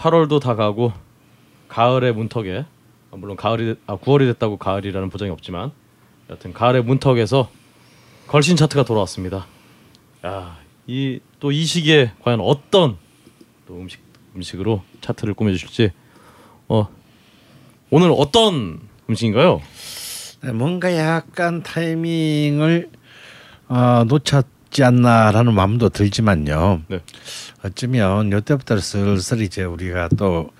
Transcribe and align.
이제 0.00 0.08
8월도 0.08 0.40
다 0.40 0.54
가고 0.54 0.92
가을의 1.68 2.12
문턱에 2.14 2.64
아, 3.10 3.16
물론 3.16 3.36
가을이 3.36 3.76
아 3.86 3.96
9월이 3.96 4.32
됐다고 4.32 4.56
가을이라는 4.56 5.10
보장이 5.10 5.30
없지만 5.30 5.72
여튼 6.30 6.52
가을의 6.52 6.82
문턱에서 6.84 7.50
걸신 8.28 8.56
차트가 8.56 8.84
돌아왔습니다. 8.84 9.46
야, 10.24 10.58
이 10.86 11.20
또 11.40 11.50
이 11.52 11.64
시기에 11.64 12.12
과연 12.22 12.40
어떤 12.40 12.96
또 13.66 13.74
음식 13.80 14.00
음식으로 14.36 14.82
차트를 15.00 15.34
꾸며 15.34 15.52
주실지 15.52 15.90
어 16.68 16.88
오늘 17.90 18.12
어떤 18.16 18.80
음식인가요? 19.08 19.60
네, 20.42 20.52
뭔가 20.52 20.94
약간 20.96 21.62
타이밍을 21.62 22.90
어, 23.68 24.04
놓쳤 24.06 24.46
지 24.70 24.84
않나라는 24.84 25.52
마음도 25.54 25.88
들지만요. 25.88 26.82
네. 26.88 27.00
어쩌면 27.64 28.28
이때부터 28.32 28.78
슬슬 28.78 29.40
이제 29.42 29.64
우리가 29.64 30.08
또 30.16 30.50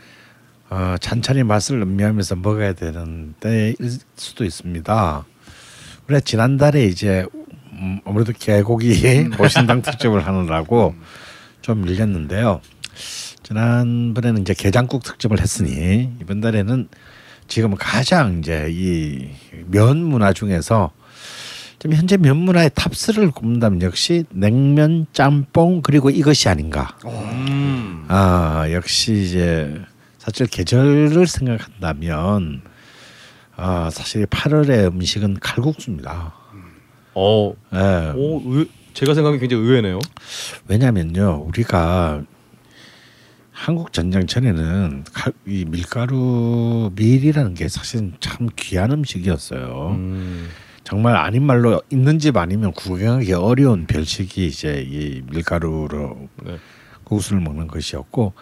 어, 0.68 0.96
찬찬히 1.00 1.42
맛을 1.44 1.80
음미하면서 1.80 2.36
먹어야 2.36 2.72
되는 2.72 3.34
때일 3.40 3.76
수도 4.16 4.44
있습니다. 4.44 5.24
그래 6.06 6.20
지난달에 6.20 6.84
이제 6.86 7.24
음, 7.72 8.00
아무래도 8.04 8.32
개고기 8.36 9.30
보신당 9.30 9.82
특집을 9.82 10.26
하느라고 10.26 10.94
좀 11.62 11.82
밀렸는데요. 11.82 12.60
지난번에는 13.42 14.42
이제 14.42 14.54
게장국 14.54 15.02
특집을 15.04 15.40
했으니 15.40 16.12
이번 16.20 16.40
달에는 16.40 16.88
지금 17.48 17.74
가장 17.76 18.40
이제 18.40 18.68
이 18.70 19.30
면 19.66 19.98
문화 20.04 20.32
중에서 20.32 20.90
지금 21.80 21.96
현재 21.96 22.18
면 22.18 22.36
문화의 22.36 22.70
탑스를 22.74 23.30
꼽는다면 23.30 23.80
역시 23.80 24.24
냉면, 24.30 25.06
짬뽕 25.14 25.80
그리고 25.80 26.10
이것이 26.10 26.50
아닌가. 26.50 26.94
음. 27.06 28.04
아 28.08 28.66
역시 28.70 29.14
이제 29.24 29.80
사실 30.18 30.46
계절을 30.46 31.26
생각한다면 31.26 32.60
아 33.56 33.88
사실 33.90 34.26
8월의 34.26 34.92
음식은 34.92 35.38
칼국수입니다. 35.40 36.34
어, 37.14 37.54
예. 37.72 38.12
오, 38.14 38.42
의, 38.58 38.66
제가 38.92 39.14
생각하기 39.14 39.40
굉장히 39.40 39.62
의외네요. 39.64 40.00
왜냐면요 40.68 41.44
우리가 41.46 42.22
한국 43.52 43.94
전쟁 43.94 44.26
전에는 44.26 45.04
칼- 45.14 45.32
이 45.46 45.64
밀가루 45.66 46.90
밀이라는 46.94 47.54
게 47.54 47.68
사실 47.68 48.12
참 48.20 48.48
귀한 48.56 48.92
음식이었어요. 48.92 49.92
음. 49.98 50.48
정말 50.90 51.14
아닌 51.14 51.44
말로 51.44 51.80
있는 51.90 52.18
집 52.18 52.36
아니면 52.36 52.72
구경하기 52.72 53.32
어려운 53.34 53.86
별식이 53.86 54.44
이제 54.48 54.84
이 54.84 55.22
밀가루로 55.30 56.28
네. 56.42 56.58
국수를 57.04 57.40
먹는 57.40 57.68
것이었고 57.68 58.32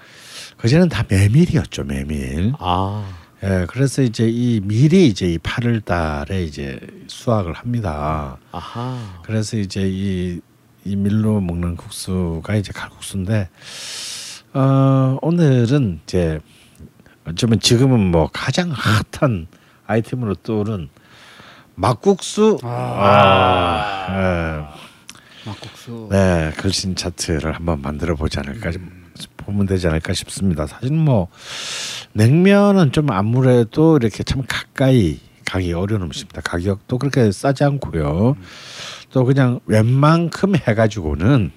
그전에는 0.57 0.89
다 0.89 1.05
메밀이었죠 1.07 1.85
메밀. 1.85 2.55
아, 2.59 3.07
예, 3.43 3.67
그래서 3.69 4.01
이제 4.01 4.27
이 4.31 4.61
밀이 4.65 5.09
이제 5.09 5.31
이 5.31 5.37
8월 5.37 5.85
달에 5.85 6.43
이제 6.43 6.81
수확을 7.07 7.53
합니다. 7.53 8.39
아하. 8.51 9.21
그래서 9.25 9.59
이제 9.59 9.83
이, 9.87 10.41
이 10.87 10.97
밀로 10.97 11.43
먹는 11.43 11.77
국수가 11.77 12.57
이제 12.57 12.73
칼국수인데 12.73 13.51
어, 14.55 15.19
오늘은 15.21 16.01
이제 16.05 16.41
어쩌면 17.27 17.61
지금은 17.61 18.11
뭐 18.11 18.31
가장 18.33 18.71
핫한 18.71 19.49
아이템으로 19.87 20.35
떠오른 20.37 20.89
막국수 21.79 22.59
아, 22.65 24.09
막국수. 25.47 26.09
예, 26.13 26.17
네 26.17 26.53
글신 26.57 26.97
차트를 26.97 27.55
한번 27.55 27.81
만들어 27.81 28.17
보지 28.17 28.41
않을까 28.41 28.73
보면 29.37 29.67
되지 29.67 29.87
않을까 29.87 30.13
싶습니다. 30.13 30.67
사실 30.67 30.93
뭐 30.93 31.29
냉면은 32.13 32.91
좀 32.91 33.11
아무래도 33.13 33.97
이렇게 33.97 34.25
참 34.25 34.43
가까이 34.47 35.21
가기 35.45 35.73
어려운 35.73 36.03
음식입니다. 36.03 36.41
가격도 36.43 36.99
그렇게 36.99 37.31
싸지 37.31 37.63
않고요. 37.65 38.37
또 39.11 39.25
그냥 39.25 39.61
웬만큼 39.67 40.57
해가지고는 40.57 41.53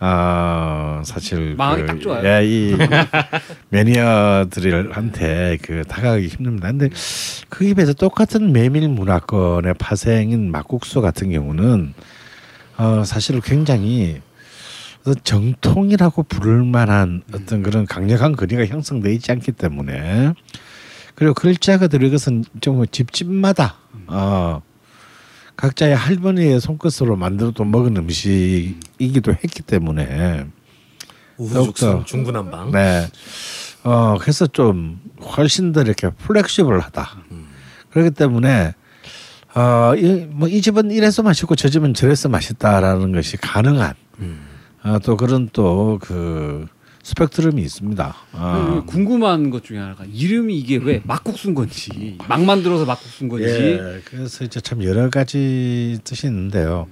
아 0.00 1.02
사실 1.04 1.54
망하기 1.56 1.86
딱 1.86 2.00
좋아요. 2.00 2.24
예, 2.24 2.46
이 2.46 2.76
매니아들한테 3.70 5.58
그 5.62 5.82
다가가기 5.88 6.28
힘듭니다. 6.28 6.68
근데 6.68 6.88
그 7.48 7.64
입에서 7.64 7.92
똑같은 7.92 8.52
메밀 8.52 8.88
문화권의 8.88 9.74
파생인 9.74 10.52
막국수 10.52 11.00
같은 11.00 11.30
경우는 11.30 11.94
어 12.76 13.02
사실 13.04 13.40
굉장히 13.40 14.20
정통이라고 15.24 16.22
부를 16.24 16.62
만한 16.64 17.22
어떤 17.32 17.62
그런 17.62 17.86
강력한 17.86 18.36
거리가 18.36 18.66
형성돼 18.66 19.12
있지 19.14 19.32
않기 19.32 19.52
때문에 19.52 20.34
그리고 21.14 21.34
글자가 21.34 21.88
들어 21.88 22.06
이것은 22.06 22.44
좀 22.60 22.86
집집마다 22.86 23.76
어 24.06 24.62
각자의 25.58 25.96
할머니의 25.96 26.60
손끝으로 26.60 27.16
만들어도 27.16 27.64
먹은 27.64 27.96
음식이기도 27.96 29.32
했기 29.32 29.62
때문에 29.62 30.46
우후죽순 31.36 32.04
중구난방. 32.04 32.70
네. 32.70 33.08
어 33.82 34.16
그래서 34.20 34.46
좀 34.46 35.00
훨씬 35.36 35.72
더 35.72 35.82
이렇게 35.82 36.10
플렉시블하다. 36.10 37.10
그렇기 37.90 38.10
때문에 38.12 38.74
어이뭐 39.54 40.46
이 40.48 40.60
집은 40.62 40.92
이래서 40.92 41.24
맛있고 41.24 41.56
저 41.56 41.68
집은 41.68 41.92
저래서 41.92 42.28
맛있다라는 42.28 43.12
것이 43.12 43.36
가능한 43.36 43.94
어, 44.84 44.98
또 45.00 45.16
그런 45.16 45.48
또그 45.48 46.68
스펙트럼이 47.02 47.62
있습니다. 47.62 48.14
어. 48.32 48.82
그 48.86 48.92
궁금한 48.92 49.50
것 49.50 49.64
중에 49.64 49.78
하나가 49.78 50.04
이름이 50.04 50.58
이게 50.58 50.76
왜 50.76 51.00
막국수인 51.04 51.54
건지 51.54 52.18
막 52.28 52.42
만들어서 52.42 52.84
막국수인 52.84 53.28
건지 53.30 53.46
예, 53.48 54.00
그래서 54.04 54.44
이제 54.44 54.60
참 54.60 54.82
여러 54.84 55.08
가지 55.08 55.98
뜻이 56.04 56.26
있는데요. 56.26 56.86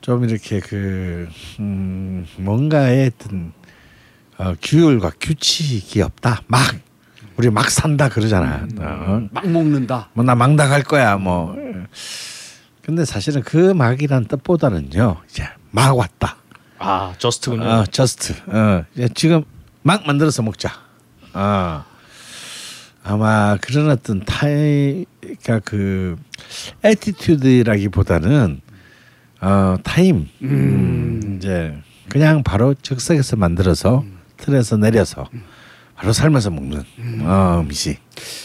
좀 0.00 0.24
이렇게 0.28 0.60
그 0.60 1.28
음, 1.60 2.26
뭔가의 2.36 3.10
어떤 3.14 3.52
어, 4.38 4.54
규율과 4.62 5.12
규칙이 5.20 6.00
없다. 6.02 6.42
막 6.48 6.60
우리 7.36 7.50
막 7.50 7.70
산다 7.70 8.08
그러잖아요. 8.08 8.68
어. 8.78 9.28
막 9.30 9.48
먹는다. 9.48 10.10
뭐 10.14 10.24
나 10.24 10.34
막다 10.34 10.68
갈 10.68 10.82
거야 10.82 11.16
뭐. 11.16 11.56
근데 12.82 13.04
사실은 13.04 13.42
그 13.42 13.72
막이란 13.72 14.24
뜻보다는요. 14.26 15.16
이제 15.28 15.44
막 15.70 15.96
왔다. 15.96 16.36
아, 16.82 17.14
just군요. 17.18 17.64
어, 17.64 17.84
just. 17.86 18.34
어, 18.46 18.84
지금 19.14 19.44
막 19.82 20.06
만들어서 20.06 20.42
먹자. 20.42 20.72
아 21.32 21.84
아마 23.04 23.56
그런 23.60 23.90
어떤 23.90 24.24
타이, 24.24 25.06
그러니까 25.20 25.60
그 25.64 26.16
attitude라기보다는 26.84 28.60
어 29.40 29.76
time. 29.82 30.28
음, 30.42 31.36
이제 31.36 31.76
그냥 32.08 32.42
바로 32.42 32.74
즉석에서 32.74 33.36
만들어서 33.36 34.04
틀에서 34.36 34.76
내려서 34.76 35.28
바로 36.02 36.12
삶아서 36.12 36.50
먹는 36.50 36.82
어, 37.20 37.60
음식. 37.64 38.00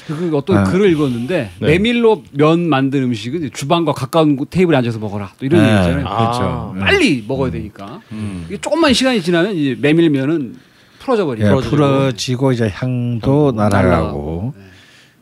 그 0.05 0.29
어떤 0.37 0.57
아. 0.57 0.63
글을 0.65 0.91
읽었는데 0.91 1.49
네. 1.59 1.67
메밀로 1.67 2.23
면 2.33 2.69
만든 2.69 3.01
음식은 3.01 3.49
주방과 3.51 3.93
가까운 3.93 4.35
곳 4.35 4.51
테이블에 4.51 4.77
앉아서 4.77 4.99
먹어라. 4.99 5.31
또 5.39 5.45
이런 5.47 5.63
네, 5.63 5.67
얘기 5.67 5.77
있잖아요. 5.79 6.03
그렇죠. 6.05 6.41
아, 6.43 6.73
빨리 6.79 7.25
먹어야 7.27 7.49
되니까. 7.49 8.01
이게 8.45 8.57
조금만 8.61 8.93
시간이 8.93 9.23
지나면 9.23 9.55
이제 9.55 9.75
메밀면은 9.81 10.55
풀어져 10.99 11.25
버리고. 11.25 11.47
예, 11.47 11.49
풀어지고. 11.49 11.75
풀어지고 11.75 12.51
이제 12.51 12.69
향도 12.71 13.53
날아가고 13.53 13.87
날아가고. 13.89 14.53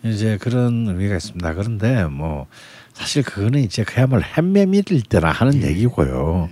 이제 0.04 0.38
그런 0.42 0.88
의미가 0.90 1.16
있습니다. 1.16 1.54
그런데 1.54 2.04
뭐 2.04 2.48
사실 2.92 3.24
그거는 3.24 3.62
이제 3.62 3.86
그야말로 3.86 4.24
햄메밀일 4.24 5.04
때나 5.08 5.30
하는 5.32 5.64
얘기고요. 5.64 6.50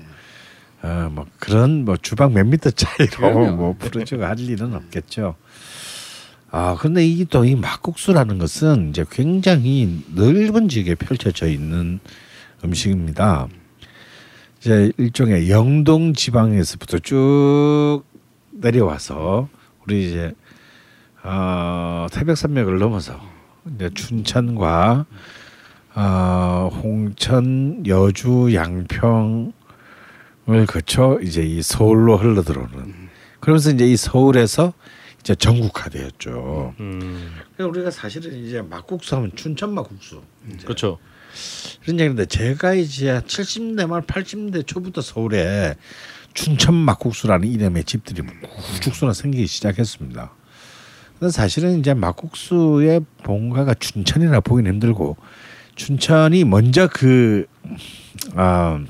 어, 0.81 1.09
뭐 1.12 1.25
그런 1.39 1.83
뭐 1.83 1.97
주방 2.01 2.33
몇 2.33 2.45
미터 2.47 2.69
차이로 2.71 3.12
그럼요. 3.18 3.51
뭐 3.51 3.75
풀어지고 3.77 4.24
할 4.24 4.39
일은 4.39 4.74
없겠죠. 4.74 5.36
아 6.55 6.75
근데 6.75 7.03
이또이 7.03 7.55
막국수라는 7.55 8.38
것은 8.38 8.89
이제 8.89 9.03
굉장히 9.09 10.03
넓은 10.13 10.69
지역에 10.69 10.94
펼쳐져 10.94 11.47
있는 11.47 12.00
음식입니다. 12.63 13.47
이제 14.59 14.91
일종의 14.97 15.50
영동 15.50 16.13
지방에서부터 16.13 17.00
쭉 17.00 18.03
내려와서 18.51 19.50
우리 19.83 20.09
이제 20.09 20.35
어, 21.23 22.05
태백산맥을 22.11 22.77
넘어서 22.77 23.19
이제 23.73 23.89
춘천과 23.91 25.07
어, 25.95 26.69
홍천, 26.83 27.88
여주, 27.88 28.53
양평을 28.53 29.51
거쳐 30.67 31.17
이제 31.23 31.41
이 31.41 31.63
서울로 31.63 32.15
흘러 32.15 32.44
들어오는. 32.44 32.94
그러면서 33.39 33.71
이제 33.71 33.88
이 33.88 33.97
서울에서 33.97 34.73
이제 35.24 35.36
전국화되었죠. 35.36 36.75
음, 36.81 37.31
그러니까 37.56 37.80
우리가 37.80 37.92
사실은 37.92 38.44
이제 38.44 38.62
막국수 38.62 39.16
하면 39.16 39.31
춘천 39.36 39.74
막국수. 39.74 40.22
이제 40.54 40.66
그렇죠. 40.66 41.00
그런 41.81 42.00
얘기인데 42.02 42.25
제가 42.25 42.74
이제 42.74 43.22
70대 43.25 43.88
말 43.88 44.02
80대 44.02 44.68
초부터 44.68 45.02
서울에 45.02 45.75
춘천 46.34 46.75
막국수라는 46.75 47.48
이름의 47.48 47.86
집들이 47.86 48.22
우죽수나 48.75 49.14
생기기 49.14 49.48
시작했습니다. 49.48 50.34
근데 51.20 51.31
사실은 51.31 51.80
이제 51.80 51.94
막국수의 51.94 53.06
본가가 53.24 53.75
춘천이라 53.75 54.42
보기는 54.42 54.74
힘들고 54.74 55.16
춘천이 55.75 56.44
먼저 56.44 56.90
그 56.92 57.46
아, 58.36 58.84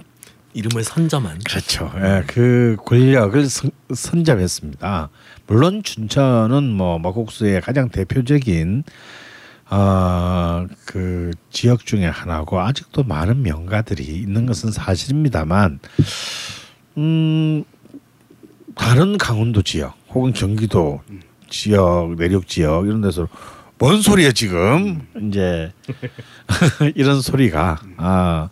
이름을 0.53 0.83
선점한 0.83 1.39
그렇죠. 1.45 1.91
예, 1.97 2.23
그 2.27 2.77
권력을 2.85 3.45
선, 3.47 3.71
선점했습니다. 3.93 5.09
물론 5.47 5.83
춘천은 5.83 6.63
뭐 6.71 6.99
막국수의 6.99 7.61
가장 7.61 7.89
대표적인 7.89 8.83
어, 9.69 10.67
그 10.85 11.31
지역 11.51 11.85
중에 11.85 12.05
하나고 12.05 12.59
아직도 12.59 13.03
많은 13.03 13.41
명가들이 13.41 14.03
있는 14.03 14.45
것은 14.45 14.71
사실입니다만 14.71 15.79
음 16.97 17.63
다른 18.75 19.17
강원도 19.17 19.61
지역 19.61 19.95
혹은 20.09 20.33
경기도 20.33 21.01
지역 21.49 22.15
내륙 22.17 22.47
지역 22.47 22.85
이런 22.85 23.01
데서 23.01 23.27
뭔 23.79 24.01
소리야 24.01 24.31
지금 24.31 25.07
이제 25.27 25.71
이런 26.95 27.21
소리가 27.21 27.81
아 27.97 28.49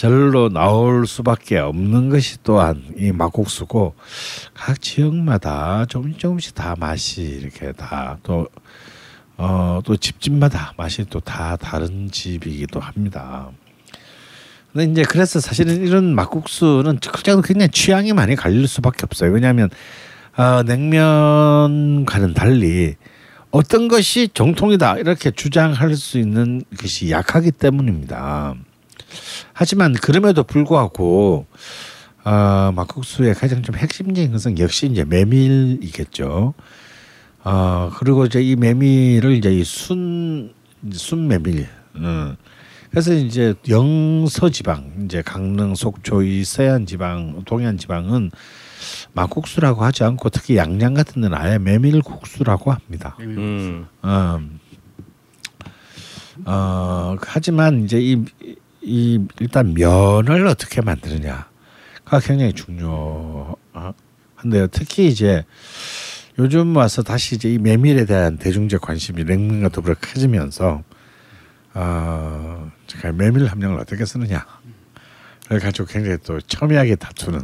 절로 0.00 0.48
나올 0.48 1.06
수밖에 1.06 1.58
없는 1.58 2.08
것이 2.08 2.38
또한 2.42 2.82
이 2.96 3.12
막국수고 3.12 3.94
각 4.54 4.80
지역마다 4.80 5.84
조금 5.84 6.16
조금씩 6.16 6.54
다 6.54 6.74
맛이 6.78 7.20
이렇게 7.20 7.72
다또 7.72 8.48
어 9.36 9.82
또 9.84 9.96
집집마다 9.98 10.72
맛이 10.78 11.04
또 11.04 11.20
다 11.20 11.56
다른 11.56 12.10
집이기도 12.10 12.80
합니다. 12.80 13.50
근데 14.72 14.90
이제 14.90 15.02
그래서 15.02 15.38
사실은 15.38 15.86
이런 15.86 16.14
막국수는 16.14 17.00
그냥 17.22 17.42
굉장히 17.44 17.68
취향이 17.68 18.14
많이 18.14 18.36
갈릴 18.36 18.66
수밖에 18.68 19.00
없어요. 19.02 19.30
왜냐하면 19.32 19.68
어, 20.34 20.62
냉면과는 20.62 22.32
달리 22.32 22.94
어떤 23.50 23.88
것이 23.88 24.30
정통이다 24.32 24.96
이렇게 24.96 25.30
주장할 25.30 25.94
수 25.94 26.18
있는 26.18 26.62
것이 26.78 27.10
약하기 27.10 27.50
때문입니다. 27.50 28.54
하지만 29.60 29.92
그럼에도 29.92 30.42
불구하고 30.42 31.44
어, 32.24 32.72
막국수의 32.74 33.34
가장 33.34 33.62
좀 33.62 33.76
핵심적인 33.76 34.32
것은 34.32 34.58
역시 34.58 34.86
이제 34.86 35.04
메밀이겠죠. 35.04 36.54
어, 37.44 37.90
그리고 37.98 38.24
이제 38.24 38.40
이 38.40 38.56
메밀을 38.56 39.32
이제 39.32 39.52
이 39.52 39.62
순 39.62 40.54
순메밀. 40.90 41.68
음. 41.96 42.36
그래서 42.88 43.12
이제 43.12 43.52
영서 43.68 44.48
지방, 44.48 44.92
이제 45.04 45.20
강릉, 45.20 45.74
속초, 45.74 46.22
이 46.22 46.42
서해안 46.42 46.86
지방, 46.86 47.42
동해안 47.44 47.76
지방은 47.76 48.30
막국수라고 49.12 49.84
하지 49.84 50.04
않고 50.04 50.30
특히 50.30 50.56
양양 50.56 50.94
같은 50.94 51.20
데는 51.20 51.36
아예 51.36 51.58
메밀국수라고 51.58 52.72
합니다. 52.72 53.14
음. 53.20 53.86
음. 54.04 54.58
어, 56.46 57.16
하지만 57.20 57.84
이제 57.84 58.00
이, 58.00 58.24
이 58.82 59.26
일단 59.40 59.74
면을 59.74 60.46
어떻게 60.46 60.80
만드느냐가 60.80 61.46
굉장히 62.22 62.52
중요한데요. 62.52 63.56
특히 64.70 65.08
이제 65.08 65.44
요즘 66.38 66.74
와서 66.74 67.02
다시 67.02 67.34
이제 67.34 67.52
이 67.52 67.58
메밀에 67.58 68.06
대한 68.06 68.38
대중적 68.38 68.80
관심이 68.80 69.24
냉면과 69.24 69.68
더불어 69.68 69.94
커지면서 70.00 70.82
어, 71.74 72.70
제가 72.86 73.12
메밀 73.12 73.46
함량을 73.46 73.78
어떻게 73.78 74.04
쓰느냐를 74.04 74.40
가지고 75.60 75.86
굉장히 75.86 76.16
또 76.24 76.40
첨예하게 76.40 76.96
다투는 76.96 77.40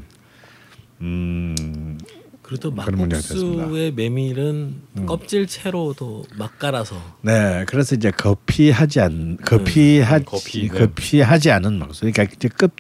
음, 1.03 1.99
그래도 2.47 2.71
막국수의 2.71 3.93
메밀은 3.93 4.83
껍질 5.07 5.47
채로도 5.49 6.25
막 6.39 6.59
깔아서 6.61 6.97
네, 7.23 7.65
그래서 7.67 7.97
이제 7.97 8.13
거피하지 8.13 9.01
않 9.01 9.37
거피하 9.45 10.19
음, 10.19 10.25
거피, 10.25 10.69
네. 10.69 10.79
거피하지 10.79 11.51
않은 11.51 11.79
막수. 11.79 12.03
그러니까 12.03 12.23
이제 12.23 12.49
껍 12.49 12.71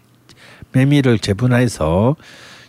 메밀을 0.73 1.19
재분해서 1.19 2.15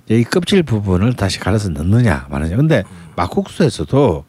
이제 0.06 0.18
이 0.20 0.24
껍질 0.24 0.64
부분을 0.64 1.14
다시 1.14 1.40
갈아서 1.40 1.70
넣느냐 1.70 2.28
마느냐. 2.32 2.56
근데 2.56 2.84
막국수에서도 3.16 4.26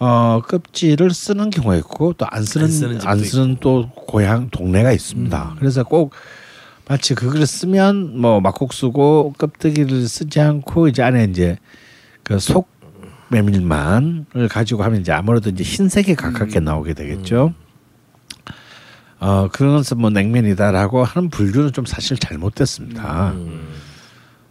어 0.00 0.40
껍질을 0.48 1.12
쓰는 1.12 1.50
경우가 1.50 1.76
있고 1.76 2.14
또 2.14 2.26
안 2.28 2.42
쓰는 2.42 2.66
안 2.66 2.70
쓰는 2.72 3.00
안 3.06 3.18
쓰는 3.20 3.56
또 3.60 3.88
고향 3.90 4.50
동네가 4.50 4.90
있습니다. 4.90 5.56
그래서 5.60 5.84
꼭 5.84 6.12
마치 6.88 7.14
그거를 7.14 7.46
쓰면 7.46 8.20
뭐 8.20 8.40
막국수고 8.40 9.34
껍데기를 9.38 10.08
쓰지 10.08 10.40
않고 10.40 10.88
이제 10.88 11.02
안에 11.02 11.24
이제 11.30 11.56
그속 12.24 12.68
메밀만을 13.28 14.48
가지고 14.50 14.82
하면 14.84 15.00
이제 15.00 15.12
아무래도 15.12 15.50
이제 15.50 15.62
흰색에 15.62 16.14
가깝게 16.14 16.60
나오게 16.60 16.94
되겠죠. 16.94 17.54
어 19.20 19.48
그것은 19.52 19.98
뭐 19.98 20.10
냉면이다라고 20.10 21.04
하는 21.04 21.30
분류는 21.30 21.72
좀 21.72 21.84
사실 21.86 22.16
잘못됐습니다. 22.18 23.32
음. 23.32 23.68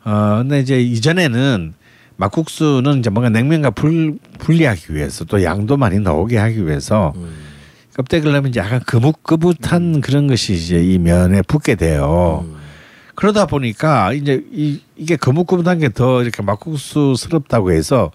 어 0.06 0.38
근데 0.40 0.60
이제 0.60 0.82
이전에는 0.82 1.74
막국수는 2.16 3.00
이제 3.00 3.10
뭔가 3.10 3.30
냉면과 3.30 3.72
불, 3.72 4.18
분리하기 4.40 4.94
위해서 4.94 5.26
또 5.26 5.44
양도 5.44 5.78
많이 5.78 6.00
나오게 6.00 6.38
하기 6.38 6.66
위해서 6.66 7.14
음. 7.16 7.34
껍데기를 7.96 8.32
넣으면 8.32 8.50
이제 8.50 8.60
약간 8.60 8.82
거뭇거뭇한 8.86 10.02
그런 10.02 10.28
것이 10.28 10.54
이제 10.54 10.82
이 10.82 10.98
면에 10.98 11.42
붙게 11.44 11.76
돼요. 11.76 12.46
음. 13.14 13.16
그러다 13.16 13.46
보니까 13.46 14.12
이제 14.14 14.44
이, 14.52 14.80
이게 14.98 15.16
거뭇거뭇한 15.16 15.80
게 15.80 15.90
더 15.90 16.22
이렇게 16.24 16.42
막국수스럽다고 16.42 17.72
해서 17.72 18.12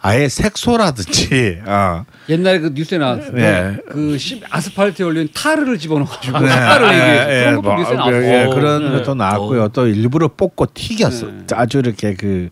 아예 0.00 0.28
색소라든지 0.28 1.60
아 1.66 2.04
옛날에 2.28 2.58
그 2.60 2.72
뉴스에 2.74 2.98
나왔을 2.98 3.32
네. 3.34 3.76
때그 3.86 4.18
아스팔트에 4.50 5.06
올린 5.06 5.28
타르를 5.32 5.78
집어넣어가지고 5.78 6.40
네, 6.40 6.48
타르를 6.48 6.92
예, 6.92 6.98
얘기해서 6.98 7.30
예, 7.30 7.40
그런 7.44 7.56
것도 7.56 7.62
뭐, 7.62 7.78
뉴스에 7.78 7.92
예, 7.92 7.96
나왔고 7.96 8.24
예, 8.26 8.44
어, 8.44 8.50
그런 8.50 8.84
네. 8.84 8.98
것도 8.98 9.14
나왔고요. 9.14 9.68
또 9.68 9.86
일부러 9.86 10.28
뽑고 10.28 10.66
튀겨서 10.74 11.26
네. 11.26 11.44
아주 11.52 11.78
이렇게 11.78 12.14
그. 12.14 12.50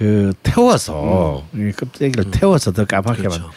그 0.00 0.32
태워서 0.42 1.46
이 1.54 1.72
껍데기를 1.72 2.30
태워서 2.30 2.72
더 2.72 2.86
까맣게 2.86 3.20
그렇죠. 3.20 3.42
만. 3.42 3.50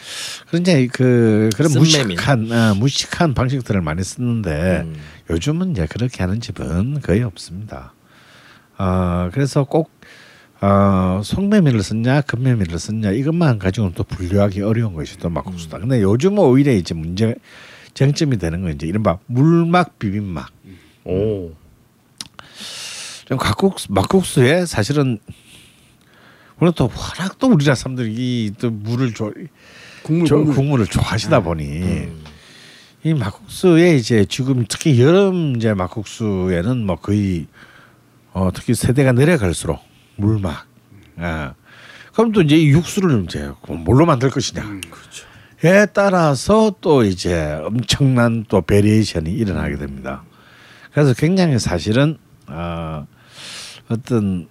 그런 0.46 0.60
이제 0.60 0.86
그 0.92 1.48
그런. 1.56 1.72
무식한 1.72 2.52
어, 2.52 2.74
무식한 2.74 3.32
방식들을 3.32 3.80
많이 3.80 4.04
쓰는데 4.04 4.82
음. 4.84 4.94
요즘은 5.30 5.70
이제 5.70 5.86
그렇게 5.86 6.22
하는 6.22 6.42
집은 6.42 7.00
거의 7.00 7.22
없습니다. 7.22 7.94
어, 8.76 9.30
그래서 9.32 9.64
꼭 9.64 9.90
어, 10.60 11.22
송메밀을 11.24 11.82
썼냐 11.82 12.20
금메밀을 12.20 12.78
썼냐 12.78 13.12
이것만 13.12 13.58
가지고는 13.58 13.94
또 13.94 14.04
분류하기 14.04 14.60
어려운 14.60 14.92
것이 14.92 15.16
또 15.16 15.30
막국수다. 15.30 15.78
근데 15.78 16.02
요즘은 16.02 16.36
오히려 16.40 16.72
이제 16.72 16.92
문제 16.92 17.34
쟁점이 17.94 18.36
되는 18.36 18.60
건 18.60 18.72
이제 18.72 18.86
이른바 18.86 19.16
물막 19.28 19.98
비빔막. 19.98 20.50
오. 21.06 21.52
좀 23.24 23.38
막국수 23.38 23.90
막국수에 23.90 24.66
사실은 24.66 25.18
오늘 26.60 26.72
또 26.74 26.84
워낙 26.84 27.38
또 27.38 27.48
우리나라 27.48 27.74
사람들이 27.74 28.52
또 28.58 28.70
물을 28.70 29.12
좋아 29.12 29.30
국물 30.02 30.28
저 30.28 30.36
국물 30.36 30.54
국물을 30.54 30.86
좋아하시다 30.86 31.40
보니 31.40 31.64
음. 31.64 32.24
이 33.02 33.12
막국수에 33.12 33.96
이제 33.96 34.24
지금 34.24 34.64
특히 34.68 35.00
여름 35.00 35.56
이제 35.56 35.74
막국수에는 35.74 36.86
뭐 36.86 36.96
거의 36.96 37.46
어 38.32 38.50
특히 38.52 38.74
세대가 38.74 39.12
내려갈수록 39.12 39.80
물막. 40.16 40.66
아. 41.18 41.54
그럼 42.14 42.32
또 42.32 42.40
이제 42.42 42.56
이 42.56 42.68
육수를 42.68 43.24
이제 43.24 43.50
뭘로 43.68 44.06
만들 44.06 44.30
것이냐. 44.30 44.62
그렇죠. 44.62 45.26
에 45.64 45.86
따라서 45.86 46.74
또 46.80 47.04
이제 47.04 47.58
엄청난 47.64 48.44
또 48.48 48.60
variation이 48.62 49.30
일어나게 49.32 49.76
됩니다. 49.76 50.24
그래서 50.92 51.12
굉장히 51.14 51.58
사실은 51.58 52.18
어, 52.46 53.06
어떤 53.88 54.48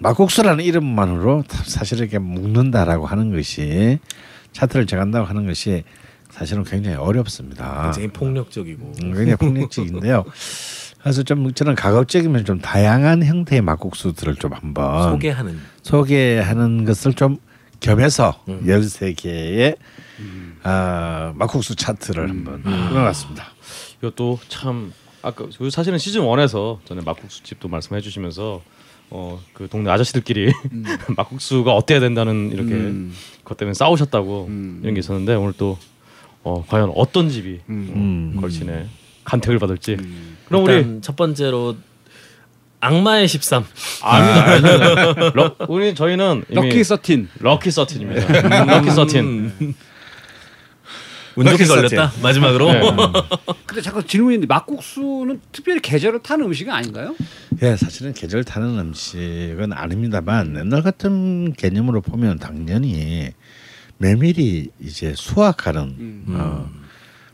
막국수라는 0.00 0.64
이름만으로 0.64 1.44
사실 1.64 1.98
이렇게 1.98 2.18
묶는다라고 2.18 3.06
하는 3.06 3.32
것이 3.32 3.98
차트를 4.52 4.86
정한다고 4.86 5.26
하는 5.26 5.46
것이 5.46 5.84
사실은 6.30 6.64
굉장히 6.64 6.96
어렵습니다. 6.96 7.82
굉장히 7.84 8.08
폭력적이고 8.08 8.92
음, 9.02 9.14
굉장히 9.14 9.36
폭력적인데요. 9.36 10.24
그래서 11.02 11.22
좀 11.22 11.52
저는 11.52 11.74
가급적이면 11.74 12.44
좀 12.44 12.60
다양한 12.60 13.24
형태의 13.24 13.62
막국수들을 13.62 14.36
좀 14.36 14.52
한번 14.52 15.10
소개하는 15.12 15.58
소개하는 15.82 16.84
것을 16.84 17.14
좀 17.14 17.38
겸해서 17.80 18.42
음. 18.48 18.62
13개의 18.66 19.76
아, 20.62 21.32
막국수 21.36 21.74
차트를 21.74 22.28
한번 22.28 22.62
꾸며봤습니다. 22.62 23.46
이것도 23.98 24.40
참 24.48 24.92
아까 25.22 25.46
그 25.56 25.70
사실은 25.70 25.98
시즌 25.98 26.22
1에서 26.22 26.78
전에 26.84 27.02
막국수 27.02 27.42
집도 27.42 27.68
말씀해 27.68 28.00
주시면서 28.00 28.62
어 29.10 29.38
그 29.60 29.68
동네 29.68 29.90
아저씨들끼리 29.90 30.50
막국수가 31.16 31.74
어때야 31.74 32.00
된다는 32.00 32.50
이렇게 32.50 32.72
음. 32.72 33.12
것 33.44 33.58
때문에 33.58 33.74
싸우셨다고 33.74 34.46
음. 34.48 34.80
이런 34.82 34.94
게 34.94 35.00
있었는데 35.00 35.34
오늘 35.34 35.52
또 35.58 35.76
어, 36.42 36.64
과연 36.66 36.90
어떤 36.96 37.28
집이 37.28 37.60
음. 37.68 38.32
음. 38.34 38.40
걸치네 38.40 38.86
간택을 39.24 39.58
받을지. 39.58 39.96
음. 40.00 40.38
그럼 40.46 40.64
우리 40.64 41.00
첫 41.02 41.14
번째로 41.14 41.76
악마의 42.80 43.28
13. 43.28 43.66
아닙니다. 44.02 44.50
아닙니다. 44.50 45.30
러, 45.34 45.54
우리 45.68 45.94
저희는 45.94 46.44
lucky 46.48 46.82
thirteen. 46.82 47.28
lucky 47.38 47.70
thirteen입니다. 47.70 48.64
lucky 48.64 48.90
thirteen. 48.90 49.74
운 51.36 51.46
좋게 51.46 51.64
걸렸다. 51.64 52.12
마지막으로. 52.22 52.72
네. 52.72 52.80
근데 53.66 53.82
잠깐 53.82 54.06
질문인데 54.06 54.46
막국수는 54.46 55.40
특별히 55.52 55.80
계절을 55.80 56.22
타는 56.22 56.46
음식은 56.46 56.72
아닌가요? 56.72 57.14
예, 57.62 57.76
사실은 57.76 58.12
계절 58.12 58.42
타는 58.44 58.78
음식은 58.78 59.72
아닙니다만 59.72 60.56
옛날 60.56 60.82
같은 60.82 61.52
개념으로 61.52 62.00
보면 62.00 62.38
당연히 62.38 63.30
메밀이 63.98 64.68
이제 64.80 65.12
수확하는 65.14 65.82
음. 65.82 66.24
어, 66.30 66.70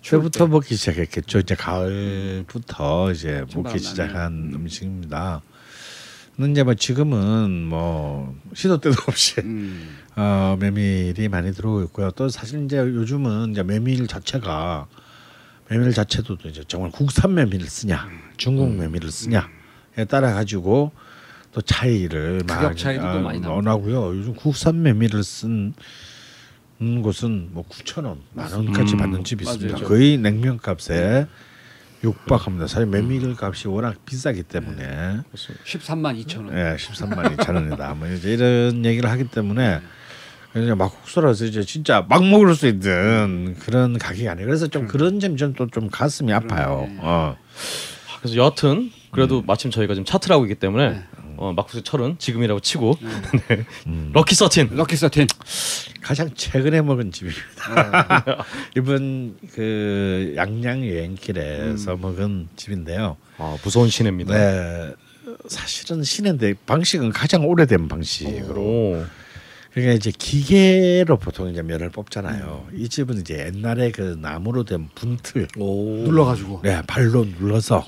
때부터 0.03 0.47
먹기 0.47 0.77
시작했겠죠. 0.77 1.39
이제 1.39 1.55
가을부터 1.55 3.13
이제 3.13 3.45
먹기 3.55 3.79
시작한 3.79 4.53
음식입니다. 4.55 5.43
근데 5.43 5.56
이제 6.39 6.63
뭐 6.63 6.75
지금은 6.75 7.65
뭐 7.65 8.37
시도 8.55 8.79
때도 8.79 8.97
없이 9.09 9.41
음. 9.41 9.97
어, 10.17 10.57
메밀이 10.61 11.29
많이 11.29 11.53
들어오고 11.53 11.83
있고요. 11.85 12.11
또 12.11 12.29
사실 12.29 12.65
이제 12.65 12.77
요즘은 12.79 13.53
이제 13.53 13.63
메밀 13.63 14.07
자체가 14.07 14.87
메밀 15.69 15.93
자체도 15.93 16.37
또 16.37 16.49
이제 16.49 16.63
정말 16.69 16.91
국산 16.91 17.35
메밀을 17.35 17.67
쓰냐, 17.67 18.09
중국 18.37 18.71
메밀을 18.75 19.11
쓰냐에 19.11 20.05
따라 20.09 20.35
가지고 20.35 20.93
또 21.53 21.63
차이를 21.63 22.43
가격 22.47 22.69
막, 22.69 22.77
차이도 22.77 23.03
또 23.03 23.09
아, 23.09 23.19
많이. 23.21 23.41
나고요. 23.41 24.17
요즘 24.19 24.35
국산 24.35 24.83
메밀을 24.83 25.25
쓴 25.25 25.73
음, 26.83 27.01
곳은 27.01 27.49
뭐 27.53 27.65
9천 27.67 28.05
원, 28.05 28.21
만 28.35 28.53
원까지 28.53 28.95
음, 28.95 28.99
받는 28.99 29.25
집이 29.25 29.43
있습니다. 29.45 29.73
맞아요. 29.73 29.89
거의 29.89 30.19
냉면값에 30.19 31.27
육박합니다. 32.05 32.67
사실 32.67 32.87
메밀 32.87 33.35
값이 33.39 33.69
워낙 33.69 33.95
비싸기 34.05 34.45
때문에 34.45 35.21
13만 35.35 36.25
2천 36.25 36.47
원. 36.47 36.53
예, 36.57 36.77
13만 36.77 37.37
2천 37.37 37.55
원이다. 37.55 37.95
뭐 37.95 38.09
이제 38.09 38.33
이런 38.33 38.85
얘기를 38.85 39.11
하기 39.11 39.29
때문에 39.29 39.81
그냥 40.53 40.79
막국수라서 40.79 41.45
이제 41.45 41.63
진짜 41.63 42.07
막 42.09 42.25
먹을 42.25 42.55
수 42.55 42.67
있는 42.67 43.57
그런 43.61 43.99
가격이 43.99 44.29
아니에요. 44.29 44.47
그래서 44.47 44.67
좀 44.67 44.87
그런 44.87 45.21
점이 45.21 45.37
좀또좀 45.37 45.91
가슴이 45.91 46.33
아파요. 46.33 46.89
어. 46.99 47.37
그래서 48.21 48.37
여하튼 48.37 48.91
그래도 49.11 49.43
마침 49.43 49.71
저희가 49.71 49.95
지금 49.95 50.05
차트를 50.05 50.35
하고 50.35 50.45
있기 50.47 50.57
때문에 50.57 50.91
네. 50.91 51.03
어, 51.39 51.53
막국수 51.53 51.83
철은 51.83 52.17
지금이라고 52.19 52.61
치고 52.61 52.99
네. 53.49 53.65
음. 53.87 54.11
럭키 54.13 54.35
서틴. 54.35 54.71
럭키 54.73 54.97
서틴. 54.97 55.27
가장 56.01 56.31
최근에 56.35 56.83
먹은 56.83 57.13
집입니다. 57.13 58.25
이번 58.77 59.37
그 59.53 60.33
양양 60.37 60.87
여행길에서 60.89 61.97
먹은 61.97 62.49
집인데요. 62.57 63.17
아, 63.39 63.57
무서운 63.63 63.89
시내입니다. 63.89 64.35
네. 64.35 64.93
사실은 65.49 66.03
신인데 66.03 66.55
방식은 66.67 67.11
가장 67.11 67.47
오래된 67.47 67.89
방식으로 67.89 68.61
오. 68.63 69.05
그러니까 69.73 69.95
이제 69.95 70.11
기계로 70.17 71.19
보통 71.19 71.51
이제 71.51 71.61
면을 71.63 71.91
뽑잖아요. 71.91 72.69
이 72.75 72.89
집은 72.89 73.21
이제 73.21 73.51
옛날에 73.55 73.91
그 73.91 74.17
나무로 74.21 74.65
된 74.65 74.89
분틀 74.95 75.49
오. 75.59 76.03
눌러가지고. 76.05 76.61
네, 76.63 76.81
발로 76.87 77.25
눌러서 77.25 77.85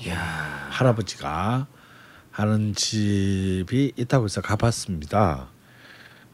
할아버지가 0.69 1.65
하는 2.39 2.73
집이 2.73 3.91
있다고 3.97 4.23
해서 4.25 4.39
가봤습니다. 4.39 5.49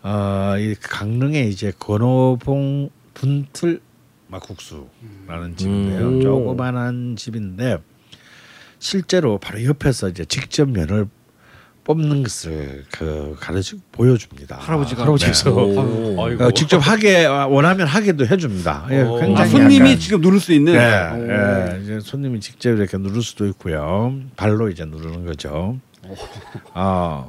어, 0.03 0.53
이 0.59 0.75
강릉에 0.79 1.45
이제 1.47 1.73
건호봉 1.79 2.91
분틀 3.15 3.81
막국수라는 4.27 5.55
집인데요. 5.57 6.07
음. 6.07 6.21
조그만한 6.21 7.15
집인데 7.15 7.79
실제로 8.77 9.39
바로 9.39 9.63
옆에서 9.65 10.09
이제 10.09 10.25
직접 10.25 10.69
면을 10.69 11.07
뽑는 11.85 12.21
것을 12.21 12.83
그 12.91 13.35
가르치 13.39 13.79
보여줍니다. 13.91 14.57
할아버지가? 14.57 15.03
오. 15.51 16.23
아이고. 16.23 16.43
어, 16.45 16.51
직접 16.51 16.77
하게 16.79 17.25
원하면 17.25 17.87
하게도 17.87 18.27
해줍니다. 18.27 18.87
예, 18.91 19.01
오. 19.01 19.19
굉장히 19.19 19.41
아, 19.41 19.45
손님이 19.45 19.89
약간- 19.91 19.99
지금 19.99 20.21
누를 20.21 20.39
수 20.39 20.51
있는. 20.53 20.73
네, 20.73 21.11
오. 21.11 21.27
예, 21.31 21.81
이제 21.83 21.99
손님이 21.99 22.39
직접 22.41 22.71
이렇게 22.71 22.97
누를 22.97 23.21
수도 23.23 23.45
있고요. 23.47 24.15
발로 24.35 24.69
이제 24.69 24.83
누르는 24.85 25.25
거죠. 25.25 25.79
어. 26.73 27.27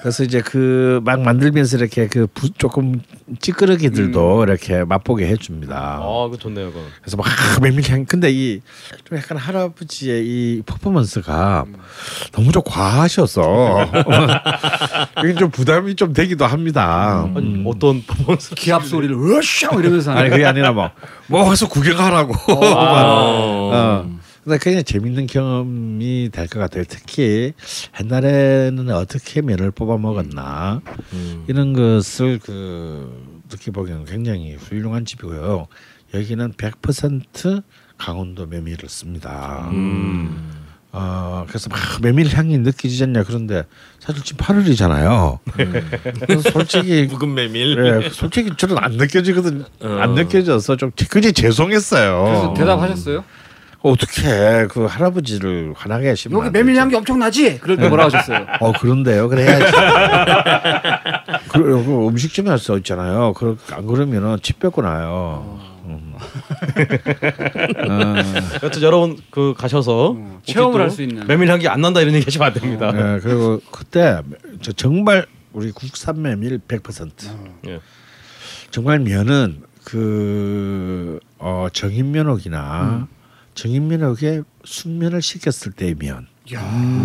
그래서 0.00 0.24
이제 0.24 0.40
그 0.40 1.02
막 1.04 1.20
만들면서 1.20 1.76
이렇게 1.76 2.06
그 2.08 2.26
부, 2.32 2.48
조금 2.54 3.02
찌끄러기들도 3.38 4.44
이렇게 4.44 4.82
맛보게 4.84 5.26
해줍니다. 5.28 6.00
아, 6.02 6.28
그 6.30 6.38
좋네요, 6.38 6.68
그건. 6.72 6.84
그래서 7.02 7.16
막 7.18 7.26
메밀향. 7.60 8.06
근데 8.06 8.30
이 8.30 8.60
좀 9.04 9.18
약간 9.18 9.36
할아버지의 9.38 10.24
이 10.26 10.62
퍼포먼스가 10.64 11.64
너무 12.32 12.50
좀 12.52 12.62
과하셔서 12.64 13.90
이게 15.24 15.34
좀 15.34 15.50
부담이 15.50 15.94
좀 15.96 16.12
되기도 16.14 16.46
합니다. 16.46 17.22
아니, 17.36 17.46
음. 17.46 17.64
어떤 17.66 18.02
퍼포먼스 18.02 18.54
기합 18.54 18.84
소리를 18.84 19.14
으쌰 19.14 19.68
이러면서 19.78 20.12
아니. 20.12 20.30
그게 20.30 20.44
아니라 20.46 20.72
뭐, 20.72 20.90
뭐 21.26 21.44
와서 21.46 21.68
구경하라고. 21.68 22.34
어. 22.64 24.19
근데 24.44 24.58
그냥 24.58 24.82
재밌는 24.84 25.26
경험이 25.26 26.30
될 26.32 26.46
것 26.48 26.58
같아요. 26.58 26.84
특히 26.88 27.52
옛날에는 28.00 28.90
어떻게 28.90 29.42
면을 29.42 29.70
뽑아 29.70 29.98
먹었나 29.98 30.80
음. 31.12 31.44
이런 31.46 31.72
것을 31.72 32.38
그 32.42 33.42
느끼 33.48 33.70
보기에는 33.70 34.04
굉장히 34.06 34.54
훌륭한 34.54 35.04
집이고요. 35.04 35.66
여기는 36.14 36.52
100% 36.54 37.62
강원도 37.98 38.46
메밀을 38.46 38.88
씁니다. 38.88 39.68
음. 39.72 40.50
어, 40.92 41.44
그래서 41.46 41.68
막 41.68 41.78
메밀 42.02 42.34
향이 42.34 42.58
느껴지지 42.58 43.04
않냐 43.04 43.22
그런데 43.22 43.62
사실 44.00 44.24
지금 44.24 44.44
8월이잖아요. 44.44 45.38
그래서 46.26 46.50
솔직히 46.50 47.04
묵은 47.12 47.32
메밀. 47.34 48.02
예, 48.02 48.08
솔직히 48.08 48.50
저는 48.56 48.76
안 48.78 48.92
느껴지거든. 48.92 49.64
어. 49.82 49.88
안 50.00 50.14
느껴져서 50.14 50.76
좀 50.76 50.90
굉장히 50.96 51.32
죄송했어요. 51.32 52.24
그래서 52.24 52.54
대답하셨어요? 52.54 53.22
어떻게 53.82 54.66
그 54.68 54.84
할아버지를 54.84 55.72
화나게 55.74 56.10
하시면 56.10 56.38
여기 56.38 56.46
안 56.48 56.52
메밀. 56.52 56.76
향기 56.76 56.94
엄청 56.96 57.18
나지? 57.18 57.58
그럴 57.58 57.78
때 57.78 57.88
뭐라 57.88 58.04
하셨어요? 58.06 58.46
어 58.60 58.72
그런데요. 58.72 59.28
그래야지. 59.28 59.72
그리고 61.48 62.08
음식점에 62.08 62.56
써 62.58 62.76
있잖아요. 62.78 63.32
그, 63.32 63.56
안 63.72 63.86
그러면은 63.86 64.36
집 64.42 64.58
뺏고 64.60 64.82
나요. 64.82 65.58
음. 65.86 66.12
어, 66.14 66.18
여튼 68.62 68.82
여러분 68.82 69.16
그 69.30 69.54
가셔서 69.56 70.10
어, 70.18 70.40
체험을 70.44 70.80
할또수 70.80 71.02
있는. 71.02 71.26
메밀 71.26 71.50
향기 71.50 71.66
안 71.68 71.80
난다 71.80 72.00
이런 72.02 72.14
얘기 72.14 72.24
하시면 72.26 72.48
안 72.48 72.52
됩니다. 72.52 72.92
예, 72.94 73.18
그리고 73.20 73.60
그때 73.70 74.20
저 74.60 74.72
정말 74.72 75.24
우리 75.52 75.70
국산 75.72 76.20
메밀 76.20 76.58
100% 76.58 77.10
예. 77.68 77.80
정말 78.70 78.98
면은 79.00 79.62
그 79.84 81.18
어, 81.38 81.68
정인 81.72 82.12
면옥이나 82.12 83.08
정인면옥에 83.60 84.42
숙면을 84.64 85.20
시켰을 85.20 85.72
때의 85.72 85.94
면 85.96 86.26
야. 86.54 86.62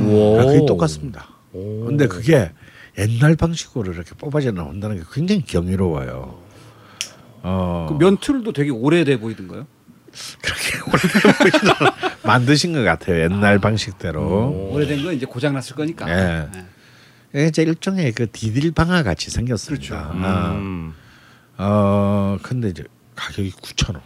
우와. 0.07 0.45
거의 0.45 0.65
똑같습니다. 0.65 1.27
오. 1.51 1.85
근데 1.85 2.07
그게 2.07 2.51
옛날 2.97 3.35
방식으로 3.35 3.91
이렇게 3.91 4.11
뽑아져 4.15 4.51
나온다는 4.51 4.97
게 4.97 5.03
굉장히 5.11 5.43
경이로워요. 5.43 6.39
어, 7.43 7.87
그 7.89 8.01
면틀도 8.01 8.53
되게 8.53 8.69
오래돼 8.69 9.19
보이던가요? 9.19 9.67
그렇게 10.41 10.79
오래된 10.87 11.91
만드신 12.23 12.71
것 12.71 12.83
같아요. 12.83 13.23
옛날 13.23 13.59
방식대로. 13.59 14.21
오. 14.21 14.73
오래된 14.73 15.03
건 15.03 15.13
이제 15.13 15.25
고장 15.25 15.53
났을 15.53 15.75
거니까. 15.75 16.09
예. 16.09 16.47
네. 16.53 16.65
이게 17.33 17.47
이제 17.47 17.63
일종의 17.63 18.13
그 18.13 18.31
디딜 18.31 18.71
방아 18.71 19.03
같이 19.03 19.29
생겼습니다. 19.29 19.87
그렇죠. 19.87 19.95
아, 20.25 20.51
음. 20.53 20.93
어, 21.57 22.37
근데 22.41 22.69
이제 22.69 22.85
가격이 23.15 23.51
9천 23.51 23.95
원. 23.95 24.01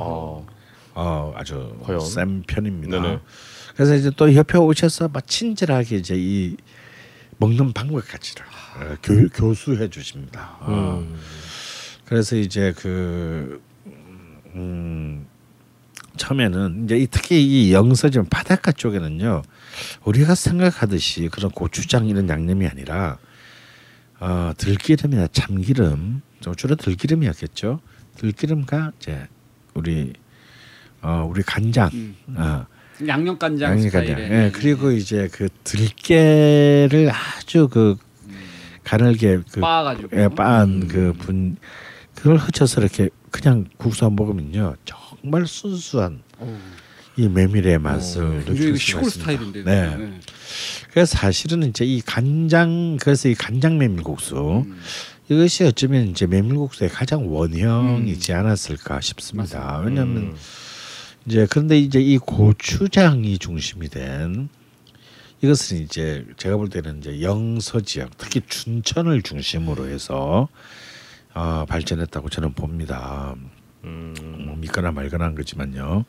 어. 0.00 0.46
어, 0.94 1.32
아주 1.36 1.76
과연? 1.82 2.00
센 2.00 2.42
편입니다. 2.46 3.00
네네. 3.00 3.20
그래서 3.74 3.94
이제 3.94 4.10
또 4.16 4.34
옆에 4.34 4.58
오셔서 4.58 5.08
막 5.08 5.26
친절하게 5.26 5.96
이제 5.96 6.14
이 6.16 6.56
먹는 7.38 7.72
방법 7.72 8.06
가치를 8.06 8.44
어, 8.46 8.96
교, 9.02 9.28
교수해 9.28 9.88
주십니다. 9.88 10.56
어. 10.60 11.02
음. 11.04 11.18
그래서 12.04 12.36
이제 12.36 12.74
그 12.76 13.62
음, 14.54 15.26
처음에는 16.18 16.84
이제 16.84 16.98
이- 16.98 17.06
특히 17.10 17.42
이 17.42 17.72
영서점 17.72 18.26
바닷가 18.26 18.70
쪽에는요 18.70 19.40
우리가 20.04 20.34
생각하듯이 20.34 21.28
그런 21.32 21.50
고추장 21.50 22.06
이런 22.06 22.28
양념이 22.28 22.66
아니라 22.66 23.16
어, 24.20 24.52
들기름이나 24.58 25.28
참기름 25.28 26.20
좀 26.40 26.54
주로 26.54 26.74
들기름이었겠죠 26.76 27.80
들기름과 28.16 28.92
이제 29.00 29.26
우리 29.72 30.12
어, 31.02 31.28
우리 31.28 31.42
간장 31.42 31.90
음. 31.92 32.16
어, 32.36 32.66
양념 33.06 33.38
간장 33.38 33.70
양념. 33.72 33.90
간장 33.90 34.18
예, 34.20 34.50
그리고 34.54 34.92
이제 34.92 35.28
그 35.32 35.48
들깨를 35.64 37.10
아주 37.10 37.68
그 37.68 37.96
가늘게 38.84 39.40
그 39.50 39.60
빻아가지고. 39.60 40.08
예, 40.16 40.28
빤그분 40.28 41.56
그걸 42.14 42.36
흩쳐서 42.36 42.80
이렇게 42.80 43.08
그냥 43.30 43.66
국수 43.76 44.04
한 44.04 44.14
먹으면요 44.14 44.76
정말 44.84 45.46
순수한 45.46 46.22
어우. 46.38 46.56
이 47.16 47.28
메밀의 47.28 47.78
맛을 47.78 48.24
어, 48.24 48.44
느낄 48.44 48.78
시골 48.78 49.04
있습니다. 49.04 49.10
스타일인데. 49.10 49.62
네. 49.64 50.20
그래서 50.92 51.18
사실은 51.18 51.62
이제 51.64 51.84
이 51.84 52.00
간장 52.00 52.98
그래서 53.00 53.28
이 53.28 53.34
간장 53.34 53.78
메밀국수 53.78 54.64
음. 54.66 54.80
이것이 55.28 55.64
어쩌면 55.64 56.08
이제 56.08 56.26
메밀국수의 56.26 56.90
가장 56.90 57.22
음. 57.22 57.28
원형이지 57.32 58.32
않았을까 58.32 59.00
싶습니다. 59.00 59.82
왜냐하면 59.84 60.16
음. 60.16 60.36
이제 61.26 61.46
그런데 61.50 61.78
이제 61.78 62.00
이 62.00 62.18
고추장이 62.18 63.38
중심이 63.38 63.88
된 63.88 64.48
이것은 65.42 65.78
이제 65.78 66.24
제가 66.36 66.56
볼 66.56 66.68
때는 66.68 66.98
이제 66.98 67.20
영서 67.22 67.80
지역 67.80 68.16
특히 68.16 68.40
춘천을 68.46 69.22
중심으로 69.22 69.88
해서 69.88 70.48
어, 71.34 71.64
발전했다고 71.68 72.28
저는 72.28 72.52
봅니다. 72.54 73.34
음. 73.84 74.14
뭐 74.46 74.56
믿거나 74.56 74.92
말거나 74.92 75.24
한 75.24 75.34
거지만요. 75.34 76.04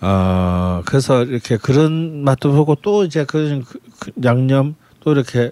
어, 0.00 0.82
그래서 0.84 1.22
이렇게 1.24 1.56
그런 1.56 2.22
맛도 2.24 2.52
보고 2.52 2.74
또 2.74 3.04
이제 3.04 3.24
그, 3.24 3.62
그- 3.66 3.78
그 4.00 4.12
양념 4.24 4.74
또 5.00 5.12
이렇게 5.12 5.50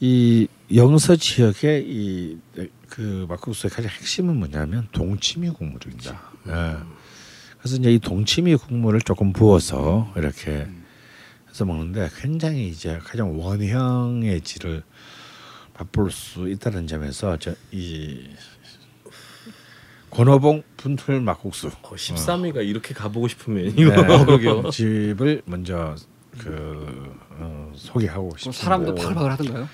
이 0.00 0.46
영서 0.74 1.16
지역의 1.16 1.84
이그 1.86 3.26
막국수의 3.28 3.70
가장 3.70 3.90
핵심은 3.90 4.36
뭐냐면 4.36 4.88
동치미 4.92 5.50
국물입니다. 5.50 6.20
예. 6.48 6.76
그래서 7.64 7.78
이제 7.78 7.94
이 7.94 7.98
동치미 7.98 8.56
국물을 8.56 9.00
조금 9.00 9.32
부어서 9.32 10.12
이렇게 10.16 10.66
해서 11.48 11.64
먹는데 11.64 12.10
굉장히 12.20 12.68
이제 12.68 12.98
가장 13.02 13.40
원형의 13.40 14.42
질을 14.42 14.82
맛볼 15.78 16.10
수 16.10 16.50
있다는 16.50 16.86
점에서 16.86 17.38
저이 17.38 18.28
권어봉 20.10 20.62
분틀 20.76 21.22
막국수 21.22 21.68
어, 21.68 21.94
13위가 21.94 22.68
이렇게 22.68 22.92
가보고 22.92 23.28
싶은 23.28 23.54
네, 23.54 23.62
메뉴. 23.62 23.90
그러게요. 24.26 24.68
집을 24.68 25.40
먼저 25.46 25.94
그 26.36 27.16
어, 27.30 27.72
소개하고 27.76 28.36
싶습니다. 28.36 28.62
사람도 28.62 28.94
바글바글 28.94 29.32
하던가요? 29.32 29.68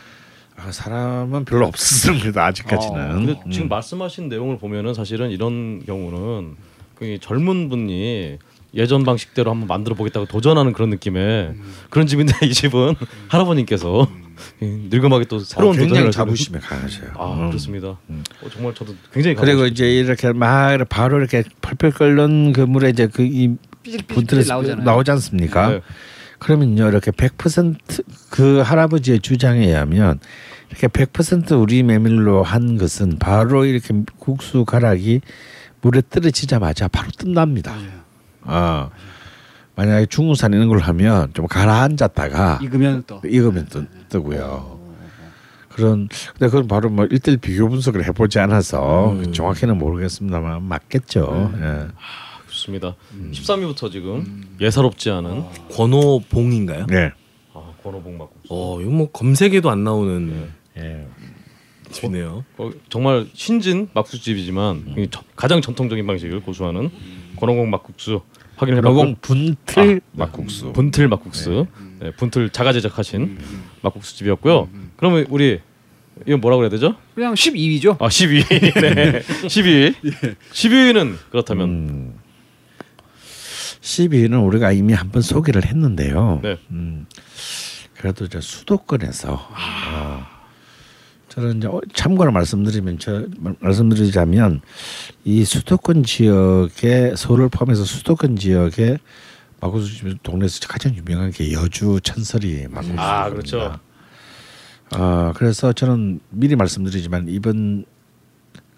아, 0.54 0.70
사람은 0.70 1.44
별로 1.44 1.66
없습니다 1.66 2.47
아직까지는. 2.47 3.11
어, 3.11 3.14
근데 3.14 3.40
음. 3.44 3.50
지금 3.50 3.68
말씀하신 3.68 4.28
내용을 4.28 4.59
보면은 4.59 4.94
사실은 4.94 5.30
이런 5.32 5.85
경우는 5.85 6.70
그 7.00 7.19
젊은 7.19 7.71
분이 7.71 8.38
예전 8.75 9.04
방식대로 9.04 9.50
한번 9.50 9.66
만들어 9.66 9.97
보겠다고 9.97 10.26
도전하는 10.26 10.73
그런 10.73 10.90
느낌의 10.90 11.54
그런 11.88 12.07
집인데 12.07 12.35
이 12.47 12.52
집은 12.52 12.95
할아버님께서 13.28 14.07
이 14.61 14.64
늙음하게 14.90 15.25
또 15.25 15.38
새로운 15.40 15.71
어, 15.71 15.73
굉장히 15.73 15.90
도전을 15.90 16.12
자부심에 16.12 16.61
강하셔요. 16.61 17.11
아 17.16 17.33
음. 17.33 17.49
그렇습니다. 17.49 17.88
어, 17.88 18.49
정말 18.52 18.75
저도 18.75 18.95
굉장히 19.12 19.35
그리고 19.35 19.66
이제 19.66 19.99
이렇게 19.99 20.33
막 20.33 20.78
바로 20.88 21.19
이렇게 21.19 21.42
펄펄 21.62 21.90
끓는 21.92 22.52
그 22.52 22.61
물에 22.61 22.90
이제 22.90 23.07
그이 23.07 23.57
나오잖아요. 24.47 24.85
나오지 24.85 25.11
않습니까? 25.11 25.71
네. 25.71 25.80
그러면요 26.38 26.88
이렇게 26.88 27.11
100%그 27.11 28.59
할아버지의 28.61 29.21
주장에 29.21 29.66
의하면 29.66 30.21
이렇게 30.69 30.87
100% 30.87 31.61
우리 31.61 31.83
메밀로 31.83 32.42
한 32.42 32.76
것은 32.78 33.19
바로 33.19 33.64
이렇게 33.64 33.95
국수 34.19 34.64
가락이 34.64 35.23
물에 35.82 36.02
떨어지자마자 36.10 36.88
바로 36.88 37.10
뜬답니다. 37.16 37.75
아 38.42 38.90
만약에 39.76 40.06
중국산 40.06 40.52
이런 40.52 40.68
걸 40.68 40.78
하면 40.78 41.32
좀 41.34 41.46
가라앉았다가 41.46 42.60
익으면 42.62 43.04
또 43.06 43.20
익으면 43.25 43.66
뜨, 43.66 43.87
뜨고요. 44.08 44.78
그런 45.70 46.08
근데 46.32 46.46
그건 46.46 46.66
바로 46.68 46.90
뭐 46.90 47.06
일대일 47.06 47.38
비교 47.38 47.68
분석을 47.68 48.04
해보지 48.06 48.38
않아서 48.40 49.16
정확히는 49.32 49.78
모르겠습니다만 49.78 50.62
맞겠죠. 50.64 51.52
예. 51.60 51.86
좋습니다. 52.49 52.97
13위부터 53.32 53.90
지금 53.90 54.45
예사롭지 54.60 55.10
않은 55.10 55.45
권오봉인가요? 55.73 56.86
네. 56.88 57.12
아, 57.54 57.73
권오봉 57.82 58.19
막국수. 58.19 58.49
어, 58.50 58.80
이거 58.80 58.90
뭐 58.90 59.10
검색에도 59.10 59.71
안 59.71 59.84
나오는 59.84 60.50
예. 60.76 61.06
집이네요. 61.93 62.45
어, 62.59 62.71
정말 62.89 63.26
신진 63.35 63.89
막국수집이지만 63.95 64.95
이 64.99 65.09
저- 65.11 65.23
가장 65.37 65.61
전통적인 65.61 66.07
방식을 66.07 66.41
고수하는 66.41 66.91
권오봉 67.37 67.71
막국수 67.71 68.21
확인해 68.57 68.81
노공 68.81 69.15
봤고 69.15 69.19
분틀 69.23 70.00
막국수. 70.13 70.73
분틀 70.73 71.09
막국수 71.09 71.67
네, 72.00 72.11
분틀 72.13 72.50
자가 72.50 72.73
제작하신 72.73 73.39
막국수 73.83 74.17
집이었고요. 74.17 74.69
그러면 74.97 75.26
우리 75.31 75.61
이거 76.26 76.37
뭐라고 76.37 76.63
해야 76.63 76.69
되죠? 76.71 76.97
그냥 77.15 77.33
12위죠. 77.35 77.97
아 78.00 78.09
12위. 78.09 78.47
네. 78.95 79.21
12위. 79.49 79.95
12위는 80.53 81.17
그렇다면 81.31 81.69
음. 81.69 82.15
12위는 83.81 84.47
우리가 84.47 84.73
이미 84.73 84.93
한번 84.93 85.23
소개를 85.23 85.65
했는데요. 85.65 86.41
네. 86.43 86.59
음, 86.71 87.07
그래도 87.97 88.29
저 88.29 88.41
수도권에서 88.41 89.33
어, 89.33 90.26
저는 91.30 91.58
이제 91.58 91.69
어, 91.69 91.80
참고로 91.95 92.32
말씀드리면 92.32 92.99
저 92.99 93.25
말- 93.38 93.54
말씀드리자면 93.60 94.60
이 95.25 95.45
수도권 95.45 96.02
지역의 96.02 97.16
서울을 97.16 97.49
포함해서 97.49 97.84
수도권 97.84 98.36
지역의 98.36 98.99
막국수집 99.60 100.23
동네에서 100.23 100.66
가장 100.69 100.95
유명한 100.97 101.30
게 101.30 101.52
여주 101.52 102.00
천설이 102.02 102.62
막국수입니다. 102.69 103.25
아, 103.25 103.30
그렇죠. 103.30 103.78
어, 104.97 105.32
그래서 105.36 105.73
저는 105.73 106.19
미리 106.30 106.56
말씀드리지만 106.56 107.28
이번 107.28 107.84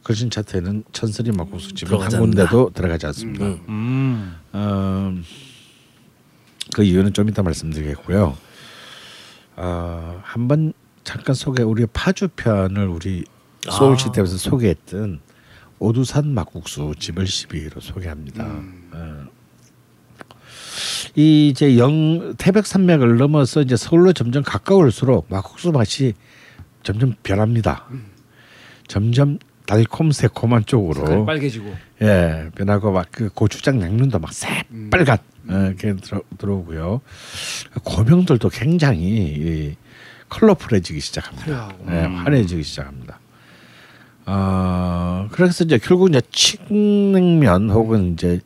걸신 0.05 0.29
차트에는 0.29 0.85
천설이 0.93 1.31
막국수 1.33 1.73
집은 1.75 1.93
한 1.93 1.99
들어가지 2.01 2.17
군데도 2.19 2.71
들어가지 2.75 3.07
않습니다. 3.07 3.47
음. 3.69 4.37
어, 4.53 5.15
그 6.75 6.83
이유는 6.83 7.15
좀 7.15 7.29
이따 7.31 7.43
말씀드리겠고요. 7.43 8.37
어, 9.57 10.21
한번 10.23 10.73
잠깐 11.05 11.35
소개 11.35 11.63
우리 11.63 11.87
파주 11.87 12.29
편을 12.37 12.87
우리 12.89 13.25
서울시대에서 13.69 14.37
소개했던 14.37 15.21
오두산 15.79 16.33
막국수 16.33 16.95
집을 16.99 17.25
12위로 17.25 17.81
소개합니다. 17.81 18.45
어. 18.93 19.25
이 21.15 21.49
이제 21.49 21.77
영 21.79 22.35
태백 22.39 22.67
산맥을 22.67 23.17
넘어서 23.19 23.61
이제 23.61 23.77
서울로 23.77 24.13
점점 24.13 24.43
가까울수록 24.43 25.27
막국수 25.29 25.73
맛이 25.73 26.15
점점 26.83 27.15
변합니다. 27.23 27.87
점점 28.89 29.39
달콤 29.67 30.13
새콤한 30.13 30.65
쪽으로 30.67 31.25
빨개지고. 31.25 31.75
예, 32.03 32.51
변하고 32.55 32.93
막 32.93 33.09
그 33.13 33.29
고추장 33.29 33.81
양념도 33.81 34.19
막 34.19 34.33
새빨간 34.33 35.19
어, 35.49 35.55
이렇게 35.69 35.95
들어, 35.97 36.23
들어오고요. 36.39 37.01
고명들도 37.85 38.49
굉장히 38.49 39.03
이, 39.05 39.77
컬러풀해지기 40.33 41.01
시작합니다. 41.01 41.45
화려하고. 41.45 41.87
예, 41.91 42.01
화려해지기 42.01 42.63
시작합니다. 42.63 43.21
어, 44.25 45.29
그래서 45.33 45.65
이제 45.65 45.79
결국 45.79 46.09
이제 46.09 46.23
칡냉면 46.31 47.71
혹은 47.71 48.15
이제 48.15 48.41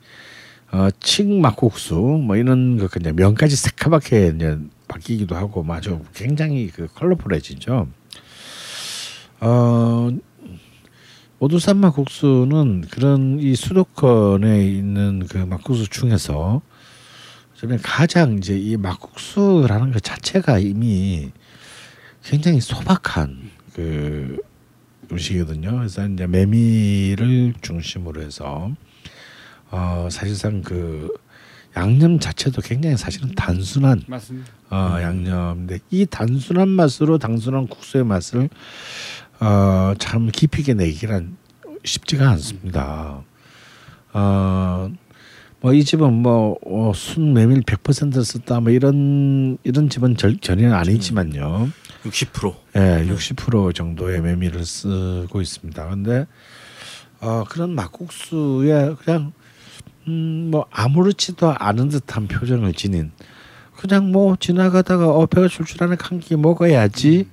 어, 0.71 0.89
칡막국수 0.99 1.95
뭐 1.95 2.35
이런 2.35 2.77
그 2.77 2.87
그냥 2.89 3.15
면까지 3.15 3.55
새카맣게 3.55 4.33
이제 4.35 4.57
바뀌기도 4.87 5.35
하고 5.35 5.63
뭐 5.63 5.75
아주 5.75 6.01
굉장히 6.13 6.67
그 6.67 6.87
컬러풀해지죠. 6.93 7.87
어, 9.39 10.09
오두산 11.39 11.77
막국수는 11.77 12.85
그런 12.89 13.39
이 13.39 13.55
수도권에 13.55 14.67
있는 14.67 15.25
그 15.29 15.37
막국수 15.37 15.87
중에서 15.89 16.61
저는 17.55 17.77
가장 17.81 18.37
이제 18.37 18.57
이 18.57 18.75
막국수라는 18.75 19.91
것 19.93 20.03
자체가 20.03 20.59
이미 20.59 21.31
굉장히 22.29 22.59
소박한 22.59 23.49
그 23.73 24.37
음식이거든요. 25.09 25.77
그래서 25.77 26.05
이제 26.05 26.27
메밀을 26.27 27.53
중심으로 27.61 28.21
해서 28.21 28.71
어 29.71 30.09
사실상 30.11 30.61
그 30.61 31.09
양념 31.77 32.19
자체도 32.19 32.61
굉장히 32.63 32.97
사실은 32.97 33.33
단순한 33.33 34.03
맞습니다. 34.07 34.51
어, 34.69 35.01
양념인데 35.01 35.79
이 35.89 36.05
단순한 36.05 36.67
맛으로 36.67 37.17
단순한 37.17 37.67
국수의 37.67 38.03
맛을 38.03 38.49
어, 39.39 39.93
참 39.97 40.29
깊이 40.31 40.61
있게 40.61 40.73
내기란 40.73 41.37
쉽지가 41.85 42.29
않습니다. 42.31 43.23
어, 44.11 44.91
뭐 45.61 45.73
이 45.73 45.83
집은 45.83 46.13
뭐 46.13 46.57
어, 46.65 46.91
순메밀 46.93 47.61
100% 47.61 48.23
썼다 48.23 48.59
뭐 48.59 48.71
이런 48.71 49.57
이런 49.63 49.89
집은 49.89 50.17
절, 50.17 50.37
전혀 50.37 50.73
아니지만요. 50.73 51.69
60%. 52.03 52.55
예, 52.75 53.05
60% 53.07 53.73
정도의 53.75 54.21
메밀을 54.21 54.65
쓰고 54.65 55.41
있습니다. 55.41 55.89
근데 55.89 56.27
어, 57.19 57.43
그런 57.49 57.73
막국수에 57.75 58.95
그냥 59.03 59.33
음, 60.07 60.49
뭐 60.51 60.65
아무렇지도 60.71 61.53
않은 61.57 61.89
듯한 61.89 62.27
표정을 62.27 62.73
지닌 62.73 63.11
그냥 63.75 64.11
뭐 64.11 64.35
지나가다가 64.39 65.07
어 65.07 65.25
배가 65.25 65.47
출출하네 65.47 65.97
한끼 65.99 66.35
먹어야지 66.35 67.27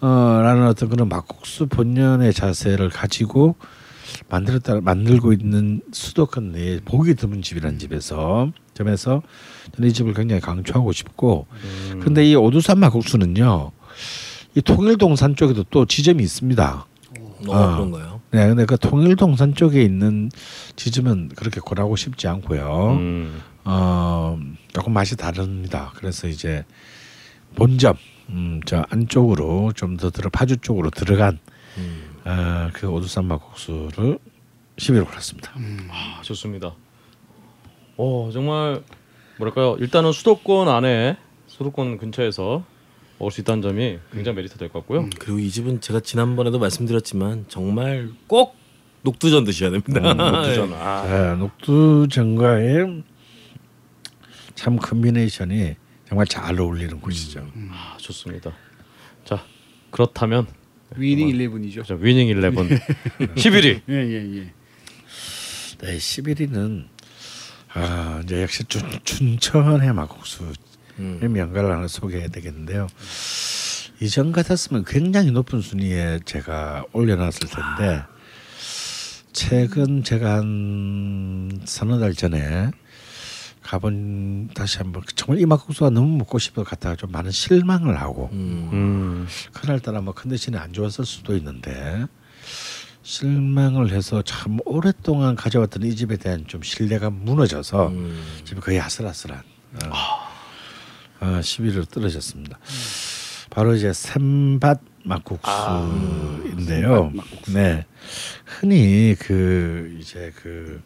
어라는 0.00 0.66
어떤 0.66 0.88
그런 0.88 1.08
막국수 1.08 1.66
본연의 1.66 2.32
자세를 2.32 2.88
가지고 2.88 3.56
만들었다 4.28 4.80
만들고 4.80 5.32
있는 5.32 5.80
수도권 5.92 6.52
내에 6.52 6.80
보기 6.84 7.14
드문 7.14 7.42
집이라는 7.42 7.78
집에서 7.78 8.50
점에서 8.74 9.22
저는 9.74 9.90
이 9.90 9.92
집을 9.92 10.14
굉장히 10.14 10.40
강추하고 10.40 10.92
싶고 10.92 11.46
음. 11.92 12.00
근데 12.00 12.24
이 12.24 12.34
오두산 12.34 12.78
막국수는요 12.78 13.72
이 14.54 14.60
통일동산 14.60 15.34
쪽에도 15.36 15.64
또 15.70 15.86
지점이 15.86 16.22
있습니다. 16.22 16.86
어, 17.48 17.54
아. 17.54 17.74
그런가요? 17.76 18.20
네, 18.30 18.46
근데 18.48 18.64
그 18.66 18.76
통일동산 18.78 19.54
쪽에 19.54 19.82
있는 19.82 20.30
지점은 20.76 21.30
그렇게 21.36 21.60
권하고 21.60 21.96
싶지 21.96 22.28
않고요. 22.28 22.92
음. 22.98 23.40
어 23.64 24.38
조금 24.72 24.92
맛이 24.92 25.16
다릅니다. 25.16 25.92
그래서 25.96 26.28
이제 26.28 26.64
본점 27.54 27.94
음, 28.30 28.60
저 28.66 28.84
안쪽으로 28.90 29.72
좀 29.74 29.96
더 29.96 30.10
들어 30.10 30.30
파주 30.30 30.58
쪽으로 30.58 30.90
들어간 30.90 31.38
음. 31.78 32.02
어, 32.24 32.70
그 32.72 32.88
오두산 32.88 33.26
막국수를 33.26 34.18
11호 34.76 35.06
골랐습니다. 35.06 35.52
아, 35.90 36.22
좋습니다. 36.22 36.74
어 37.96 38.30
정말 38.32 38.82
뭐랄까요 39.38 39.76
일단은 39.78 40.12
수도권 40.12 40.68
안에 40.68 41.16
수도권 41.46 41.98
근처에서 41.98 42.64
먹을 43.22 43.30
수 43.30 43.40
있다는 43.40 43.62
점이 43.62 43.98
굉장히 44.12 44.34
메리트 44.36 44.58
될 44.58 44.68
것 44.68 44.80
같고요. 44.80 45.08
그리고 45.20 45.38
이 45.38 45.48
집은 45.48 45.80
제가 45.80 46.00
지난번에도 46.00 46.58
말씀드렸지만 46.58 47.44
정말 47.48 48.10
꼭 48.26 48.56
녹두전 49.02 49.44
드셔야 49.44 49.70
됩니다. 49.70 50.00
음, 50.12 50.16
녹두전 50.16 50.72
아, 50.74 51.06
자, 51.06 51.34
녹두전과의 51.38 53.04
참 54.56 54.76
combination이 54.76 55.76
정말 56.08 56.26
잘 56.26 56.58
어울리는 56.60 57.00
곳이죠. 57.00 57.48
아, 57.70 57.96
좋습니다. 57.98 58.52
자 59.24 59.44
그렇다면 59.92 60.46
위닝 60.96 61.28
11이죠. 61.28 61.84
자, 61.86 61.94
위닝 61.94 62.26
11 62.28 62.50
11위 62.50 63.82
예, 63.88 63.94
예, 63.94 64.36
예. 64.36 64.52
네, 65.78 65.96
11위는 65.96 66.86
아, 67.74 68.20
이제 68.24 68.42
역시 68.42 68.64
춘, 68.64 68.82
춘천의 69.04 69.92
막국수의 69.94 70.50
음. 70.50 70.54
명가를 71.20 71.70
하나 71.70 71.88
소개해야 71.88 72.28
되겠는데요. 72.28 72.86
이전 74.00 74.32
같았으면 74.32 74.84
굉장히 74.84 75.30
높은 75.30 75.60
순위에 75.60 76.20
제가 76.24 76.84
올려놨을 76.92 77.40
텐데 77.50 78.02
최근 79.32 80.02
제가 80.02 80.34
한 80.38 81.60
서너 81.64 81.98
달 81.98 82.14
전에 82.14 82.70
가본 83.62 84.50
다시 84.54 84.78
한번 84.78 85.02
정말 85.14 85.40
이 85.40 85.46
막국수가 85.46 85.90
너무 85.90 86.16
먹고 86.18 86.38
싶어 86.38 86.64
갔다가 86.64 86.96
좀 86.96 87.12
많은 87.12 87.30
실망을 87.30 88.00
하고 88.00 88.28
음. 88.32 88.70
음, 88.72 89.26
그날따라 89.52 90.00
뭐 90.00 90.12
컨디션이 90.12 90.56
안 90.56 90.72
좋았을 90.72 91.06
수도 91.06 91.36
있는데 91.36 92.06
실망을 93.02 93.92
해서 93.92 94.22
참 94.22 94.58
오랫동안 94.64 95.36
가져왔던 95.36 95.84
이 95.84 95.94
집에 95.94 96.16
대한 96.16 96.44
좀 96.46 96.62
신뢰가 96.62 97.10
무너져서 97.10 97.88
음. 97.88 98.22
지금 98.44 98.60
거의 98.60 98.80
아슬아슬한 98.80 99.42
어, 99.86 100.21
어, 101.22 101.40
시비로 101.40 101.84
떨어졌습니다. 101.84 102.58
바로 103.48 103.76
이제 103.76 103.92
샘밭 103.92 104.80
막국수인데요. 105.04 107.12
네, 107.54 107.86
흔히 108.44 109.14
그 109.18 109.96
이제 110.00 110.32
그 110.42 110.82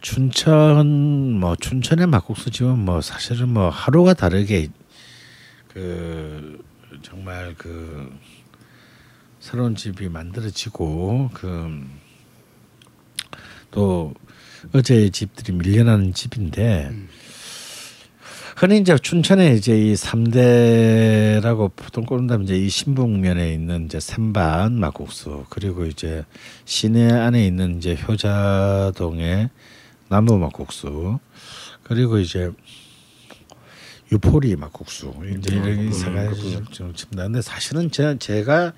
춘천 0.00 1.38
뭐 1.38 1.54
춘천의 1.54 2.08
막국수 2.08 2.50
집은 2.50 2.78
뭐 2.78 3.00
사실은 3.00 3.50
뭐 3.50 3.70
하루가 3.70 4.14
다르게 4.14 4.68
그 5.68 6.64
정말 7.02 7.54
그 7.56 8.12
새로운 9.38 9.76
집이 9.76 10.08
만들어지고 10.08 11.30
그 11.32 12.06
또 13.76 14.14
어제의 14.72 15.10
집들이 15.10 15.52
밀려나는 15.52 16.14
집인데 16.14 16.90
흔히 18.56 18.78
이제 18.78 18.96
춘천에 18.96 19.52
이제 19.54 19.78
이 19.78 19.94
삼대라고 19.96 21.68
보통 21.76 22.06
꼽는다면 22.06 22.44
이제 22.44 22.56
이 22.56 22.70
신북면에 22.70 23.52
있는 23.52 23.84
이제 23.84 24.00
샘반 24.00 24.80
막국수 24.80 25.44
그리고 25.50 25.84
이제 25.84 26.24
시내 26.64 27.12
안에 27.12 27.46
있는 27.46 27.76
이제 27.76 27.94
효자동의 28.08 29.50
나무 30.08 30.38
막국수 30.38 31.18
그리고 31.82 32.18
이제 32.18 32.50
유포리 34.10 34.56
막국수 34.56 35.12
이제 35.38 35.54
이런 35.54 35.92
세 35.92 36.10
가지 36.10 36.58
좀 36.70 36.94
칩니다. 36.94 37.24
근데 37.24 37.42
사실은 37.42 37.90
제, 37.90 38.16
제가 38.18 38.72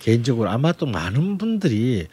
개인적으로 0.00 0.50
아마 0.50 0.72
또 0.72 0.86
많은 0.86 1.38
분들이 1.38 2.08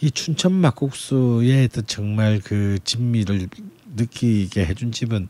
이 0.00 0.10
춘천 0.10 0.52
막국수의 0.52 1.68
정말 1.86 2.40
그 2.42 2.78
진미를 2.82 3.46
느끼게 3.94 4.64
해준 4.64 4.90
집은 4.90 5.28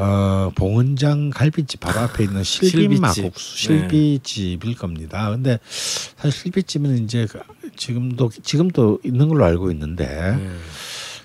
어 0.00 0.52
봉은장 0.54 1.30
갈비집 1.30 1.80
바로 1.80 1.98
앞에 1.98 2.22
있는 2.22 2.44
실비 2.44 2.70
실비집. 2.70 3.00
막국수 3.00 3.58
실비집일 3.58 4.76
겁니다. 4.76 5.28
근데 5.30 5.58
사실 6.16 6.30
실비집은 6.40 7.02
이제 7.02 7.26
그 7.28 7.40
지금도 7.76 8.30
지금도 8.44 9.00
있는 9.04 9.28
걸로 9.28 9.44
알고 9.44 9.72
있는데 9.72 10.04
음. 10.06 10.60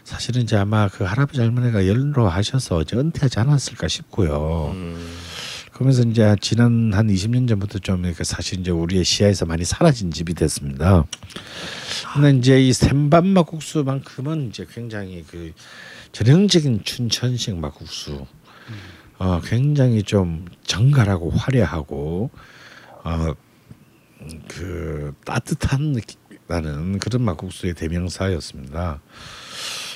사실은 0.04 0.42
이제 0.42 0.56
아마 0.56 0.88
그 0.88 1.04
할아버지 1.04 1.40
할머니가 1.40 1.88
연로하셔서 1.88 2.82
이제 2.82 2.96
은퇴하지 2.98 3.40
않았을까 3.40 3.88
싶고요. 3.88 4.72
음, 4.74 5.18
그러면서 5.72 6.02
이제 6.04 6.36
지난 6.42 6.92
한 6.96 7.08
20년 7.08 7.48
전부터 7.48 7.78
좀 7.78 8.06
이렇게 8.06 8.24
사실 8.24 8.60
이제 8.60 8.72
우리의 8.72 9.06
시야에서 9.06 9.46
많이 9.46 9.66
사라진 9.66 10.12
집이 10.12 10.34
됐습니다. 10.34 11.06
근데 12.14 12.32
이제 12.40 12.60
이 12.60 12.74
샘밥 12.74 13.26
막국수만큼은 13.26 14.50
이제 14.50 14.66
굉장히 14.72 15.24
그 15.30 15.54
전형적인 16.12 16.84
춘천식 16.84 17.56
막국수. 17.58 18.26
어 19.20 19.42
굉장히 19.42 20.04
좀 20.04 20.46
정갈하고 20.64 21.30
화려하고 21.32 22.30
어 23.04 23.36
그 24.48 25.14
따뜻한 25.26 25.94
느낌 25.94 26.20
나는 26.48 27.00
그런 27.00 27.24
막국수의 27.24 27.74
대명사였습니다. 27.74 29.02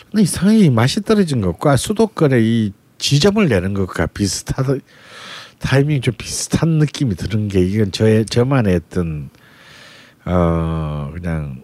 근데 0.09 0.23
이상하게 0.23 0.59
이 0.59 0.69
맛이 0.69 1.01
떨어진 1.01 1.41
것과 1.41 1.77
수도권의 1.77 2.43
이 2.45 2.73
지점을 2.97 3.47
내는 3.47 3.73
것과 3.73 4.07
비슷하다 4.07 4.75
타이밍이 5.59 6.01
좀 6.01 6.13
비슷한 6.17 6.69
느낌이 6.69 7.15
드는 7.15 7.47
게 7.47 7.61
이건 7.61 7.91
저의 7.91 8.25
저만의 8.25 8.75
어떤 8.75 9.29
어 10.25 11.11
그냥 11.13 11.63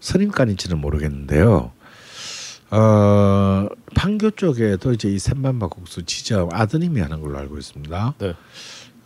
선입관인지는 0.00 0.78
모르겠는데요. 0.78 1.72
어 2.74 3.68
판교 3.94 4.30
쪽에도 4.30 4.92
이제 4.92 5.08
이 5.10 5.18
샘반막국수 5.18 6.04
지점 6.04 6.48
아드님이 6.52 7.00
하는 7.02 7.20
걸로 7.20 7.36
알고 7.38 7.58
있습니다. 7.58 8.14
네. 8.18 8.34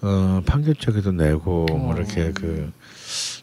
어 0.02 0.42
판교 0.46 0.74
쪽에도 0.74 1.10
내고 1.10 1.66
뭐 1.66 1.96
이렇게 1.96 2.30
그 2.32 2.70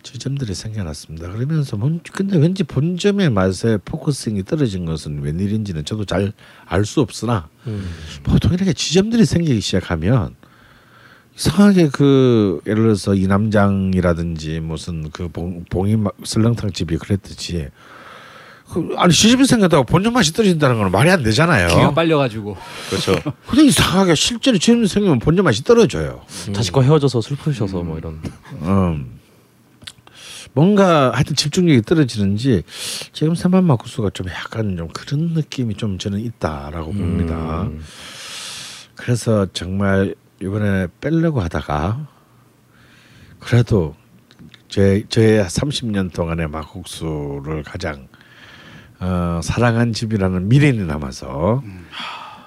지점들이 0.02 0.54
생겨났습니다. 0.54 1.30
그러면서 1.30 1.76
뭔 1.76 2.00
근데 2.14 2.38
왠지 2.38 2.64
본점의 2.64 3.32
맛에 3.32 3.78
focusing이 3.84 4.46
떨어진 4.46 4.86
것은 4.86 5.22
웬일인지는 5.22 5.84
저도 5.84 6.06
잘 6.06 6.32
알 6.68 6.86
수 6.86 7.02
없으나 7.02 7.50
음. 7.68 7.86
보통 8.24 8.54
이렇게 8.54 8.72
지점들이 8.72 9.26
생기기 9.26 9.60
시작하면 9.60 10.36
이상하게 11.36 11.90
그 11.90 12.62
예를 12.66 12.84
들어서 12.84 13.14
이남장이라든지 13.16 14.60
무슨 14.62 15.10
그 15.10 15.28
봉, 15.28 15.66
봉이 15.70 15.98
막 15.98 16.16
설렁탕 16.24 16.72
집이 16.72 16.98
그랬듯이 16.98 17.68
그 18.74 18.96
아니 18.98 19.14
시집이 19.14 19.46
생겼다고 19.46 19.84
본점 19.84 20.14
맛이 20.14 20.34
떨어진다는 20.34 20.80
건 20.80 20.92
말이 20.92 21.10
안 21.12 21.22
되잖아요. 21.22 21.68
기가 21.68 21.94
빨려가지고 21.94 22.58
그렇죠. 22.90 23.16
근데 23.48 23.66
이상하게 23.66 24.16
실제로 24.16 24.58
지점이 24.58 24.88
생기면 24.88 25.20
본점 25.20 25.46
맛이 25.46 25.64
떨어져요. 25.64 26.22
자식과 26.54 26.82
헤어져서 26.82 27.22
슬프셔서 27.22 27.84
뭐 27.84 27.98
이런. 28.00 28.20
음. 28.64 29.20
뭔가 30.54 31.12
하여튼 31.14 31.36
집중력이 31.36 31.82
떨어지는지 31.84 32.64
지금 33.12 33.34
막국수가 33.64 34.12
좀 34.12 34.28
약간 34.30 34.78
좀 34.78 34.88
그런 34.90 35.34
느낌이 35.34 35.76
좀 35.76 35.98
저는 35.98 36.20
있다라고 36.20 36.94
봅니다. 36.94 37.64
음, 37.64 37.84
그래서 38.96 39.48
정말 39.54 40.14
이번에 40.42 40.88
빼려고 41.02 41.42
하다가 41.42 42.08
그래도 43.40 43.96
제 44.68 45.04
저의 45.10 45.44
30년 45.44 46.14
동안의 46.14 46.50
막국수를 46.50 47.64
가장 47.64 48.08
어, 49.00 49.40
사랑한 49.44 49.94
집이라는 49.94 50.48
미련이 50.48 50.80
남아서 50.86 51.64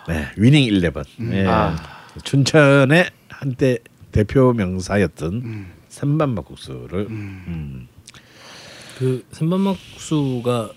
네 0.09 0.27
위닝 0.37 0.65
11 0.65 0.93
네, 1.19 1.47
아. 1.47 1.77
춘천의 2.23 3.11
한때 3.29 3.79
대표 4.13 4.53
명사였던 4.53 5.67
삼반 5.89 6.35
막국수를 6.35 7.07
음. 7.11 7.89
그 8.99 9.25
샘밥막국수가 9.31 10.71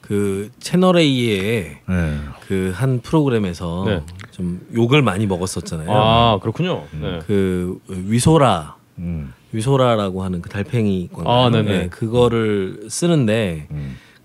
그 0.00 0.50
채널 0.58 0.96
A의 0.96 1.80
네. 1.86 2.18
그한 2.46 3.00
프로그램에서 3.00 3.84
네. 3.86 4.02
좀 4.30 4.66
욕을 4.74 5.02
많이 5.02 5.26
먹었었잖아요. 5.26 5.88
아 5.90 6.38
그렇군요. 6.40 6.84
네. 6.98 7.18
그 7.26 7.78
위소라 7.88 8.76
음. 8.98 9.34
위소라라고 9.52 10.22
하는 10.22 10.40
그 10.40 10.48
달팽이 10.48 11.10
광 11.12 11.26
아, 11.26 11.50
네네. 11.50 11.88
그거를 11.88 12.86
쓰는데 12.88 13.68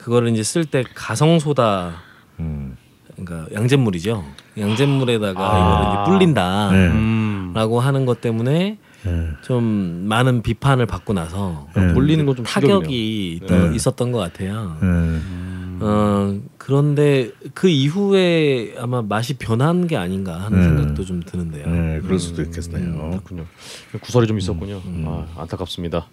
그거를 0.03 0.29
이제 0.29 0.43
쓸 0.43 0.65
때 0.65 0.83
가성 0.93 1.39
소다 1.39 1.93
음. 2.39 2.75
그러니까 3.15 3.47
양잿물이죠. 3.53 4.23
양잿물에다가 4.57 5.39
아. 5.41 5.59
이거를 5.59 5.87
이제 5.87 6.11
불린다. 6.11 6.71
네. 6.71 6.87
음. 6.87 7.51
라고 7.53 7.79
하는 7.79 8.05
것 8.05 8.19
때문에 8.19 8.77
네. 9.03 9.27
좀 9.43 9.63
많은 10.07 10.41
비판을 10.41 10.87
받고 10.87 11.13
나서 11.13 11.67
네. 11.75 11.93
돌리는 11.93 12.25
건좀 12.25 12.43
타격이 12.43 13.41
또 13.47 13.71
있었던 13.71 14.11
것 14.11 14.17
같아요. 14.19 14.77
음. 14.81 15.79
어, 15.79 16.39
그런데 16.57 17.31
그 17.53 17.69
이후에 17.69 18.75
아마 18.77 19.01
맛이 19.01 19.35
변한 19.35 19.87
게 19.87 19.95
아닌가 19.95 20.41
하는 20.41 20.59
네. 20.59 20.63
생각도 20.65 21.05
좀 21.05 21.21
드는데요. 21.23 21.67
네, 21.67 21.99
그럴 22.01 22.19
수도 22.19 22.41
있겠네요. 22.41 23.09
그렇군요. 23.11 23.45
구설이 24.01 24.27
좀 24.27 24.37
있었군요. 24.37 24.81
아, 25.05 25.27
안타깝습니다. 25.37 26.07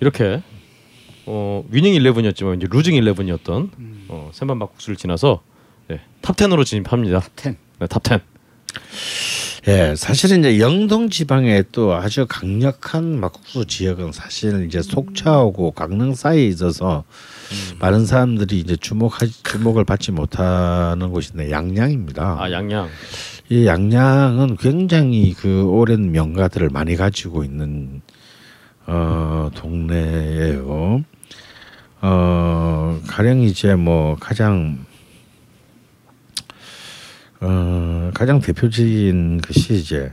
이렇게 0.00 0.42
어, 1.26 1.64
winning 1.70 1.94
11이었지만 1.94 2.56
이제 2.56 2.66
losing 2.70 2.94
11이었던 2.94 3.70
어, 4.08 4.30
샘밭 4.32 4.58
막국수를 4.58 4.96
지나서 4.96 5.42
예, 5.90 6.00
top 6.20 6.36
10으로 6.36 6.64
진입합니다. 6.64 7.22
10. 7.36 7.56
네, 7.78 7.86
top 7.86 8.02
10. 8.06 8.20
예, 9.66 9.94
사실은 9.96 10.40
이제 10.40 10.60
영동 10.60 11.08
지방에 11.08 11.62
또 11.72 11.94
아주 11.94 12.26
강력한 12.28 13.18
막국수 13.18 13.64
지역은 13.64 14.12
사실 14.12 14.66
이제 14.66 14.82
속초하고 14.82 15.70
강릉 15.70 16.14
사이에 16.14 16.46
있어서 16.46 17.04
많은 17.78 18.04
사람들이 18.04 18.60
이제 18.60 18.76
주목하 18.76 19.24
주목을 19.24 19.84
받지 19.84 20.12
못하는 20.12 21.10
곳인데 21.10 21.50
양양입니다. 21.50 22.36
아 22.40 22.50
양양. 22.52 22.88
이 23.48 23.66
양양은 23.66 24.56
굉장히 24.58 25.32
그 25.32 25.64
오랜 25.64 26.12
명가들을 26.12 26.68
많이 26.68 26.96
가지고 26.96 27.42
있는 27.42 28.02
어 28.86 29.48
동네예요. 29.54 31.04
어 32.06 33.00
가령 33.06 33.40
이제 33.40 33.74
뭐 33.74 34.14
가장 34.20 34.84
어 37.40 38.10
가장 38.12 38.42
대표적인 38.42 39.40
것이 39.40 39.72
이제 39.76 40.12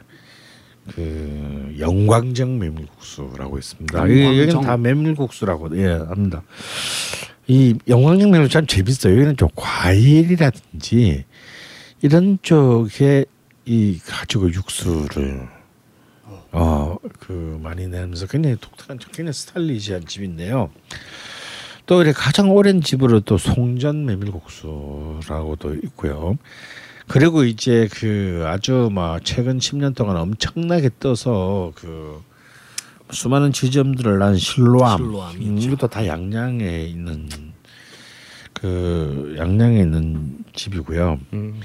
그 0.95 1.75
영광정 1.79 2.59
메밀국수라고 2.59 3.57
있습니다. 3.57 3.99
여기는 3.99 4.37
영광정. 4.37 4.61
다 4.61 4.77
메밀국수라고 4.77 5.77
예 5.79 5.87
합니다. 5.87 6.43
이 7.47 7.75
영광정 7.89 8.31
메밀 8.31 8.47
참 8.47 8.65
재밌어요. 8.65 9.13
여기는 9.13 9.35
좀 9.35 9.49
과일이라든지 9.57 11.25
이런 12.01 12.37
쪽에 12.41 13.25
이 13.65 13.99
가지고 14.05 14.49
육수를 14.53 15.45
어 16.53 16.97
그 17.19 17.59
많이 17.61 17.87
내면서 17.87 18.27
굉장히 18.27 18.55
독특한 18.59 18.97
굉장히 18.97 19.33
스타일리시한 19.33 20.05
집인데요. 20.05 20.69
또 21.85 22.01
이렇게 22.01 22.13
가장 22.13 22.51
오랜 22.51 22.81
집으로 22.81 23.21
또 23.21 23.37
송전 23.37 24.05
메밀국수라고도 24.05 25.75
있고요. 25.83 26.37
그리고 27.07 27.43
이제 27.43 27.89
그 27.91 28.43
아주 28.47 28.89
막 28.91 29.19
최근 29.23 29.57
10년 29.57 29.95
동안 29.95 30.15
엄청나게 30.17 30.91
떠서 30.99 31.73
그 31.75 32.21
수많은 33.09 33.51
지점들을 33.51 34.19
난 34.19 34.37
실로암, 34.37 35.01
음, 35.41 35.57
이것도 35.57 35.87
다 35.87 36.05
양양에 36.07 36.83
있는 36.85 37.27
그 38.53 39.35
양양에 39.37 39.79
있는 39.79 40.37
집이고요. 40.53 41.19
음. 41.33 41.59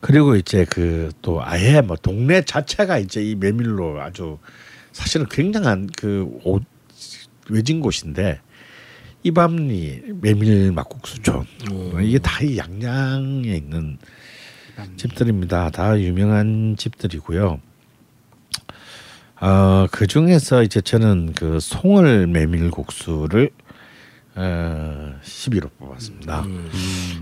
그리고 0.00 0.36
이제 0.36 0.64
그 0.64 1.10
또 1.22 1.42
아예 1.42 1.80
뭐 1.80 1.96
동네 1.96 2.42
자체가 2.42 2.98
이제 2.98 3.22
이 3.22 3.34
메밀로 3.36 4.00
아주 4.00 4.38
사실은 4.92 5.26
굉장한 5.30 5.88
그 5.96 6.28
오, 6.44 6.58
외진 7.48 7.80
곳인데 7.80 8.40
이밤리 9.22 10.02
메밀 10.20 10.72
막국수촌 10.72 11.46
오. 11.70 12.00
이게 12.00 12.18
다 12.18 12.42
이 12.42 12.56
양양에 12.58 13.48
있는 13.54 13.98
집들입니다. 14.96 15.70
다 15.70 15.98
유명한 16.00 16.74
집들이고요. 16.76 17.60
어, 19.40 19.86
그 19.90 20.06
중에서 20.06 20.62
이제 20.62 20.80
저는 20.80 21.34
그 21.34 21.60
송을 21.60 22.26
메밀국수를 22.28 23.50
어, 24.34 25.14
10위로 25.22 25.70
뽑았습니다. 25.78 26.44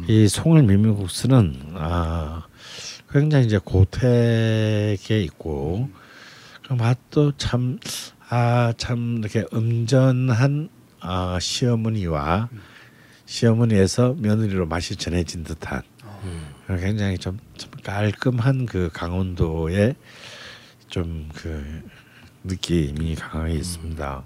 이 0.09 0.29
송을 0.29 0.63
메밀국수는 0.63 1.57
아, 1.75 2.47
굉장히 3.11 3.47
이제 3.47 3.59
고택에 3.59 5.21
있고 5.23 5.91
그 6.67 6.75
맛도 6.75 7.33
참 7.37 7.79
아, 8.29 8.73
참 8.77 9.19
이렇게 9.19 9.45
음전한 9.53 10.69
아, 11.01 11.39
시어머니와 11.41 12.49
시어머니에서 13.27 14.15
며느리로 14.19 14.67
맛이 14.67 14.97
전해진 14.97 15.45
듯한 15.45 15.83
굉장히 16.79 17.19
좀, 17.19 17.39
좀 17.57 17.71
깔끔한 17.83 18.67
그 18.67 18.91
강원도의 18.93 19.95
좀 20.89 21.29
그 21.35 21.83
느낌이 22.45 23.15
강하게 23.17 23.55
있습니다. 23.55 24.25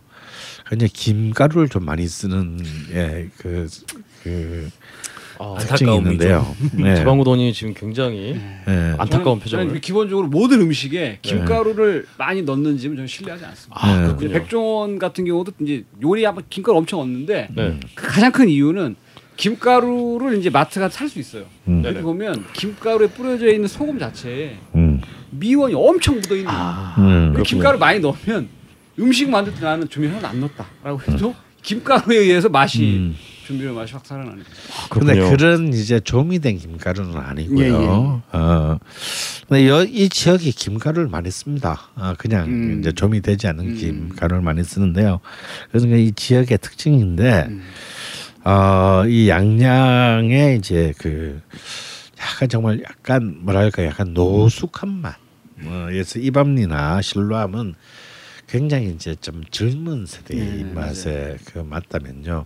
굉장히 0.68 0.92
김가루를 0.92 1.68
좀 1.68 1.84
많이 1.84 2.06
쓰는 2.06 2.60
예그그 2.90 3.68
그 4.22 4.70
아, 5.38 5.57
있는데요. 5.81 6.55
네. 6.73 6.97
지방우동이 6.97 7.53
지금 7.53 7.75
굉장히 7.75 8.37
예. 8.68 8.94
안타까운 8.99 9.40
표정을. 9.40 9.66
저는 9.66 9.81
기본적으로 9.81 10.29
모든 10.29 10.61
음식에 10.61 11.18
김가루를 11.23 12.07
많이 12.18 12.42
넣는 12.42 12.79
집은 12.79 12.97
저는 12.97 13.07
신뢰하지 13.07 13.44
않습니다. 13.44 13.87
아, 13.87 14.16
네. 14.18 14.29
백종원 14.29 14.99
같은 14.99 15.25
경우도 15.25 15.53
이제 15.61 15.85
요리에 16.03 16.27
아마 16.27 16.40
김가루 16.49 16.79
엄청 16.79 17.01
넣는데 17.01 17.49
네. 17.55 17.81
그 17.94 18.07
가장 18.07 18.33
큰 18.33 18.49
이유는 18.49 18.97
김가루를 19.37 20.38
이제 20.38 20.51
마트가 20.51 20.88
살수 20.88 21.18
있어요. 21.18 21.44
음. 21.68 21.83
여기 21.85 22.01
보면 22.01 22.44
김가루에 22.53 23.09
뿌려져 23.09 23.49
있는 23.51 23.66
소금 23.66 23.99
자체에 23.99 24.57
음. 24.77 25.01
미원이 25.31 25.75
엄청 25.75 26.16
묻어 26.16 26.37
있는. 26.37 26.51
아, 26.51 26.94
음. 26.99 27.33
그 27.35 27.42
김가루 27.42 27.79
많이 27.79 27.99
넣으면 27.99 28.49
음식 28.99 29.29
만들 29.29 29.53
때 29.55 29.61
나는 29.62 29.88
조미료 29.88 30.14
하나 30.14 30.29
안 30.29 30.40
넣었다라고 30.40 31.01
해도 31.12 31.35
김가루에 31.62 32.18
의해서 32.18 32.49
맛이 32.49 32.85
음. 32.85 33.16
조미료 33.46 33.74
맛이 33.74 33.92
확 33.92 34.07
살아나는. 34.07 34.42
근데 34.88 35.14
그렇군요. 35.14 35.37
그런 35.37 35.68
이제 35.74 36.00
조미된 36.00 36.59
김가루는 36.59 37.16
아니고요. 37.16 37.62
예, 37.62 37.68
예. 37.68 37.72
어. 38.33 38.78
근데 39.46 39.68
여, 39.68 39.85
이 39.85 40.09
지역이 40.09 40.52
김가루를 40.52 41.09
많이 41.09 41.30
씁니다. 41.30 41.88
아, 41.94 42.14
그냥 42.16 42.46
음. 42.46 42.80
이제 42.80 42.92
조미 42.92 43.20
되지 43.20 43.46
않은 43.48 43.66
음. 43.66 43.74
김가루를 43.74 44.42
많이 44.42 44.64
쓰는데요. 44.64 45.20
그래서 45.70 45.87
이 45.88 46.12
지역의 46.12 46.59
특징인데, 46.59 47.46
음. 47.48 47.62
어, 48.44 49.04
이 49.07 49.28
양양의 49.28 50.57
이제 50.57 50.94
그 50.98 51.40
약간 52.18 52.48
정말 52.48 52.83
약간 52.83 53.37
뭐랄까 53.40 53.85
약간 53.85 54.14
노숙한 54.14 54.88
맛. 54.88 55.16
어, 55.64 55.87
그래서 55.90 56.18
이밤리나 56.18 57.02
실로암은 57.02 57.74
굉장히 58.46 58.90
이제 58.90 59.14
좀 59.16 59.42
젊은 59.50 60.07
세대의 60.07 60.40
네, 60.40 60.61
입맛에 60.61 61.37
그 61.46 61.59
맞다면요. 61.59 62.44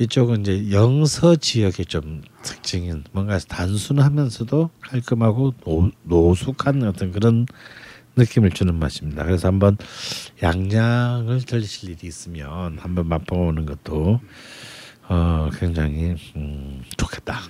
이쪽은 0.00 0.42
이제 0.42 0.70
영서 0.70 1.34
지역의 1.34 1.86
좀 1.86 2.22
특징인 2.42 3.02
뭔가 3.10 3.38
단순하면서도 3.38 4.70
깔끔하고 4.80 5.54
노, 5.64 5.90
노숙한 6.04 6.84
어떤 6.84 7.10
그런 7.10 7.46
느낌을 8.14 8.50
주는 8.50 8.74
맛입니다. 8.74 9.24
그래서 9.24 9.48
한번 9.48 9.76
양양을 10.42 11.42
들리실 11.42 11.90
일이 11.90 12.06
있으면 12.06 12.78
한번 12.78 13.08
맛보는 13.08 13.66
것도 13.66 14.20
어 15.08 15.50
굉장히 15.58 16.14
음, 16.36 16.82
좋겠다. 16.96 17.40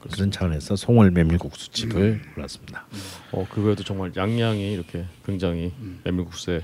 그런 0.00 0.30
차원에서 0.30 0.76
송월 0.76 1.10
메밀국수 1.10 1.70
집을 1.72 2.22
골랐습니다. 2.34 2.86
어, 3.32 3.46
그 3.50 3.62
외에도 3.62 3.84
정말 3.84 4.12
양양이 4.16 4.72
이렇게 4.72 5.04
굉장히 5.26 5.72
메밀국수의 6.04 6.58
어, 6.58 6.62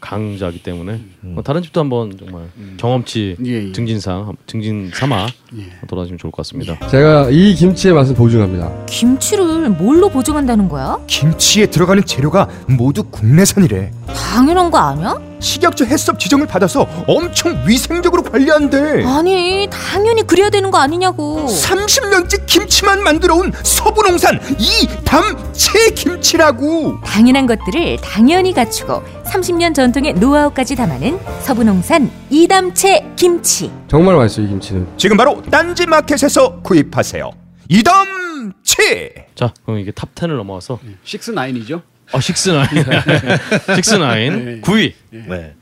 강자기 0.00 0.62
때문에 0.62 1.00
어, 1.36 1.42
다른 1.44 1.62
집도 1.62 1.80
한번 1.80 2.16
정말 2.18 2.44
경험치 2.78 3.36
예, 3.44 3.68
예. 3.68 3.72
증진상 3.72 4.28
한- 4.28 4.36
증진 4.46 4.90
삼아 4.94 5.26
예. 5.56 5.62
돌아다니면 5.88 6.18
좋을 6.18 6.30
것 6.30 6.38
같습니다. 6.38 6.78
제가 6.88 7.28
이 7.30 7.54
김치의 7.54 7.94
맛을 7.94 8.14
보증합니다. 8.14 8.70
김치를 8.86 9.70
뭘로 9.70 10.08
보증한다는 10.08 10.68
거야? 10.68 10.98
김치에 11.06 11.66
들어가는 11.66 12.04
재료가 12.04 12.48
모두 12.66 13.04
국내산이래. 13.04 13.92
당연한 14.06 14.70
거 14.70 14.78
아니야? 14.78 15.20
식약처 15.40 15.84
해썹 15.86 16.18
지정을 16.18 16.46
받아서 16.46 16.86
엄청 17.06 17.62
위생적으로 17.66 18.22
관리한대. 18.22 19.04
아니, 19.06 19.66
당연히 19.70 20.22
그래야 20.26 20.50
되는 20.50 20.70
거 20.70 20.78
아니냐고. 20.78 21.46
30년째 21.48 22.44
김치만 22.46 23.02
만들어 23.02 23.36
온 23.36 23.50
서부 23.62 24.02
농산 24.02 24.38
이담채 24.58 25.90
김치라고. 25.94 27.00
당연한 27.04 27.46
것들을 27.46 27.98
당연히 28.02 28.52
갖추고 28.52 29.02
30년 29.34 29.72
전통의 29.74 30.14
노하우까지 30.14 30.74
담아낸 30.74 31.18
서부농산 31.42 32.10
이담채 32.30 33.12
김치. 33.14 33.70
정말 33.86 34.16
맛있어요, 34.16 34.46
이 34.46 34.48
김치는. 34.48 34.88
지금 34.96 35.16
바로 35.16 35.40
딴지 35.42 35.86
마켓에서 35.86 36.60
구입하세요. 36.62 37.30
이담채. 37.68 39.28
자, 39.36 39.54
그럼 39.64 39.78
이게 39.78 39.92
top 39.92 40.14
10을 40.16 40.36
넘어와서 40.36 40.80
6 40.82 41.20
9이죠. 41.20 41.82
어 42.12 42.18
six 42.18 42.50
nine 42.50 42.66
six 43.76 43.94
nine 43.94 44.62
9위 44.62 44.92
네. 45.10 45.54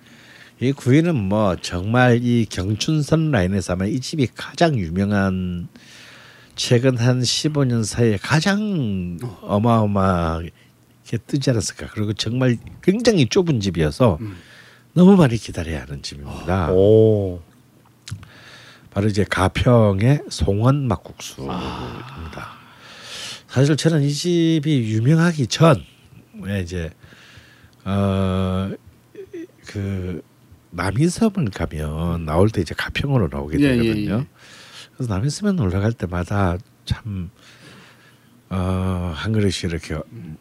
이 0.61 0.73
9위는 0.73 1.15
뭐 1.15 1.57
정말 1.61 2.21
이 2.23 2.47
경춘선 2.49 3.31
라인에서 3.31 3.75
아마 3.75 3.85
이 3.85 4.01
집이 4.01 4.29
가장 4.35 4.75
유명한 4.79 5.69
최근 6.57 6.97
한 6.97 7.21
15년 7.21 7.85
사이에 7.85 8.17
가장 8.17 9.19
어마어마하게 9.43 10.51
뜨지 11.17 11.51
않았을까. 11.51 11.89
그리고 11.93 12.13
정말 12.13 12.59
굉장히 12.83 13.27
좁은 13.27 13.61
집이어서 13.61 14.19
너무 14.93 15.17
많이 15.17 15.37
기다려야 15.37 15.83
하는 15.83 16.03
집입니다. 16.03 16.71
오 16.73 17.41
바로 18.91 19.07
이제 19.09 19.25
가평의 19.25 20.25
송원 20.29 20.89
막국수입니다. 20.89 22.59
사실 23.47 23.77
저는 23.77 24.03
이 24.03 24.13
집이 24.13 24.93
유명하기 24.93 25.47
전에 25.47 25.83
이제 26.63 26.91
어그 27.85 28.77
남이섬을 30.71 31.51
가면 31.55 32.25
나올 32.25 32.51
때 32.51 32.61
이제 32.61 32.75
가평으로 32.77 33.29
나오게 33.31 33.59
예, 33.61 33.65
예, 33.65 33.77
되거든요. 33.77 34.19
예. 34.21 34.27
그래서 34.95 35.15
남이섬에 35.15 35.63
올라갈 35.63 35.93
때마다 35.93 36.59
참 36.85 37.31
어, 38.51 39.13
한 39.15 39.33
그릇씩 39.33 39.71
이렇게 39.71 39.99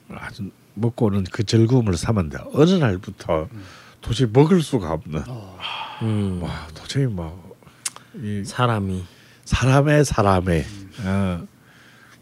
아주 0.10 0.50
먹고 0.74 1.08
오는 1.08 1.24
그 1.32 1.43
즐거움을 1.43 1.98
삼았는데 1.98 2.38
어느 2.54 2.72
날부터 2.72 3.50
도저히 4.02 4.30
먹을 4.32 4.62
수가 4.62 4.93
없는. 4.93 5.24
음, 6.04 6.39
와 6.41 6.67
도저히 6.74 7.06
뭐이 7.06 8.46
사람이. 8.46 9.04
사람의 9.46 10.04
사람의 10.04 10.65
어, 11.06 11.48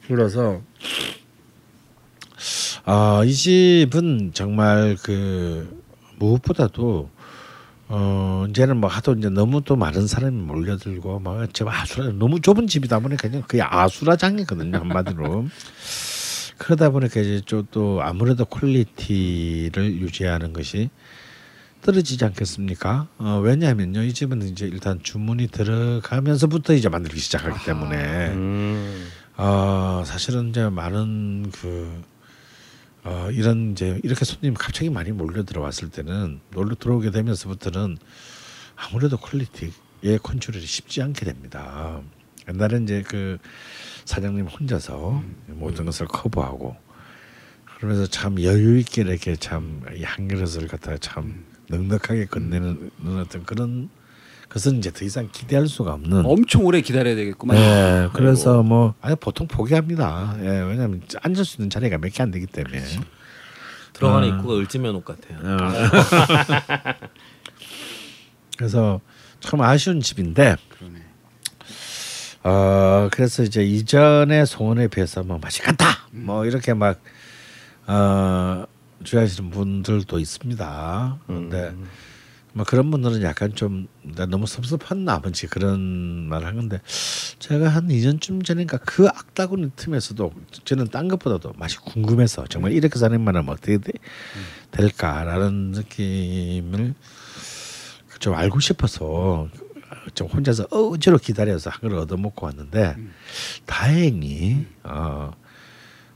불러서 0.05 0.61
아, 2.85 3.23
이 3.25 3.33
집은 3.33 4.31
정말 4.33 4.95
그 5.01 5.83
무엇보다도 6.17 7.09
어 7.87 8.45
이제는 8.49 8.77
뭐 8.77 8.89
하도 8.89 9.13
이제 9.13 9.29
너무 9.29 9.61
또 9.63 9.75
많은 9.75 10.07
사람이 10.07 10.41
몰려들고 10.41 11.19
막저 11.19 11.67
아수라 11.67 12.11
너무 12.13 12.41
좁은 12.41 12.67
집이다 12.67 12.99
보니까 12.99 13.27
그냥 13.27 13.43
거의 13.47 13.61
아수라장이거든요 13.61 14.79
한마디로 14.79 15.45
그러다 16.57 16.89
보니까 16.89 17.19
이제 17.19 17.41
좀또 17.45 18.01
아무래도 18.01 18.45
quality를 18.45 19.97
유지하는 20.01 20.53
것이 20.53 20.89
떨어지지 21.81 22.25
않겠습니까? 22.25 23.07
어, 23.19 23.39
왜냐하면요 23.43 24.01
이 24.01 24.13
집은 24.13 24.41
이제 24.41 24.65
일단 24.65 24.99
주문이 25.03 25.49
들어가면서부터 25.49 26.73
이제 26.73 26.89
만들기 26.89 27.19
시작하기 27.19 27.65
때문에 27.65 28.29
음. 28.29 29.07
어, 29.37 30.01
사실은 30.05 30.49
이제 30.49 30.67
많은 30.69 31.51
그 31.51 32.01
어, 33.05 33.29
이런 33.31 33.71
이제 33.73 33.99
이렇게 34.03 34.25
손님이 34.25 34.55
갑자기 34.55 34.89
많이 34.89 35.11
몰려 35.11 35.43
들어왔을 35.43 35.89
때는 35.89 36.39
놀러 36.49 36.73
들어오게 36.75 37.11
되면서부터는 37.11 37.99
아무래도 38.75 39.17
퀄리티의 39.17 40.19
컨트롤이 40.23 40.65
쉽지 40.65 41.03
않게 41.03 41.23
됩니다. 41.23 42.01
옛날엔 42.49 42.83
이제 42.83 43.03
그 43.07 43.37
사장님 44.05 44.47
혼자서 44.47 45.23
모든 45.47 45.85
것을 45.85 46.07
커버하고 46.07 46.75
그러면서 47.77 48.07
참 48.07 48.41
여유 48.41 48.79
있게 48.79 49.03
이렇게 49.03 49.35
참한 49.35 50.27
그릇을 50.27 50.67
갖다가 50.67 50.97
참 50.97 51.45
넉넉하게 51.69 52.25
건네는 52.25 52.91
어떤 53.19 53.43
그런 53.43 53.89
것은 54.55 54.77
이제 54.77 54.89
더 54.89 55.03
이상 55.03 55.27
기대할 55.33 55.67
수가 55.67 55.93
없는 55.95 56.25
엄청 56.25 56.63
오래 56.65 56.79
기다려야 56.79 57.13
되겠구만. 57.15 57.57
네, 57.57 58.07
그래서 58.13 58.63
뭐 58.63 58.93
아니 59.01 59.13
보통 59.17 59.47
포기합니다. 59.47 60.37
예, 60.39 60.47
왜냐하면 60.47 61.01
앉을 61.21 61.43
수 61.43 61.57
있는 61.57 61.69
자리가 61.69 61.97
몇 61.97 62.09
개 62.13 62.23
안 62.23 62.31
되기 62.31 62.45
때문에. 62.47 62.81
들어가는 63.91 64.29
음. 64.29 64.37
입구가 64.39 64.55
을지면 64.57 64.95
옷 64.95 65.03
같아요. 65.03 65.37
어. 65.43 65.57
그래서 68.57 69.01
참 69.41 69.61
아쉬운 69.61 69.99
집인데. 69.99 70.55
그러네. 70.77 71.01
어 72.43 73.09
그래서 73.11 73.43
이제 73.43 73.63
이전의 73.63 74.45
소원에 74.45 74.87
비해서 74.87 75.23
뭐 75.23 75.37
맛이 75.41 75.61
같다. 75.61 75.85
뭐 76.11 76.45
이렇게 76.45 76.73
막 76.73 77.01
어, 77.87 78.63
주의하시는 79.03 79.49
분들도 79.49 80.17
있습니다. 80.19 81.17
그런데 81.27 81.73
뭐 82.55 82.63
그런 82.65 82.89
분들은 82.89 83.21
약간 83.23 83.53
좀 83.53 83.87
너무 84.29 84.47
섭섭한 84.47 85.03
나머지 85.03 85.45
그런 85.45 85.77
말을 86.29 86.47
하는데 86.47 86.79
제가 87.37 87.67
한 87.67 87.89
2년쯤 87.89 88.45
전인가 88.45 88.77
그 88.77 89.07
악다구니 89.09 89.71
틈에서도 89.75 90.31
저는 90.63 90.87
딴 90.87 91.09
것보다도 91.09 91.51
맛이 91.57 91.77
궁금해서 91.79 92.45
정말 92.47 92.71
이렇게 92.71 92.97
사람만 92.97 93.35
하면 93.35 93.49
어떻게 93.49 93.77
돼- 93.77 93.91
될까라는 94.71 95.71
느낌을 95.71 96.93
좀 98.19 98.33
알고 98.35 98.61
싶어서 98.61 99.49
좀 100.13 100.27
혼자서 100.29 100.67
억지로 100.71 101.17
기다려서 101.17 101.69
한 101.69 101.81
걸 101.89 101.95
얻어먹고 101.99 102.45
왔는데 102.45 102.95
다행히 103.65 104.65
어 104.83 105.31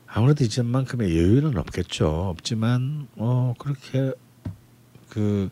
아무래도 0.07 0.45
이전만큼의 0.45 1.17
여유는 1.17 1.57
없겠죠. 1.57 2.07
없지만 2.29 3.07
어 3.17 3.53
그렇게 3.59 4.13
그 5.09 5.49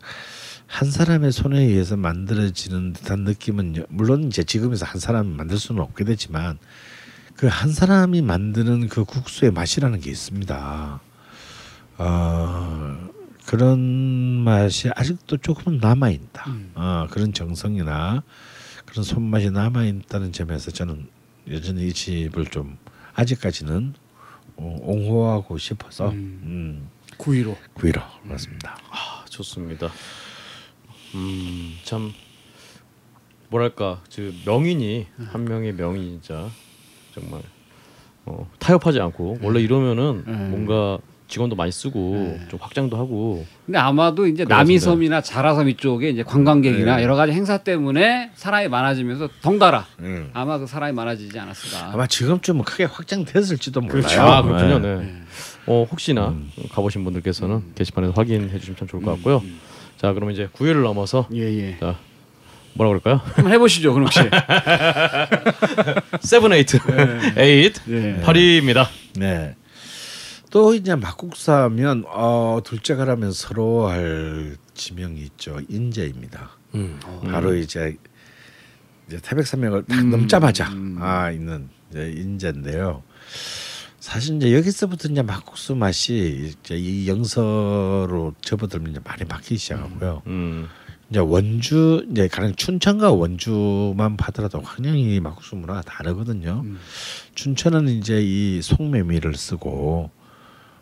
한 0.68 0.90
사람의 0.90 1.32
손에 1.32 1.60
의해서 1.60 1.96
만들어지는 1.96 2.92
듯한 2.92 3.20
느낌은 3.24 3.76
요- 3.78 3.84
물론 3.88 4.24
이제 4.24 4.44
지금에서 4.44 4.84
한 4.86 5.00
사람이 5.00 5.34
만들 5.34 5.58
수는 5.58 5.80
없게 5.82 6.04
되지만 6.04 6.58
그 7.36 7.46
한 7.48 7.72
사람이 7.72 8.20
만드는 8.22 8.88
그 8.88 9.04
국수의 9.04 9.50
맛이라는 9.52 10.00
게 10.00 10.10
있습니다. 10.10 11.00
어, 11.98 13.08
그런 13.46 13.78
맛이 13.80 14.90
아직도 14.94 15.38
조금은 15.38 15.78
남아 15.78 16.10
있다. 16.10 16.44
어, 16.74 17.06
그런 17.10 17.32
정성이나 17.32 18.22
그런 18.84 19.04
손맛이 19.04 19.50
남아 19.50 19.84
있다는 19.84 20.32
점에서 20.32 20.70
저는 20.70 21.06
여전히 21.50 21.88
이 21.88 21.92
집을 21.92 22.46
좀 22.46 22.76
아직까지는 23.14 23.94
어, 24.56 24.76
옹호하고 24.82 25.56
싶어서 25.58 26.10
음, 26.10 26.88
구이로. 27.16 27.56
구이로 27.74 28.00
그렇습니다. 28.24 28.76
아, 28.90 29.24
좋습니다. 29.30 29.88
음, 31.14 31.74
참 31.84 32.12
뭐랄까 33.50 34.00
그 34.14 34.34
명인이 34.44 35.06
한 35.32 35.44
명의 35.44 35.72
명인 35.72 36.20
진짜 36.22 36.48
정말 37.14 37.40
어, 38.26 38.48
타협하지 38.58 39.00
않고 39.00 39.38
원래 39.42 39.60
이러면은 39.60 40.24
음. 40.26 40.48
뭔가 40.50 40.98
직원도 41.28 41.56
많이 41.56 41.70
쓰고 41.70 42.38
좀 42.48 42.58
확장도 42.60 42.96
하고 42.96 43.44
근데 43.66 43.78
아마도 43.78 44.26
이제 44.26 44.44
그렇습니다. 44.44 44.56
남이섬이나 44.56 45.20
자라섬 45.20 45.68
이쪽에 45.68 46.08
이제 46.08 46.22
관광객이나 46.22 46.96
네. 46.96 47.02
여러 47.02 47.16
가지 47.16 47.32
행사 47.32 47.58
때문에 47.58 48.30
사람이 48.34 48.68
많아지면서 48.68 49.28
덩달아 49.42 49.86
음. 50.00 50.30
아마 50.32 50.58
그 50.58 50.66
사람이 50.66 50.94
많아지지 50.94 51.38
않았을까. 51.38 51.92
아마 51.92 52.06
지금쯤은 52.06 52.64
크게 52.64 52.84
확장됐을지도 52.84 53.80
몰라요. 53.82 54.02
그렇죠. 54.02 54.20
아 54.22 54.42
그렇군요. 54.42 54.78
네. 54.78 54.96
네. 54.96 55.22
어 55.66 55.86
혹시나 55.90 56.34
가보신 56.72 57.04
분들께서는 57.04 57.74
게시판에서 57.74 58.12
확인해 58.14 58.58
주시면 58.58 58.76
참 58.78 58.88
좋을 58.88 59.02
것 59.02 59.12
같고요. 59.16 59.42
자 59.98 60.12
그럼 60.12 60.30
이제 60.30 60.48
9위를 60.54 60.82
넘어서 60.82 61.28
예 61.34 61.42
예. 61.42 61.78
자 61.78 61.98
뭐라 62.74 62.90
그럴까요? 62.90 63.20
한번 63.34 63.52
해보시죠, 63.52 63.92
그럼 63.92 64.06
혹시. 64.06 64.20
seven 66.20 66.52
eight 66.52 66.78
eight 67.36 67.74
예. 67.88 68.22
8위입니다. 68.22 68.86
네. 69.16 69.56
또 70.50 70.74
이제 70.74 70.94
막국수 70.94 71.53
하면 71.53 72.04
어, 72.06 72.60
둘째가라면 72.64 73.32
서러워할 73.32 74.56
지명이 74.74 75.20
있죠. 75.22 75.58
인제입니다. 75.68 76.50
음. 76.76 77.00
바로 77.30 77.54
이제 77.56 77.96
이제 79.08 79.18
태백산맥을 79.20 79.84
딱 79.88 80.06
넘자마자 80.06 80.70
아 81.00 81.30
있는 81.32 81.68
이제 81.90 82.12
인제인데요. 82.16 83.02
사실 84.08 84.36
이제 84.36 84.54
여기서부터 84.54 85.10
이제 85.10 85.20
막국수 85.20 85.74
맛이 85.74 86.54
이제 86.62 86.78
이 86.78 87.06
영서로 87.08 88.32
접어들면 88.40 88.92
이제 88.92 89.00
많이 89.04 89.22
바뀌기 89.24 89.58
시작하고요. 89.58 90.22
음. 90.26 90.66
이제 91.10 91.20
원주 91.20 92.06
이제 92.10 92.26
가령 92.26 92.54
춘천과 92.54 93.12
원주만 93.12 94.16
봐더라도 94.16 94.60
확연히 94.62 95.20
막국수 95.20 95.56
문화가 95.56 95.82
다르거든요. 95.82 96.64
춘천은 97.34 97.88
이제 97.88 98.22
이 98.22 98.62
송메밀을 98.62 99.34
쓰고 99.34 100.10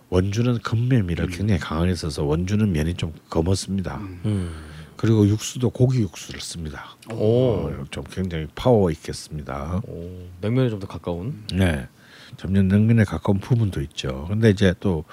원주는 0.09 0.59
금메밀을 0.59 1.27
굉장히 1.27 1.59
강하게 1.59 1.97
써서 1.97 2.23
원주는 2.23 2.71
면이 2.71 2.95
좀 2.95 3.13
검었습니다. 3.29 3.97
음. 4.25 4.55
그리고 4.97 5.27
육수도 5.27 5.71
고기 5.71 6.01
육수를 6.01 6.41
씁니다. 6.41 6.97
오. 7.11 7.17
어, 7.17 7.85
좀 7.91 8.05
굉장히 8.09 8.47
파워 8.55 8.93
있겠습니다. 8.93 9.81
오, 9.85 10.11
냉면에 10.41 10.71
좀 10.71 10.79
더 10.79 10.87
가까운. 10.87 11.43
네, 11.53 11.89
점점 12.37 12.69
냉면에 12.69 13.05
가까운 13.05 13.39
부분도 13.39 13.81
있죠. 13.83 14.27
근데 14.29 14.51
이제 14.51 14.75
또 14.81 15.05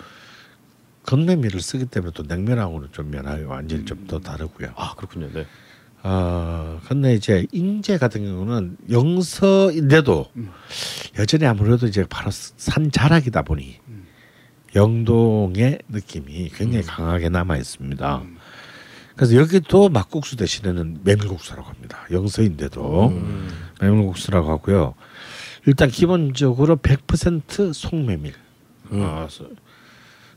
건메밀을 1.04 1.62
쓰기 1.62 1.86
때문에 1.86 2.12
또 2.16 2.24
냉면하고는 2.24 2.90
좀 2.92 3.12
면하기 3.12 3.44
완전히 3.44 3.86
좀더 3.86 4.20
다르고요. 4.20 4.70
아 4.76 4.94
그렇군요. 4.96 5.30
네. 5.34 5.46
어, 6.06 6.82
근데 6.86 7.14
이제 7.14 7.46
인제 7.54 7.98
같은 7.98 8.26
경우는 8.26 8.78
영서인데도 8.90 10.26
여전히 11.18 11.46
아무래도 11.46 11.88
이제 11.88 12.06
바로 12.10 12.30
산 12.32 12.92
자락이다 12.92 13.44
보니 13.44 13.80
영동의 14.76 15.80
느낌이 15.88 16.50
굉장히 16.50 16.84
강하게 16.86 17.30
남아 17.30 17.56
있습니다. 17.58 18.24
그래서 19.16 19.36
여기도 19.36 19.90
막국수 19.90 20.36
대신에는 20.36 21.02
메밀국수라고 21.04 21.70
합니다. 21.70 22.00
영서인데도 22.12 23.10
메밀국수라고 23.80 24.50
하고요. 24.50 24.96
일단 25.66 25.90
기본적으로 25.90 26.78
100% 26.78 27.74
송메밀 27.74 28.34
어, 28.92 29.28
서- 29.30 29.48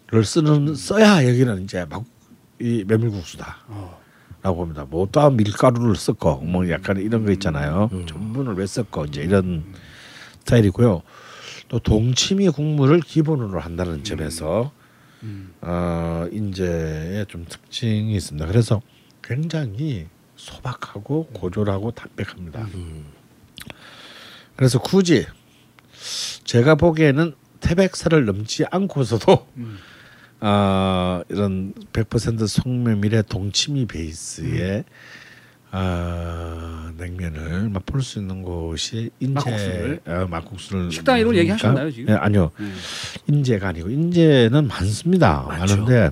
를 0.09 0.25
쓰는 0.25 0.75
써야 0.77 1.27
여기는 1.27 1.65
이제 1.65 1.85
막 1.85 2.05
이 2.59 2.85
메밀국수다. 2.87 3.55
라고 4.41 4.63
합니다. 4.63 4.87
뭐또 4.89 5.29
밀가루를 5.31 5.95
섞어 5.95 6.37
뭐 6.37 6.67
약간 6.71 6.97
이런 6.97 7.27
거 7.27 7.33
있잖아요. 7.33 7.91
전분을 8.07 8.55
왜 8.55 8.65
섞어 8.67 9.05
이제 9.05 9.21
이런 9.23 9.63
스타일이고요. 10.41 11.03
또 11.69 11.79
동치미 11.81 12.49
국물을 12.49 13.01
기본으로 13.01 13.61
한다는 13.61 14.05
점에서 14.05 14.73
어, 15.61 16.27
인제의 16.33 17.27
좀 17.27 17.45
특징이 17.47 18.15
있습니다. 18.15 18.47
그래서 18.47 18.81
굉장히 19.23 20.07
소박하고 20.37 21.27
고졸하고 21.35 21.91
담백합니다. 21.91 22.69
그래서 24.57 24.79
굳이 24.79 25.27
제가 26.45 26.75
보기에는 26.77 27.35
태백살을 27.61 28.25
넘지 28.25 28.65
않고서도 28.71 29.47
아 30.41 31.23
이런 31.29 31.75
100% 31.93 32.47
송메밀의 32.47 33.25
동치미 33.29 33.87
베이스의 33.87 34.85
아 35.71 36.93
냉면을 36.97 37.69
맛볼 37.71 38.03
수 38.03 38.19
있는 38.19 38.43
곳이 38.43 39.11
인제 39.21 39.35
막국수를? 39.35 40.01
어, 40.07 40.27
막국수를 40.31 40.91
식당 40.93 41.19
이름 41.19 41.35
얘기하셨나요, 41.35 41.91
지금? 41.91 42.15
예, 42.15 42.17
아니요. 42.17 42.51
음. 42.61 42.75
인제가 43.27 43.69
아니고 43.69 43.91
인제는 43.91 44.69
많습니다. 44.69 45.45
많은데 45.49 46.11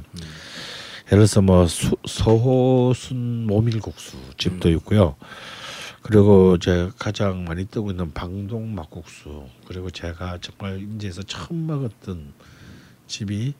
예를 1.07 1.19
들어서 1.27 1.43
뭐 1.43 1.67
수, 1.67 1.97
서호순 2.07 3.47
모밀국수 3.47 4.17
집도 4.37 4.71
있고요 4.71 5.17
그리고 6.15 6.57
이제 6.57 6.91
가장 6.99 7.45
많이 7.45 7.65
뜨고 7.67 7.91
있는 7.91 8.13
방동 8.13 8.75
막국수 8.75 9.47
그리고 9.67 9.91
제가 9.91 10.37
정말 10.43 10.79
인제에서 10.81 11.23
처음 11.23 11.67
먹었던 11.67 12.35
집이 13.07 13.55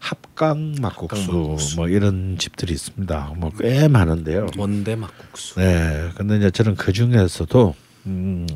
합강 0.00 0.74
막국수, 0.80 1.20
합강 1.22 1.36
막국수. 1.42 1.76
뭐 1.76 1.88
이런 1.88 2.38
집들이 2.38 2.72
있습니다. 2.72 3.34
뭐 3.36 3.50
꽤 3.60 3.86
많은데요. 3.86 4.48
원대 4.58 4.96
막국수. 4.96 5.60
네, 5.60 6.10
근데 6.16 6.38
이제 6.38 6.50
저는 6.50 6.74
그 6.74 6.92
중에서도 6.92 7.74
음, 8.06 8.46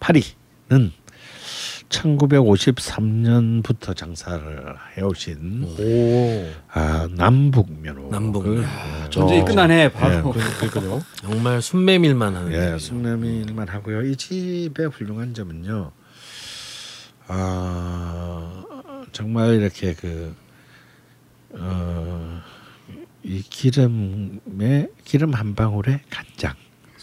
파리는 0.00 0.92
1953년부터 1.94 3.94
장사를 3.96 4.74
해오신 4.96 5.64
오. 5.78 6.48
아, 6.72 7.06
남북면허. 7.10 8.08
남북면허. 8.10 9.10
전쟁이 9.10 9.44
끝나네 9.44 9.92
바로. 9.92 10.32
그러니까요. 10.32 11.00
정말 11.20 11.62
순메밀만 11.62 12.34
하는. 12.34 12.52
예. 12.52 12.78
숙면밀만 12.78 13.68
하고요. 13.68 14.02
이 14.02 14.16
집의 14.16 14.88
훌륭한 14.88 15.34
점은요. 15.34 15.92
아 17.26 18.64
정말 19.12 19.54
이렇게 19.54 19.94
그 19.94 20.34
어, 21.52 22.40
이 23.22 23.40
기름에 23.40 24.88
기름 25.04 25.32
한 25.32 25.54
방울에 25.54 26.02
간장 26.10 26.52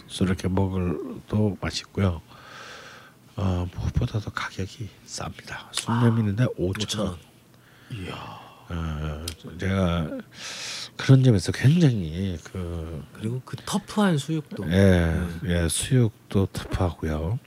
소 0.08 0.26
이렇게 0.26 0.48
먹을도 0.48 1.58
맛있고요. 1.60 2.22
어, 3.36 3.68
무엇보다도 3.74 4.32
가격이 4.32 4.90
쌉니다. 5.06 5.68
숙면밀인데 5.72 6.46
5천 6.58 7.00
원. 7.00 7.18
어, 8.70 9.26
제가 9.60 10.10
그런 10.98 11.24
점에서 11.24 11.52
굉장히 11.52 12.38
그 12.44 13.04
그리고 13.14 13.42
그 13.44 13.58
터프한 13.66 14.18
수육도. 14.18 14.70
예, 14.72 15.14
예, 15.46 15.68
수육도 15.70 16.48
터프하고요. 16.54 17.40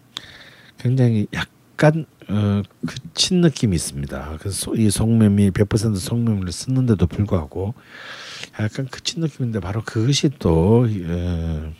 굉장히 0.79 1.27
약간 1.33 2.05
어, 2.29 2.63
그친 2.87 3.41
느낌이 3.41 3.75
있습니다. 3.77 4.37
그래서 4.39 4.51
소- 4.57 4.75
이 4.77 4.91
송면이 4.91 5.51
100% 5.53 5.97
송면을 5.99 6.51
쓰는데도 6.53 7.07
불구하고 7.07 7.75
약간 8.61 8.87
그친 8.89 9.21
느낌인데 9.23 9.61
바로 9.61 9.83
그것이 9.83 10.31
또 10.39 10.87
어, 10.87 11.73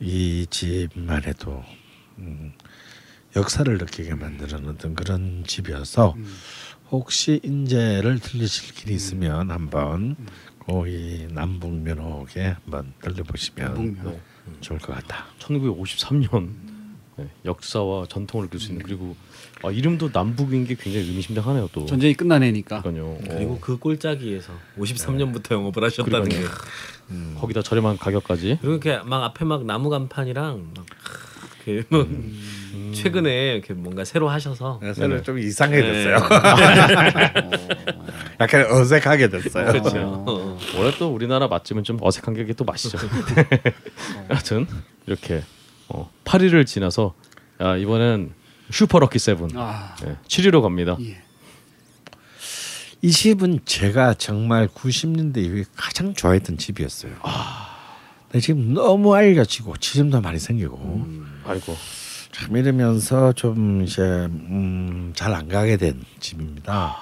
이 0.00 0.46
집만 0.50 1.24
해도 1.24 1.62
음, 2.20 2.52
역사를 3.36 3.76
느끼게 3.76 4.14
만드는 4.14 4.68
어떤 4.68 4.94
그런 4.94 5.44
집이어서 5.46 6.14
혹시 6.90 7.40
인제를 7.42 8.18
들리실 8.18 8.74
길이 8.74 8.94
있으면 8.94 9.50
한번 9.50 10.16
거기 10.58 11.26
남북면옥에 11.30 12.56
한번 12.62 12.92
들려보시면 13.00 13.74
남북면허. 13.74 14.18
좋을 14.60 14.78
것 14.80 14.94
같다. 14.94 15.26
1953년 15.38 16.50
네, 17.16 17.28
역사와 17.44 18.06
전통을 18.08 18.46
느낄 18.46 18.60
수 18.60 18.70
있는 18.70 18.82
그리고 18.84 19.14
아, 19.62 19.70
이름도 19.70 20.10
남북인 20.10 20.64
게 20.66 20.74
굉장히 20.74 21.06
의미심장하네요 21.06 21.68
또. 21.72 21.86
전쟁이 21.86 22.14
끝나네니까. 22.14 22.82
그러니까요. 22.82 23.18
그리고 23.22 23.52
어, 23.54 23.58
그 23.60 23.78
꼴짜기에서 23.78 24.52
53년부터 24.78 25.52
영업을 25.52 25.84
하셨다는 25.84 26.28
게. 26.28 26.36
그러니까요. 26.36 27.38
거기다 27.40 27.62
저렴한 27.62 27.98
가격까지. 27.98 28.58
그리고 28.60 28.72
이렇게 28.72 28.98
막 29.04 29.22
앞에 29.24 29.44
막 29.44 29.64
나무 29.64 29.90
간판이랑 29.90 30.72
막 30.74 30.86
이렇게 31.66 31.86
뭐 31.88 32.06
최근에 32.94 33.54
이렇게 33.54 33.74
뭔가 33.74 34.04
새로 34.04 34.28
하셔서 34.28 34.80
저는 34.94 35.22
좀 35.22 35.38
이상하게 35.38 35.82
네. 35.82 35.92
됐어요. 35.92 36.16
약간 38.40 38.66
어색하게 38.70 39.28
됐어요. 39.28 39.66
그렇죠. 39.66 40.24
어. 40.26 40.58
원래 40.76 40.92
또 40.98 41.12
우리나라 41.12 41.48
맛집은 41.48 41.84
좀 41.84 41.98
어색한 42.00 42.34
게 42.34 42.52
또 42.54 42.64
맛이죠. 42.64 42.98
하여튼 44.28 44.66
이렇게 45.06 45.42
어, 45.88 46.10
8위를 46.24 46.66
지나서 46.66 47.14
야, 47.60 47.76
이번엔 47.76 48.32
super 48.70 48.98
lucky 48.98 49.18
seven 49.18 49.50
아, 49.56 49.94
네, 50.02 50.16
7위로 50.26 50.62
갑니다. 50.62 50.96
예. 51.00 51.22
이 53.02 53.10
집은 53.10 53.60
제가 53.64 54.14
정말 54.14 54.68
90년대 54.68 55.38
이후에 55.38 55.64
가장 55.76 56.14
좋아했던 56.14 56.58
집이었어요. 56.58 57.12
근데 58.30 58.40
지금 58.40 58.74
너무 58.74 59.14
알려지고 59.14 59.76
지점도 59.78 60.20
많이 60.20 60.38
생기고. 60.38 61.06
아이고. 61.44 61.76
참 62.30 62.56
이러면서 62.56 63.32
좀 63.32 63.82
이제 63.82 64.02
음, 64.02 65.12
잘 65.16 65.34
안 65.34 65.48
가게 65.48 65.76
된 65.76 66.00
집입니다. 66.20 66.96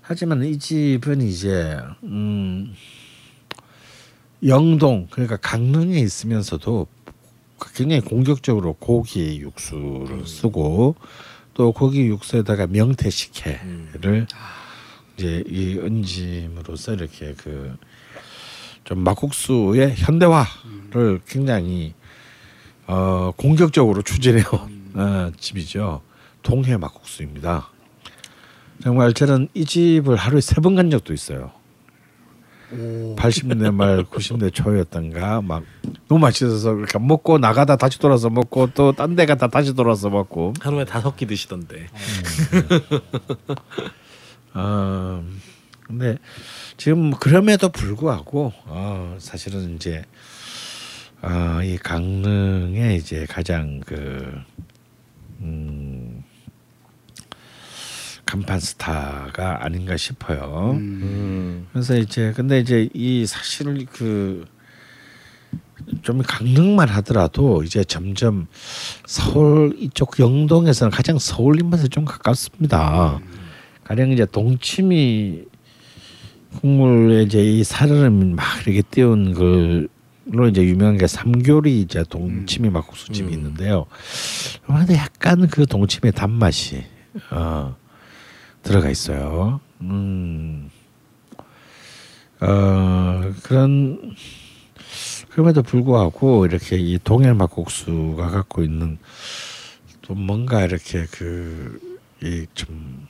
하지만 0.00 0.42
이 0.44 0.58
집은 0.58 1.22
이제 1.22 1.78
음, 2.02 2.74
영동 4.44 5.06
그러니까 5.10 5.36
강릉에 5.36 6.00
있으면서도 6.00 6.88
굉장히 7.76 8.00
공격적으로 8.02 8.72
고기 8.74 9.38
육수를 9.38 10.26
쓰고 10.26 10.96
또 11.54 11.70
고기 11.72 12.06
육수에다가 12.06 12.66
명태 12.66 13.08
식혜를 13.10 14.26
이제 15.16 15.44
이 15.46 15.78
은짐으로써 15.78 16.94
이렇게 16.94 17.34
그 17.36 17.76
좀 18.84 18.98
막국수의 19.04 19.94
현대화를 19.96 21.20
굉장히 21.26 21.94
어, 22.86 23.32
공격적으로 23.36 24.02
추진해온 24.02 24.92
어, 24.94 25.30
집이죠. 25.38 26.02
동해 26.42 26.76
막국수입니다. 26.76 27.68
정말 28.82 29.12
저는 29.14 29.48
이 29.54 29.64
집을 29.64 30.16
하루에 30.16 30.40
세 30.40 30.60
번 30.60 30.74
간 30.74 30.90
적도 30.90 31.12
있어요. 31.14 31.52
80년대 33.16 33.72
말 33.72 34.02
90년대 34.10 34.52
초였던가 34.52 35.42
막 35.42 35.62
너무 36.08 36.20
맛있어서 36.22 36.72
그러니까 36.72 36.98
먹고 36.98 37.36
나가다 37.38 37.76
다시 37.76 37.98
돌아서 37.98 38.30
먹고 38.30 38.68
또 38.74 38.92
딴데 38.92 39.26
갔다 39.26 39.46
다시 39.48 39.74
돌아서 39.74 40.08
먹고 40.10 40.54
하루에 40.60 40.84
다섯 40.84 41.14
끼 41.16 41.26
드시던데. 41.26 41.86
어, 44.54 45.24
근데 45.86 46.18
지금 46.82 47.10
뭐 47.10 47.18
그럼에도 47.20 47.68
불구하고 47.68 48.52
어, 48.64 49.16
사실은 49.20 49.76
이제 49.76 50.04
어, 51.22 51.62
이 51.62 51.78
강릉에 51.78 52.96
이제 52.96 53.24
가장 53.24 53.78
그 53.86 54.34
음, 55.42 56.24
간판 58.26 58.58
스타가 58.58 59.64
아닌가 59.64 59.96
싶어요. 59.96 60.72
음, 60.72 61.68
그래서 61.72 61.96
이제 61.96 62.32
근데 62.34 62.58
이제 62.58 62.88
이 62.92 63.26
사실 63.26 63.86
그 63.86 64.44
좀 66.02 66.22
강릉만 66.22 66.88
하더라도 66.88 67.62
이제 67.62 67.84
점점 67.84 68.46
서울 69.06 69.76
이쪽 69.78 70.18
영동에서는 70.18 70.90
가장 70.90 71.18
서울 71.18 71.60
입맛에 71.60 71.88
좀 71.88 72.04
가깝습니다. 72.04 73.20
가령 73.84 74.12
이제 74.12 74.24
동치미 74.26 75.44
국물에 76.60 77.22
이제 77.22 77.42
이 77.42 77.64
살을 77.64 78.10
막 78.10 78.44
이렇게 78.66 78.82
띄운 78.82 79.34
걸로 79.34 80.48
이제 80.48 80.62
유명한 80.62 80.98
게 80.98 81.06
삼교리 81.06 81.80
이제 81.80 82.04
동치미 82.08 82.70
막국수집이 82.70 83.32
있는데요. 83.32 83.86
그런데 84.66 84.94
약간 84.96 85.46
그 85.48 85.66
동치미의 85.66 86.12
단맛이 86.12 86.84
어 87.30 87.76
들어가 88.62 88.90
있어요. 88.90 89.60
음. 89.80 90.70
어 92.40 93.32
그런 93.42 94.14
그럼에도 95.30 95.62
불구하고 95.62 96.46
이렇게 96.46 96.76
이 96.76 96.98
동해 97.02 97.32
막국수가 97.32 98.28
갖고 98.30 98.62
있는 98.62 98.98
또 100.02 100.14
뭔가 100.14 100.64
이렇게 100.64 101.06
그 101.06 101.92
이 102.22 102.46
좀 102.54 103.08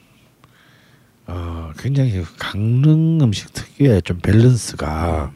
어, 1.35 1.73
굉장히 1.79 2.23
강릉 2.39 3.21
음식 3.23 3.51
특유의 3.55 4.03
좀 4.03 4.19
밸런스가 4.19 5.33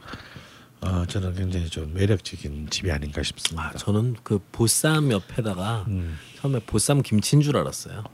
어, 0.82 1.04
저는 1.08 1.34
굉장히 1.34 1.66
좀 1.70 1.92
매력적인 1.94 2.68
집이 2.68 2.92
아닌가 2.92 3.22
싶습니다. 3.22 3.70
아, 3.74 3.78
저는 3.78 4.14
그 4.22 4.38
보쌈 4.52 5.10
옆에다가 5.10 5.86
음. 5.88 6.18
처음에 6.38 6.58
보쌈 6.66 7.02
김치인 7.02 7.40
줄 7.40 7.56
알았어요. 7.56 8.04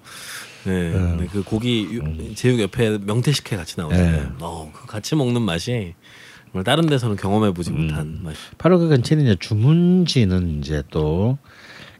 네, 0.65 0.71
음. 0.95 1.17
근데 1.17 1.27
그 1.27 1.43
고기 1.43 1.83
유- 1.91 2.35
제육 2.37 2.61
옆에 2.61 2.99
명태식혜 2.99 3.57
같이 3.57 3.75
나오잖아요. 3.79 4.23
네. 4.23 4.29
어, 4.41 4.71
그 4.73 4.87
같이 4.87 5.17
먹는 5.17 5.43
맛이 5.43 5.95
다른 6.65 6.87
데서는 6.87 7.17
경험해 7.17 7.53
보지 7.53 7.71
음. 7.73 7.87
못한 7.89 8.21
맛. 8.23 8.35
바로 8.59 8.79
그 8.79 8.87
근처는 8.89 9.25
이제 9.25 9.37
주문지는 9.41 10.61
이제 10.61 10.85
또 10.91 11.37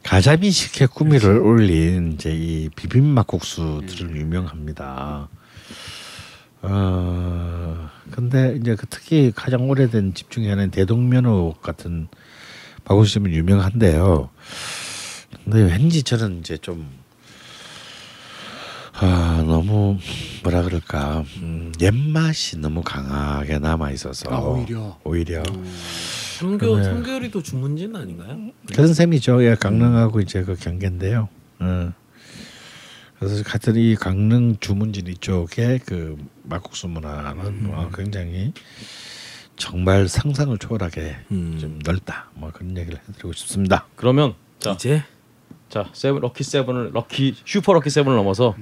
가자미 0.03 0.49
식혜 0.51 0.85
꾸미를 0.85 1.39
올린 1.39 2.13
이제 2.13 2.33
이 2.33 2.69
비빔 2.73 3.03
막국수들을 3.05 4.15
유명합니다. 4.15 5.27
어 6.61 7.89
근데 8.11 8.55
이제 8.59 8.75
그 8.75 8.85
특히 8.89 9.31
가장 9.35 9.69
오래된 9.69 10.13
집 10.13 10.31
중에 10.31 10.49
하나는 10.49 10.71
대동면허 10.71 11.55
같은 11.61 12.07
막국수집은 12.85 13.31
유명한데요. 13.31 14.29
근데 15.43 15.61
왠지 15.61 16.03
저는 16.03 16.39
이제 16.39 16.57
좀 16.57 16.87
아, 18.95 19.43
너무 19.45 19.97
뭐라 20.43 20.61
그럴까 20.63 21.23
음, 21.41 21.73
옛맛이 21.81 22.59
너무 22.59 22.83
강하게 22.83 23.59
남아 23.59 23.91
있어서 23.91 24.29
아, 24.29 24.39
오히려. 24.39 24.97
오히려 25.03 25.43
삼교 26.39 26.77
네. 26.77 26.83
삼교리도 26.83 27.41
주문진 27.41 27.95
아닌가요? 27.95 28.51
그런 28.67 28.93
셈이죠. 28.93 29.43
예, 29.43 29.55
강릉하고 29.55 30.19
이제 30.19 30.43
그 30.43 30.55
경계인데요. 30.55 31.27
어. 31.59 31.93
그래서 33.23 33.43
같은 33.43 33.77
이 33.77 33.95
강릉 33.95 34.57
주문진 34.59 35.07
이쪽에 35.07 35.79
그 35.85 36.17
막국수 36.43 36.89
문화는 36.89 37.69
어, 37.73 37.89
굉장히 37.95 38.51
정말 39.55 40.09
상상을 40.09 40.57
초월하게 40.57 41.15
음. 41.31 41.57
좀 41.59 41.79
넓다. 41.85 42.29
뭐 42.33 42.51
그런 42.51 42.77
얘기를 42.77 42.99
해드리고 43.07 43.31
싶습니다. 43.31 43.85
그러면 43.95 44.33
자, 44.59 44.71
이제 44.71 45.03
자 45.69 45.89
seven 45.93 46.19
lucky 46.19 46.43
seven을 46.43 46.91
lucky 46.93 47.35
super 47.45 47.71
lucky 47.73 47.89
seven을 47.89 48.17
넘어서 48.17 48.55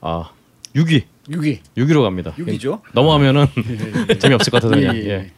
아 0.00 0.30
6위 0.76 1.02
6위. 1.28 1.58
6위로 1.76 2.02
갑니다. 2.04 2.32
6위죠. 2.38 2.82
넘어가면은 2.92 3.46
재미없을 4.20 4.52
것 4.52 4.62
같아서 4.62 4.76
예, 4.76 4.86
그냥 4.86 4.96
예, 4.96 5.00
예. 5.00 5.10
예. 5.10 5.30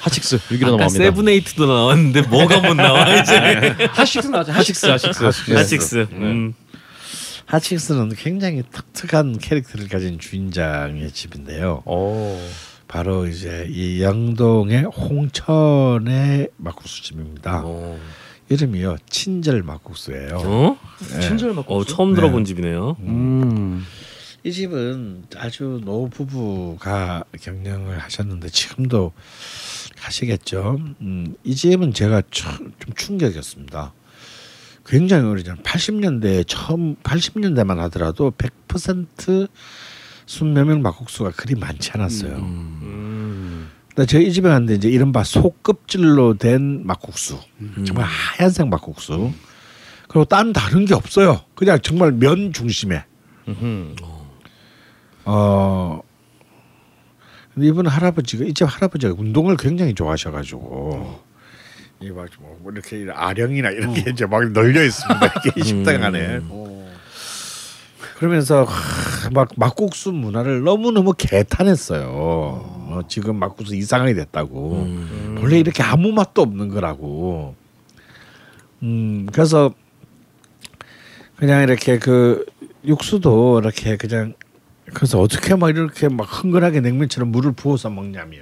하식스 0.00 0.38
6위로 0.38 0.62
아까 0.62 0.70
넘어갑니다. 0.70 1.04
seven 1.04 1.30
eight도 1.30 1.66
나왔는데 1.66 2.22
뭐가 2.22 2.60
못 2.60 2.72
나와 2.72 3.20
이제 3.20 3.36
Hot 3.92 4.10
Six 4.10 4.28
나왔죠. 4.28 4.52
Hot 4.52 4.69
Six 4.69 4.86
Hot 4.86 5.52
Six 5.52 5.68
Hot 5.68 5.84
Six. 5.84 6.06
음. 6.12 6.54
하칙스는 7.48 8.10
굉장히 8.10 8.62
독특한 8.70 9.38
캐릭터를 9.38 9.88
가진 9.88 10.18
주인장의 10.18 11.10
집인데요. 11.12 11.82
오. 11.86 12.38
바로 12.86 13.26
이제 13.26 13.66
이 13.70 14.02
영동의 14.02 14.82
홍천의 14.84 16.50
막국수 16.58 17.02
집입니다. 17.04 17.62
어. 17.64 17.98
이름이요 18.50 18.96
친절 19.08 19.62
막국수예요. 19.62 20.36
어? 20.36 20.78
친절 21.20 21.50
어 21.50 21.54
막국수. 21.54 21.94
처음 21.94 22.14
들어본 22.14 22.44
집이네요. 22.44 22.96
음. 23.00 23.82
이 24.44 24.52
집은 24.52 25.24
아주 25.36 25.80
노 25.84 26.08
부부가 26.10 27.24
경영을 27.40 27.98
하셨는데 27.98 28.48
지금도 28.50 29.12
가시겠죠. 29.96 30.78
음, 31.00 31.34
이 31.44 31.54
집은 31.54 31.92
제가 31.94 32.22
참- 32.30 32.72
좀 32.78 32.94
충격이었습니다. 32.94 33.92
굉장히 34.88 35.26
오래전 35.28 35.56
80년대 35.62 36.44
처음 36.46 36.96
80년대만 36.96 37.76
하더라도 37.76 38.30
100% 38.32 39.48
순면밀 40.26 40.78
막국수가 40.80 41.32
그리 41.36 41.54
많지 41.54 41.90
않았어요. 41.94 42.36
음. 42.36 43.70
근데 43.94 44.06
저희 44.06 44.28
이 44.28 44.32
집에 44.32 44.48
갔는데 44.48 44.74
이제 44.76 44.88
이른바 44.88 45.24
속껍질로 45.24 46.34
된 46.38 46.86
막국수, 46.86 47.38
음. 47.60 47.84
정말 47.86 48.04
하얀색 48.06 48.68
막국수. 48.68 49.32
그리고 50.08 50.24
딴 50.24 50.52
다른 50.52 50.84
게 50.86 50.94
없어요. 50.94 51.42
그냥 51.54 51.78
정말 51.82 52.12
면 52.12 52.52
중심에. 52.52 53.04
어. 55.24 56.00
근데 57.54 57.68
이분 57.68 57.86
할아버지가 57.86 58.44
이 58.44 58.52
집 58.54 58.64
할아버지가 58.64 59.14
운동을 59.18 59.56
굉장히 59.56 59.94
좋아하셔가지고 59.94 61.20
이막 62.00 62.28
뭐 62.38 62.72
이렇게 62.72 63.06
아령이나 63.12 63.70
이런 63.70 63.92
게 63.94 64.10
이제 64.10 64.26
막 64.26 64.50
널려 64.52 64.84
있습니다. 64.84 65.32
식당 65.64 66.04
안에. 66.04 66.40
어. 66.48 66.68
그러면서 68.18 68.64
하, 68.64 69.30
막 69.30 69.50
막국수 69.56 70.12
문화를 70.12 70.62
너무 70.62 70.90
너무 70.92 71.12
개탄했어요. 71.16 72.08
어, 72.10 73.00
지금 73.08 73.36
막국수 73.36 73.74
이상하게 73.74 74.14
됐다고. 74.14 74.72
음. 74.86 75.38
원래 75.40 75.58
이렇게 75.58 75.82
아무 75.82 76.12
맛도 76.12 76.42
없는 76.42 76.68
거라고. 76.68 77.54
음 78.82 79.26
그래서 79.32 79.72
그냥 81.36 81.62
이렇게 81.62 81.98
그 81.98 82.44
육수도 82.84 83.60
이렇게 83.60 83.96
그냥 83.96 84.34
그래서 84.94 85.20
어떻게 85.20 85.54
막 85.56 85.70
이렇게 85.70 86.08
막 86.08 86.24
흥건하게 86.24 86.80
냉면처럼 86.80 87.30
물을 87.30 87.52
부어서 87.52 87.90
먹냐며 87.90 88.38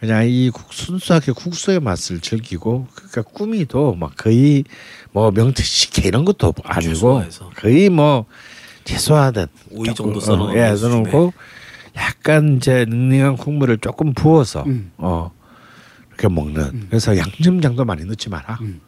그냥 0.00 0.26
이 0.28 0.50
국, 0.50 0.72
순수하게 0.72 1.32
국수의 1.32 1.80
맛을 1.80 2.20
즐기고 2.20 2.86
그러니까 2.94 3.22
꾸미도 3.22 3.94
막 3.94 4.12
거의 4.16 4.64
뭐 5.12 5.30
명태식혜 5.30 6.08
이런 6.08 6.24
것도 6.24 6.52
아니고 6.64 6.92
최소화해서. 6.94 7.50
거의 7.56 7.88
뭐 7.88 8.26
최소화된 8.84 9.46
오이 9.70 9.94
정도 9.94 10.18
어, 10.20 10.52
예, 10.54 10.66
넣은 10.66 10.76
썰어놓고 10.76 11.32
약간 11.96 12.56
이제 12.58 12.84
능능한 12.86 13.36
국물을 13.36 13.78
조금 13.78 14.12
부어서 14.12 14.64
음. 14.66 14.92
어 14.98 15.30
이렇게 16.08 16.28
먹는 16.28 16.86
그래서 16.90 17.16
양념장도 17.16 17.84
많이 17.86 18.04
넣지 18.04 18.28
마라 18.28 18.58
음. 18.60 18.80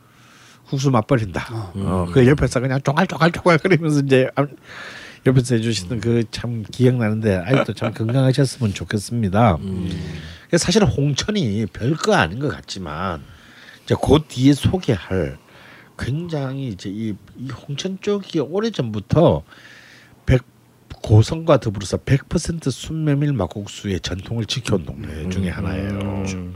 국수 0.67 0.91
맛버린다 0.91 1.47
어. 1.51 1.73
어, 1.75 2.07
그 2.13 2.27
옆에서 2.27 2.61
그냥 2.61 2.83
쪼갈쪼갈쪼갈 2.83 3.59
그러면서 3.59 4.01
이제 4.01 4.29
아, 4.37 4.47
옆에서 5.27 5.55
해주시던 5.55 6.01
그 6.01 6.23
참 6.31 6.63
기억나는데 6.71 7.37
아직도 7.47 7.73
참 7.73 7.95
건강하셨으면 7.95 8.75
좋겠습니다 8.75 9.57
음. 9.57 9.91
사실 10.57 10.85
홍천이 10.85 11.67
별거 11.73 12.15
아닌 12.15 12.39
것 12.39 12.49
같지만 12.49 13.23
이제 13.85 13.95
그 14.01 14.19
뒤에 14.27 14.55
소개할 14.55 15.39
굉장히 15.99 16.69
이제 16.69 16.89
이, 16.89 17.15
이 17.37 17.51
홍천 17.51 17.99
쪽이 18.01 18.41
오래 18.41 18.71
전부터 18.71 19.43
백 20.25 20.43
고성과 21.03 21.59
더불어서 21.59 21.99
100% 21.99 22.71
순메밀 22.71 23.33
막국수의 23.33 24.01
전통을 24.01 24.47
지켜온 24.47 24.85
동네 24.85 25.29
중에 25.29 25.49
하나예요. 25.51 25.99
음. 25.99 26.55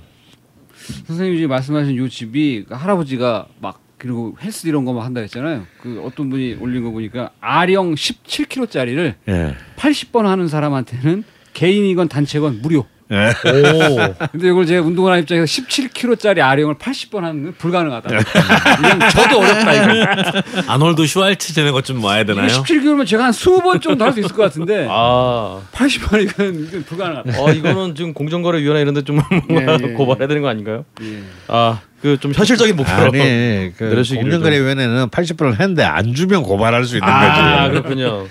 선생님이 1.07 1.37
지금 1.39 1.51
말씀하신 1.51 1.97
요 1.97 2.09
집이 2.09 2.65
그 2.69 2.75
할아버지가 2.75 3.47
막 3.61 3.81
그리고 3.99 4.37
헬스 4.43 4.67
이런 4.67 4.85
거만 4.85 5.05
한다 5.05 5.21
했잖아요. 5.21 5.65
그 5.81 6.03
어떤 6.05 6.29
분이 6.29 6.55
올린 6.55 6.83
거 6.83 6.91
보니까 6.91 7.31
아령 7.41 7.95
17kg짜리를 7.95 9.15
예. 9.29 9.57
80번 9.77 10.23
하는 10.23 10.49
사람한테는 10.49 11.23
개인이건 11.55 12.09
단체건 12.09 12.63
무료. 12.63 12.87
오. 13.13 14.15
근데 14.33 14.49
이걸 14.49 14.67
제가 14.67 14.83
운동을 14.87 15.13
하는 15.13 15.23
입장에서 15.23 15.45
17kg짜리 15.45 16.41
아령을 16.41 16.77
80번 16.77 17.21
하는 17.21 17.43
건 17.45 17.55
불가능하다. 17.59 18.09
이건 18.11 19.11
저도 19.11 19.39
어렵다 19.41 19.73
이거. 19.75 20.43
아놀드 20.67 21.07
슈왈츠제네 21.07 21.71
것좀 21.73 22.03
와야 22.03 22.25
되나요? 22.25 22.47
17kg면 22.49 23.07
제가 23.07 23.25
한 23.25 23.31
20번 23.33 23.81
정도 23.83 24.05
할 24.05 24.13
수 24.13 24.21
있을 24.21 24.31
것 24.35 24.43
같은데 24.43 24.87
아. 24.91 25.61
80번 25.73 26.23
이건 26.23 26.67
이건 26.69 26.85
불가능하다. 26.85 27.41
어 27.43 27.51
이거는 27.53 27.95
지금 27.95 28.13
공정거래위원회 28.15 28.81
이런 28.83 28.95
데좀 28.95 29.21
뭔가 29.49 29.73
예, 29.73 29.79
예. 29.83 29.93
고발해야 29.93 30.29
되는 30.29 30.43
거 30.43 30.49
아닌가요? 30.49 30.85
예. 31.03 31.23
아, 31.49 31.81
그좀 32.03 32.33
현실적인 32.35 32.77
목표로. 32.77 33.07
아니 33.13 33.73
그 33.77 34.03
공정거래위원회는 34.17 35.09
80번을 35.09 35.53
했는데 35.53 35.83
안 35.85 36.15
주면 36.15 36.43
고발할 36.43 36.85
수 36.85 36.97
있는 36.97 37.09
아, 37.09 37.69
거지. 37.69 37.71
그렇군요. 37.81 38.27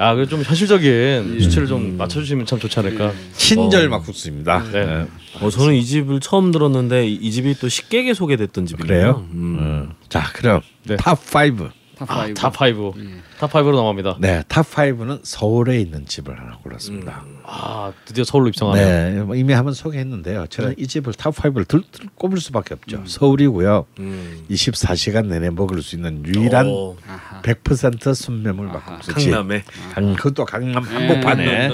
아, 0.00 0.14
그 0.14 0.26
좀 0.26 0.42
현실적인 0.42 1.40
수치를 1.40 1.66
좀 1.66 1.96
맞춰 1.98 2.20
주시면 2.20 2.46
참 2.46 2.58
좋지 2.58 2.78
않을까. 2.78 3.12
친절 3.36 3.86
어. 3.86 3.90
막국수입니다. 3.90 4.64
네. 4.72 4.78
예. 4.78 5.06
어, 5.44 5.50
저는 5.50 5.74
이 5.74 5.84
집을 5.84 6.20
처음 6.20 6.50
들었는데 6.52 7.06
이, 7.06 7.14
이 7.14 7.30
집이 7.30 7.54
또 7.60 7.68
식객에 7.68 8.14
소개됐던 8.14 8.66
집이네요. 8.66 8.88
그래요? 8.88 9.28
음. 9.32 9.56
어. 9.60 9.94
자 10.08 10.22
그럼 10.32 10.60
네. 10.84 10.96
top 10.96 11.18
5. 11.18 11.68
top 12.06 12.10
아, 12.10 12.26
5. 12.28 12.34
top 12.34 12.54
5. 12.62 12.94
예. 12.98 13.04
top 13.38 13.50
5로 13.52 13.72
넘어갑니다. 13.72 14.16
네, 14.20 14.42
top 14.48 14.66
5는 14.66 15.20
서울에 15.22 15.78
있는 15.80 16.06
집을 16.06 16.38
하나 16.38 16.56
골랐습니다. 16.62 17.24
아, 17.44 17.92
드디어 18.06 18.24
서울로 18.24 18.48
입성하네요. 18.48 18.86
네, 18.86 19.22
뭐 19.22 19.36
이미 19.36 19.52
한번 19.52 19.74
소개했는데요. 19.74 20.46
저는 20.46 20.74
이 20.78 20.86
집을 20.86 21.12
top 21.12 21.34
5를 21.34 21.68
들, 21.68 21.82
들, 21.92 22.06
꼽을 22.14 22.40
수밖에 22.40 22.72
없죠. 22.74 23.02
서울이고요. 23.04 23.84
음. 23.98 24.44
24시간 24.50 25.26
내내 25.26 25.50
먹을 25.50 25.82
수 25.82 25.94
있는 25.96 26.24
유일한 26.24 26.66
오, 26.68 26.96
아하. 27.06 27.42
100% 27.42 28.14
순메밀. 28.14 28.68
막국수 28.68 29.14
집. 29.16 29.30
강남에 29.32 29.62
강, 29.92 30.14
그것도 30.14 30.46
강남 30.46 30.82
한복판에 30.82 31.70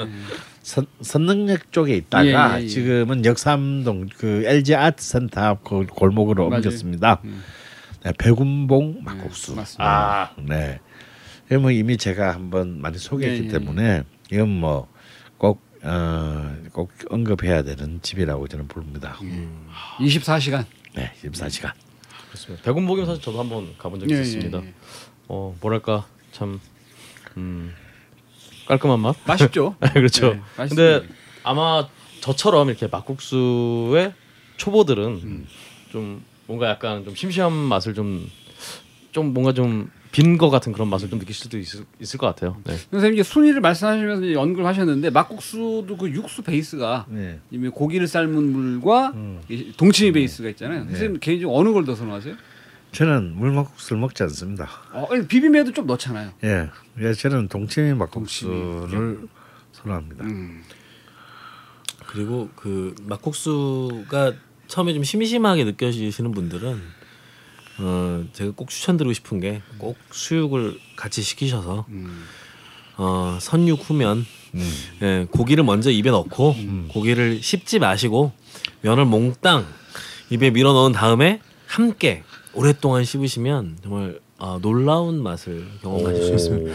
선, 0.63 0.87
선능력 1.01 1.71
쪽에 1.71 1.95
있다가 1.95 2.57
예, 2.57 2.61
예, 2.61 2.65
예. 2.65 2.67
지금은 2.67 3.25
역삼동 3.25 4.09
그 4.19 4.43
LG 4.45 4.75
아트센터 4.75 5.59
골목으로 5.61 6.49
맞아요. 6.49 6.57
옮겼습니다. 6.65 7.21
음. 7.25 7.45
네, 8.07 8.13
백운봉 8.19 9.03
막국수. 9.03 9.57
맞습니다. 9.57 9.85
아, 9.85 10.31
네. 10.39 10.79
이거 11.51 11.59
뭐 11.59 11.71
이미 11.73 11.97
제가 11.97 12.35
한번 12.35 12.81
많이 12.81 12.99
소개했기 12.99 13.43
예, 13.43 13.47
예, 13.47 13.53
때문에 13.53 14.05
이건 14.31 14.49
뭐 14.49 14.89
꼭 15.39 15.61
어, 15.83 16.57
꼭 16.73 16.91
언급해야 17.11 17.63
되는 17.63 18.01
집이라고 18.03 18.49
저는 18.49 18.69
봅니다. 18.69 19.19
24시간. 19.99 20.65
네, 20.95 21.13
24시간. 21.23 21.73
그렇습니다. 22.29 22.65
백운복이면 22.65 23.07
사실 23.07 23.23
저도 23.23 23.39
한번 23.39 23.75
가본 23.79 24.01
적이 24.01 24.15
예, 24.15 24.21
있습니다. 24.21 24.59
예, 24.59 24.67
예. 24.67 24.75
어, 25.29 25.55
뭐랄까 25.61 26.07
참 26.33 26.61
음, 27.37 27.73
깔끔한 28.67 28.99
맛. 29.01 29.17
맛있죠. 29.27 29.77
그렇죠. 29.93 30.35
네, 30.35 30.41
맛있습니다. 30.57 31.01
근데 31.01 31.15
아마 31.45 31.87
저처럼 32.21 32.69
이렇게 32.69 32.89
막국수의 32.89 34.15
초보들은 34.57 35.05
음. 35.05 35.47
좀 35.91 36.25
뭔가 36.47 36.69
약간 36.69 37.05
좀 37.05 37.15
심심한 37.15 37.53
맛을 37.53 37.95
좀 37.95 38.29
좀 39.17 39.33
뭔가 39.33 39.55
좀빈것 39.55 40.51
같은 40.51 40.75
그런 40.75 40.89
맛을 40.91 41.09
좀 41.09 41.19
느낄 41.19 41.35
수도 41.35 41.57
있을, 41.57 41.87
있을 41.99 42.19
것 42.19 42.27
같아요. 42.27 42.61
네. 42.65 42.77
선생님 42.91 43.15
이제 43.15 43.23
순위를 43.23 43.63
말씀하시면서 43.63 44.27
이제 44.27 44.35
언급을 44.37 44.67
하셨는데 44.67 45.09
막국수도 45.09 45.97
그 45.97 46.11
육수 46.11 46.43
베이스가 46.43 47.07
네. 47.09 47.41
이미 47.51 47.71
고기를 47.71 48.09
삶은 48.09 48.53
물과 48.53 49.15
이 49.49 49.73
동치미 49.75 50.13
베이스가 50.13 50.51
있잖아요. 50.51 50.85
선생님 50.85 51.21
개인적으로 51.21 51.59
어느 51.59 51.73
걸 51.73 51.87
더 51.87 51.95
선호하세요? 51.95 52.35
저는 52.93 53.37
물막국수를 53.37 53.99
먹지 54.01 54.23
않습니다. 54.25 54.69
어, 54.93 55.09
비빔에도 55.27 55.73
좀 55.73 55.87
넣잖아요. 55.87 56.33
예, 56.45 56.69
예 57.01 57.15
저는 57.15 57.49
동치미 57.49 57.95
막국수를 57.95 59.29
선호합니다. 59.73 60.25
음. 60.25 60.63
그리고 62.07 62.51
그 62.55 62.95
막국수가 63.03 64.35
처음에 64.69 64.93
좀 64.95 65.05
심심하게 65.05 65.65
느껴지시는 65.65 66.33
분들은 66.33 66.81
어 67.79 68.25
제가 68.33 68.53
꼭 68.57 68.71
추천드리고 68.71 69.13
싶은 69.13 69.41
게 69.41 69.63
꼭 69.79 69.97
수육을 70.11 70.79
같이 70.97 71.23
시키셔서 71.23 71.85
음. 71.91 72.25
어 72.97 73.37
선육 73.41 73.89
후면 73.89 74.25
음. 74.55 74.73
예, 75.03 75.27
고기를 75.31 75.65
먼저 75.65 75.91
입에 75.91 76.11
넣고 76.11 76.57
고기를 76.89 77.43
씹지 77.43 77.79
마시고 77.79 78.33
면을 78.81 79.05
몽땅 79.05 79.67
입에 80.31 80.51
밀어 80.51 80.73
넣은 80.73 80.93
다음에 80.93 81.41
함께 81.67 82.23
오랫동안 82.55 83.05
씹으시면 83.05 83.79
정말 83.83 84.19
아, 84.39 84.59
놀라운 84.61 85.23
맛을 85.23 85.67
경험하실 85.83 86.23
수 86.25 86.33
있습니다. 86.35 86.75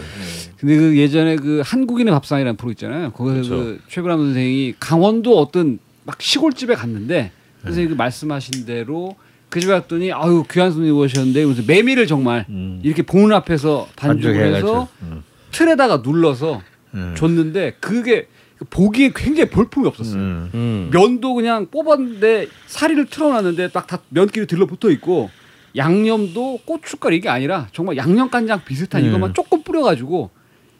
근데 0.58 0.76
그 0.76 0.96
예전에 0.96 1.36
그 1.36 1.62
한국인의 1.64 2.12
밥상이라는 2.12 2.56
프로 2.56 2.70
있잖아요. 2.72 3.12
거기서 3.12 3.50
그 3.56 3.80
최근함 3.88 4.18
선생이 4.18 4.74
강원도 4.80 5.38
어떤 5.38 5.78
막 6.04 6.20
시골집에 6.20 6.74
갔는데 6.74 7.30
선생님 7.64 7.90
그 7.90 7.94
말씀하신 7.94 8.64
대로 8.66 9.16
그 9.48 9.60
집에 9.60 9.72
갔더니 9.72 10.12
아유 10.12 10.44
귀한 10.50 10.72
손님 10.72 10.96
오셨는데 10.96 11.44
그래서 11.44 11.62
메밀을 11.66 12.06
정말 12.06 12.46
음. 12.48 12.80
이렇게 12.82 13.02
보는 13.02 13.34
앞에서 13.36 13.88
반죽을. 13.96 14.54
해서 14.54 14.88
음. 15.02 15.22
틀에다가 15.50 15.98
눌러서 16.04 16.62
음. 16.94 17.14
줬는데 17.16 17.76
그게 17.80 18.28
보기에 18.70 19.12
굉장히 19.14 19.50
볼품이 19.50 19.86
없었어요. 19.88 20.20
음. 20.20 20.50
음. 20.54 20.90
면도 20.92 21.34
그냥 21.34 21.66
뽑았는데 21.70 22.46
사리를 22.66 23.04
틀어놨는데 23.06 23.68
딱 23.68 23.86
다 23.86 23.98
면끼리 24.08 24.46
들러붙어 24.46 24.90
있고 24.92 25.30
양념도 25.76 26.60
고춧가루 26.64 27.14
이게 27.14 27.28
아니라 27.28 27.68
정말 27.72 27.96
양념 27.96 28.30
간장 28.30 28.62
비슷한 28.64 29.02
음. 29.02 29.08
이것만 29.08 29.34
조금 29.34 29.62
뿌려가지고 29.62 30.30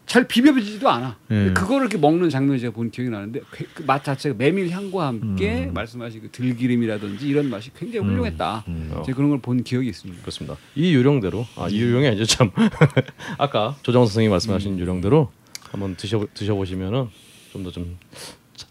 잘 0.06 0.26
비벼지지도 0.28 0.88
않아. 0.90 1.16
음. 1.30 1.54
그거를 1.56 1.82
이렇게 1.86 1.96
먹는 1.96 2.28
장면을 2.28 2.58
제가 2.58 2.72
본 2.74 2.90
기억이 2.90 3.08
나는데 3.10 3.40
그 3.74 3.84
맛 3.86 4.04
자체가 4.04 4.34
메밀 4.36 4.68
향과 4.70 5.06
함께 5.06 5.66
음. 5.68 5.74
말씀하신 5.74 6.22
그 6.22 6.30
들기름이라든지 6.30 7.26
이런 7.28 7.48
맛이 7.48 7.70
굉장히 7.78 8.06
훌륭했다. 8.06 8.64
음. 8.68 8.90
제가 9.06 9.16
그런 9.16 9.30
걸 9.30 9.38
본 9.40 9.62
기억이 9.64 9.88
있습니다. 9.88 10.20
그렇습니다. 10.22 10.56
이 10.74 10.94
요령대로 10.94 11.46
아 11.56 11.68
이 11.68 11.80
요령이 11.80 12.06
아니죠 12.08 12.24
참 12.26 12.50
아까 13.38 13.76
조정 13.82 14.04
선생님이 14.04 14.30
말씀하신 14.30 14.78
요령대로 14.78 15.30
한번 15.70 15.96
드셔 15.96 16.26
드셔보시면은 16.34 17.08
좀 17.52 17.62
더좀 17.64 17.96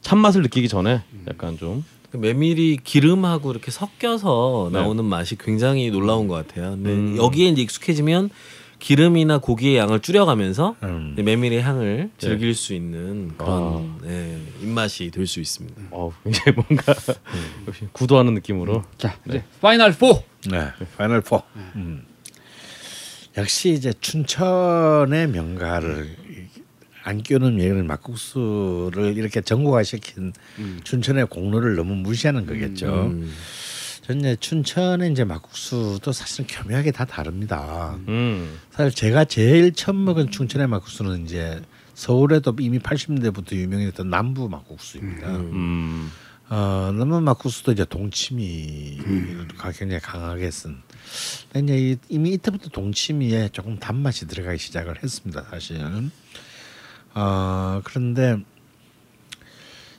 참맛을 0.02 0.42
느끼기 0.44 0.68
전에 0.68 1.02
약간 1.28 1.58
좀그 1.58 2.18
메밀이 2.18 2.78
기름하고 2.84 3.52
이렇게 3.52 3.72
섞여서 3.72 4.70
네. 4.72 4.80
나오는 4.80 5.04
맛이 5.04 5.38
굉장히 5.38 5.90
놀라운 5.92 6.28
것 6.28 6.36
같아요. 6.36 6.72
근데 6.72 6.92
음. 6.92 7.18
여기에 7.18 7.50
이제 7.50 7.62
익숙해지면 7.64 8.30
기름이나 8.82 9.38
고기의 9.38 9.78
양을 9.78 10.00
줄여가면서 10.00 10.76
음. 10.82 11.12
이제 11.14 11.22
메밀의 11.22 11.62
향을 11.62 12.10
즐길 12.18 12.56
수 12.56 12.74
있는 12.74 13.32
그런 13.38 13.54
아. 13.54 13.98
네, 14.02 14.42
입맛이 14.62 15.12
될 15.12 15.28
수 15.28 15.40
있습니다. 15.40 15.82
어 15.92 16.12
굉장히 16.24 16.54
뭔가 16.56 16.94
역시 17.68 17.88
구도하는 17.94 18.34
느낌으로 18.34 18.84
자 18.98 19.16
이제 19.28 19.44
final 19.62 19.94
4. 19.94 20.08
네, 20.50 20.72
final 20.98 21.22
4. 21.22 21.42
음. 21.76 22.06
역시 23.38 23.70
이제 23.70 23.94
춘천의 24.02 25.28
명가를 25.30 26.18
안 27.04 27.22
끼우는 27.22 27.60
예를 27.60 27.84
막국수를 27.84 29.16
이렇게 29.16 29.42
전국화시킨 29.42 30.34
춘천의 30.84 31.28
공로를 31.28 31.76
너무 31.76 31.94
무시하는 31.96 32.48
거겠죠. 32.48 33.14
음. 34.02 34.04
저는 34.04 34.20
이제 34.22 34.36
춘천의 34.40 35.12
이제 35.12 35.24
막국수도 35.24 36.12
사실은 36.12 36.48
교묘하게 36.48 36.92
다 36.92 37.06
다릅니다. 37.06 37.98
음 38.08 38.58
사실 38.72 38.92
제가 38.96 39.26
제일 39.26 39.74
처음 39.74 40.04
먹은 40.06 40.32
춘천의 40.32 40.68
막국수는 40.68 41.26
이제 41.26 41.62
서울에도 41.94 42.56
이미 42.60 42.80
80년대부터 42.80 43.54
유명했던 43.54 44.10
남부 44.10 44.50
막국수입니다. 44.50 45.28
음. 45.38 46.12
어, 46.50 46.92
남부 46.98 47.22
막국수도 47.22 47.72
이제 47.72 47.86
동치미가 47.86 49.72
굉장히 49.72 50.02
강하게 50.02 50.52
쓴. 50.52 50.78
근데 51.54 51.76
이제 51.78 51.92
이- 51.92 51.98
이미 52.16 52.32
이때부터 52.32 52.70
동치미에 52.70 53.50
조금 53.50 53.78
단맛이 53.80 54.28
들어가기 54.28 54.58
시작을 54.58 55.02
했습니다. 55.04 55.44
사실은. 55.50 56.12
어, 57.14 57.82
그런데 57.84 58.38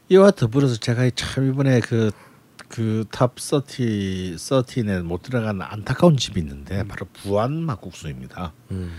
이와 0.08 0.30
더불어서 0.32 0.76
제가 0.76 1.08
참 1.14 1.48
이번에 1.50 1.80
그 1.80 2.10
그탑 2.72 3.38
30, 3.38 4.36
13에 4.36 5.02
못 5.02 5.22
들어간 5.22 5.60
안타까운 5.60 6.16
집이 6.16 6.40
있는데 6.40 6.82
바로 6.84 7.06
부안 7.12 7.52
막국수입니다. 7.64 8.54
음. 8.70 8.90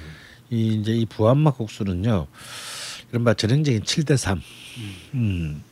이 0.51 0.75
이제 0.75 0.93
이 0.93 1.07
부안 1.07 1.39
막국수는요. 1.39 2.27
이른바 3.09 3.33
전형적인 3.33 3.81
7대 3.81 4.15
3. 4.15 4.41
음. 5.15 5.63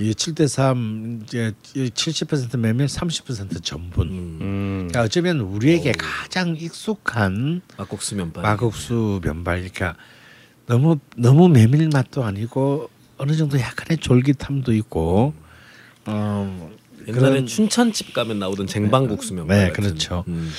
이 0.00 0.10
7대 0.10 0.48
3 0.48 1.20
이제 1.22 1.52
70% 1.62 2.58
메밀 2.58 2.86
30% 2.86 3.62
전분. 3.62 4.08
음. 4.08 4.76
그러니까 4.88 5.02
어쩌면 5.02 5.38
우리에게 5.38 5.92
가장 5.92 6.56
익숙한 6.56 7.60
막국수 7.76 8.16
면발. 8.16 8.42
막국수 8.42 9.20
면발 9.22 9.58
그러니까 9.58 9.94
너무 10.66 10.98
너무 11.16 11.48
메밀 11.48 11.88
맛도 11.92 12.24
아니고 12.24 12.90
어느 13.18 13.36
정도 13.36 13.60
약간의 13.60 13.98
쫄깃함도 13.98 14.72
있고 14.72 15.34
어 16.10 16.70
옛날에 17.08 17.30
그런- 17.30 17.46
춘천집 17.46 18.12
가면 18.12 18.38
나오던 18.38 18.66
쟁반국수 18.66 19.34
면발. 19.34 19.56
네, 19.58 19.68
같은. 19.68 19.82
그렇죠. 19.84 20.24
음. 20.28 20.50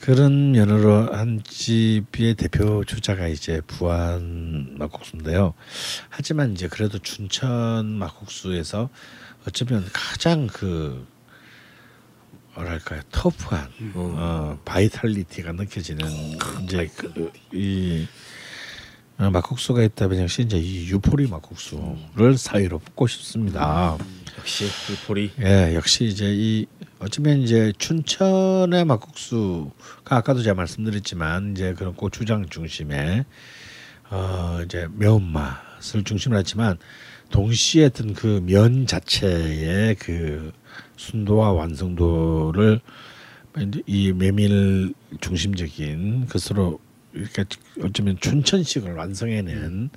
그런 0.00 0.52
면으로 0.52 1.12
한 1.12 1.42
집의 1.44 2.34
대표 2.36 2.84
주자가 2.84 3.26
이제 3.28 3.60
부안 3.66 4.76
막국수인데요. 4.78 5.54
하지만 6.08 6.52
이제 6.52 6.68
그래도 6.68 6.98
춘천 6.98 7.86
막국수에서 7.98 8.88
어쩌면 9.46 9.84
가장 9.92 10.46
그 10.46 11.04
뭐랄까요 12.54 13.02
터프한 13.10 13.68
어, 13.94 14.58
vitality가 14.64 15.52
느껴지는 15.52 16.06
이제 16.62 16.88
그, 16.96 17.30
이 17.52 18.06
어, 19.18 19.30
막국수가 19.30 19.82
있다면 19.82 20.20
역시 20.22 20.42
이제 20.42 20.58
이 20.58 20.88
유포리 20.88 21.26
막국수를 21.28 22.38
4위로 22.38 22.78
뽑고 22.78 23.06
싶습니다. 23.08 23.96
역시 24.38 24.64
유포리. 24.86 25.32
예, 25.40 25.74
역시 25.74 26.04
이제 26.04 26.32
이 26.32 26.66
어쩌면 27.00 27.38
이제 27.38 27.72
춘천의 27.78 28.84
막국수가 28.84 30.16
아까도 30.16 30.42
제가 30.42 30.54
말씀드렸지만 30.54 31.52
이제 31.52 31.74
그런 31.74 31.94
고추장 31.94 32.48
중심의 32.48 33.24
어 34.10 34.60
이제 34.64 34.88
매운맛을 34.94 36.04
중심으로 36.04 36.38
했지만 36.38 36.78
동시에 37.30 37.86
어떤 37.86 38.14
그 38.14 38.40
면 38.40 38.86
자체의 38.86 39.96
그 39.96 40.52
순도와 40.96 41.52
완성도를 41.52 42.80
이 43.86 44.12
메밀 44.12 44.94
중심적인 45.20 46.26
것으로 46.26 46.78
이렇게 47.12 47.44
어쩌면 47.82 48.16
춘천식을 48.20 48.94
완성해낸 48.94 49.90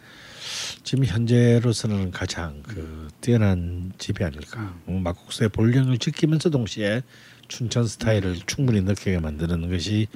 지금 0.84 1.05
현재로서는 1.05 2.11
가장 2.11 2.61
그 2.63 3.07
뛰어난 3.22 3.91
집이 3.97 4.24
아닐까. 4.24 4.74
어, 4.88 4.91
막국수의 5.03 5.49
본령을 5.49 5.97
지키면서 5.97 6.49
동시에 6.49 7.01
춘천 7.47 7.86
스타일을 7.86 8.38
충분히 8.45 8.82
느끼게 8.82 9.19
만드는 9.19 9.69
것이 9.69 10.07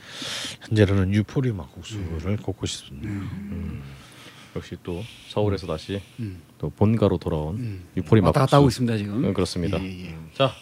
현재로는 0.61 1.13
유포리 1.13 1.51
막국수를 1.51 2.37
꼽고 2.37 2.65
싶습니다. 2.65 3.09
역시 4.55 4.77
또 4.83 5.03
서울에서 5.29 5.67
다시 5.67 6.01
음. 6.19 6.41
또 6.57 6.69
본가로 6.69 7.17
돌아온 7.17 7.81
유포리 7.97 8.21
왔다 8.21 8.39
막국수. 8.39 8.51
갔다 8.51 8.57
하고 8.57 8.67
있습니다 8.69 8.97
지금. 8.97 9.25
음, 9.25 9.33
그렇습니다. 9.33 9.77
예, 9.83 10.05
예. 10.05 10.15
자 10.33 10.53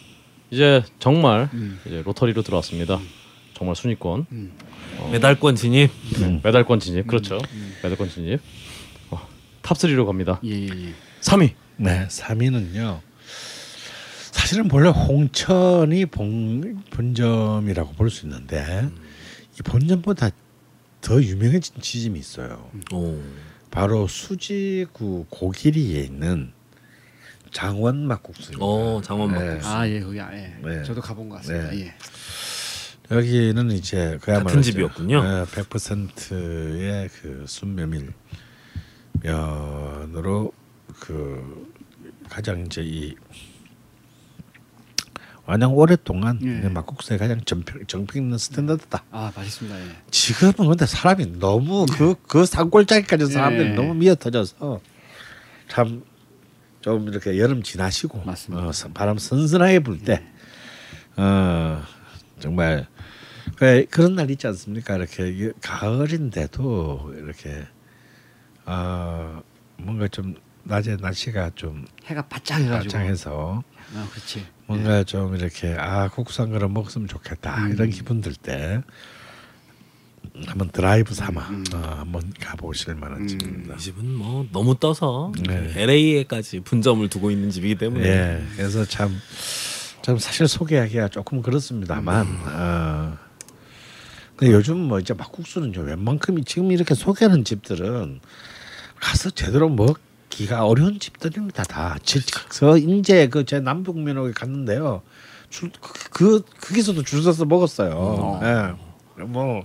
이제 0.50 0.82
정말 0.98 1.48
음. 1.54 1.78
이제 1.86 2.02
로터리로 2.02 2.42
들어왔습니다. 2.42 2.98
정말 3.54 3.76
순위권 3.76 4.26
메달권 5.12 5.54
진입. 5.54 5.90
네, 6.20 6.40
메달권 6.42 6.80
진입 6.80 7.06
그렇죠. 7.06 7.38
메달권 7.84 8.08
진입 8.08 8.40
어, 8.40 8.42
top 9.64 9.76
3로 9.78 10.06
갑니다. 10.06 10.40
예, 10.44 10.50
예, 10.50 10.66
예. 10.68 10.94
3위 11.22 11.54
네, 11.78 12.06
3위는요. 12.08 13.00
사실은 14.30 14.68
본래 14.68 14.90
홍천이 14.90 16.06
본, 16.06 16.82
본점이라고 16.90 17.92
볼 17.94 18.10
수 18.10 18.26
있는데 18.26 18.88
이 19.58 19.62
본점보다 19.62 20.30
더 21.00 21.22
유명해진 21.22 21.80
지점이 21.80 22.18
있어요. 22.18 22.70
오. 22.92 23.20
바로 23.70 24.06
수지구 24.06 25.26
고기리에 25.30 26.02
있는 26.02 26.52
장원 27.50 28.06
막국수입니다. 28.06 28.64
어, 28.64 29.00
장원 29.02 29.32
네. 29.32 29.38
막국수. 29.38 29.68
아 29.68 29.88
예, 29.88 30.00
거기 30.00 30.20
아, 30.20 30.30
예. 30.34 30.54
네. 30.62 30.82
저도 30.82 31.00
가본 31.00 31.28
것 31.30 31.36
같습니다. 31.36 31.70
네. 31.70 31.80
예. 31.86 31.94
여기는 33.10 33.70
이제 33.72 34.18
그야말로 34.22 34.46
같은 34.46 34.62
집이었군요. 34.62 35.22
네, 35.22 35.44
100%의 35.44 37.08
그 37.20 37.44
순면밀 37.46 38.12
면으로 39.22 40.52
그 41.00 41.70
가장 42.28 42.64
이제 42.66 42.82
이 42.84 43.14
가장 45.46 45.74
오랫동안 45.74 46.38
예. 46.42 46.46
네, 46.60 46.68
막국수의 46.70 47.18
가장 47.18 47.40
정평, 47.44 47.84
정평 47.86 48.22
있는 48.22 48.38
스탠다드다. 48.38 49.04
아 49.10 49.30
맛있습니다. 49.36 49.78
예. 49.78 49.90
지금은 50.10 50.70
근데 50.70 50.86
사람이 50.86 51.38
너무 51.38 51.84
그그 51.86 52.46
산골짜기까지 52.46 53.26
사람들이 53.26 53.70
예. 53.70 53.74
너무 53.74 53.94
미어 53.94 54.14
터져서 54.14 54.80
참 55.68 56.02
좀 56.80 57.08
이렇게 57.08 57.38
여름 57.38 57.62
지나시고 57.62 58.24
맞습니다. 58.26 58.66
어, 58.66 58.72
선- 58.72 58.92
바람 58.92 59.16
선선하게 59.16 59.78
불때 59.78 60.22
어, 61.16 61.80
정말 62.40 62.86
그 63.56 63.86
그런 63.90 64.16
날 64.16 64.30
있지 64.30 64.46
않습니까? 64.48 64.96
이렇게 64.96 65.30
이- 65.30 65.52
가을인데도 65.62 67.14
이렇게 67.16 67.66
어, 68.66 69.42
뭔가 69.76 70.08
좀 70.08 70.34
낮에 70.64 70.96
날씨가 71.00 71.50
좀 71.54 71.84
해가 72.06 72.22
바짝 72.26 72.60
해가지고. 72.60 72.92
깜짝해서 72.92 73.62
아 73.94 74.08
그렇지. 74.12 74.46
뭔가 74.66 75.04
좀 75.04 75.36
이렇게 75.36 75.74
아 75.78 76.08
국수 76.08 76.40
한 76.42 76.50
그릇 76.50 76.68
먹었으면 76.68 77.06
좋겠다 77.08 77.66
음. 77.66 77.72
이런 77.72 77.90
기분 77.90 78.20
들 78.22 78.34
때 78.34 78.82
한번 80.46 80.70
드라이브 80.70 81.14
삼아 81.14 81.48
음. 81.50 81.64
어, 81.74 81.78
한번 81.98 82.32
가보실 82.40 82.94
만한 82.94 83.26
집입니다. 83.28 83.74
이 83.74 83.78
집은 83.78 84.14
뭐 84.14 84.46
너무 84.52 84.74
떠서 84.78 85.32
네. 85.46 85.72
LA에까지 85.76 86.60
분점을 86.60 87.06
두고 87.08 87.30
있는 87.30 87.50
집이기 87.50 87.76
때문에 87.76 88.08
예, 88.08 88.42
그래서 88.56 88.84
참, 88.84 89.14
참 90.02 90.18
사실 90.18 90.48
소개하기가 90.48 91.08
조금 91.08 91.40
그렇습니다만, 91.40 92.26
어, 92.46 93.16
근데 94.34 94.52
요즘 94.52 94.78
뭐 94.78 94.98
이제 94.98 95.14
막국수는 95.14 95.72
좀 95.72 95.86
웬만큼 95.86 96.42
지금 96.44 96.72
이렇게 96.72 96.94
소개하는 96.94 97.44
집들은 97.44 98.20
가서 99.04 99.28
제대로 99.30 99.68
먹기가 99.68 100.64
어려운 100.64 100.98
집들입니다 100.98 101.62
다. 101.64 101.96
저 102.50 102.78
인제 102.78 103.28
그 103.28 103.44
제 103.44 103.60
남북면허에 103.60 104.32
갔는데요, 104.32 105.02
줄, 105.50 105.70
그, 105.80 105.92
그 106.10 106.42
거기서도 106.68 107.02
줄 107.02 107.22
서서 107.22 107.44
먹었어요. 107.44 108.40
예, 108.42 109.22
뭐 109.24 109.62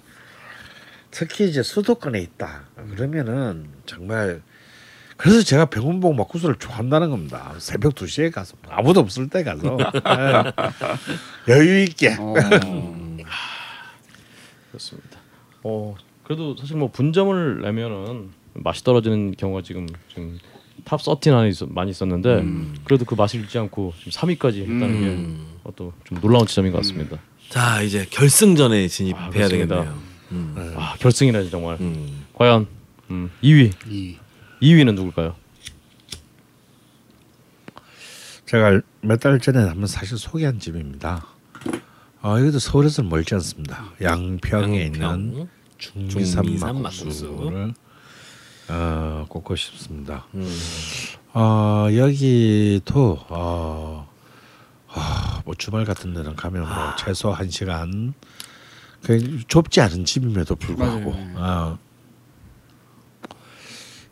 특히 1.09 1.49
이제 1.49 1.63
수도권에 1.63 2.19
있다 2.19 2.65
그러면은 2.91 3.69
정말 3.85 4.41
그래서 5.15 5.41
제가 5.41 5.65
백운봉 5.67 6.17
막국수를 6.17 6.55
좋아한다는 6.55 7.09
겁니다. 7.09 7.53
새벽 7.59 7.95
2시에 7.95 8.31
가서 8.33 8.55
아무도 8.69 8.99
없을 8.99 9.29
때 9.29 9.43
가서 9.45 9.77
예. 9.79 10.51
여유 11.53 11.83
있게 11.83 12.15
어, 12.19 12.33
그렇습니다. 14.71 15.17
어 15.63 15.95
그래도 16.25 16.55
사실 16.57 16.75
뭐 16.75 16.91
분점을 16.91 17.61
내면은 17.61 18.31
맛이 18.53 18.83
떨어지는 18.83 19.35
경우가 19.37 19.61
지금 19.63 19.87
지금 20.09 20.37
top 20.85 21.01
13 21.01 21.33
안에 21.35 21.49
있어, 21.49 21.65
많이 21.67 21.91
있었는데 21.91 22.43
그래도 22.85 23.05
그 23.05 23.15
맛을 23.15 23.41
잃지 23.41 23.57
않고 23.57 23.93
지금 23.97 24.11
3위까지 24.11 24.59
했다는 24.61 24.83
음. 24.85 25.47
게 25.63 25.71
또 25.75 25.93
좀 26.05 26.19
놀라운 26.19 26.47
지점인 26.47 26.71
것 26.71 26.79
같습니다. 26.79 27.17
자 27.49 27.81
이제 27.83 28.05
결승전에 28.09 28.87
진입해야 28.87 29.45
아. 29.45 29.47
되겠네요. 29.49 29.99
음. 30.31 30.73
아 30.77 30.95
결승이네 30.99 31.49
정말. 31.51 31.77
음. 31.79 32.25
과연 32.33 32.65
음, 33.11 33.29
2위 33.43 33.71
이 33.87 34.17
2위는 34.61 34.95
누굴까요? 34.95 35.35
제가 38.45 38.81
몇 39.01 39.19
달 39.19 39.39
전에 39.39 39.59
한번 39.59 39.85
사실 39.87 40.17
소개한 40.17 40.59
집입니다. 40.59 41.25
어, 42.21 42.39
이것도 42.39 42.59
서울에서 42.59 43.03
멀지 43.03 43.35
않습니다. 43.35 43.91
양평에 44.01 44.85
있는 44.85 45.01
양평. 45.01 45.49
중미산 45.77 46.43
중미산 46.43 46.81
막국수를 46.81 47.73
어, 48.69 49.25
꼽고 49.27 49.55
싶습니다. 49.55 50.25
음. 50.33 50.47
어, 51.33 51.87
여기도 51.93 53.19
어, 53.29 54.07
아, 54.87 55.41
뭐 55.45 55.55
주말 55.55 55.85
같은 55.85 56.13
데는 56.13 56.35
가면 56.35 56.63
뭐 56.63 56.95
최소 56.97 57.31
한 57.31 57.49
시간 57.49 58.13
그 59.03 59.41
좁지 59.47 59.81
않은 59.81 60.05
집임에도 60.05 60.55
불구하고 60.55 61.13
어, 61.35 61.79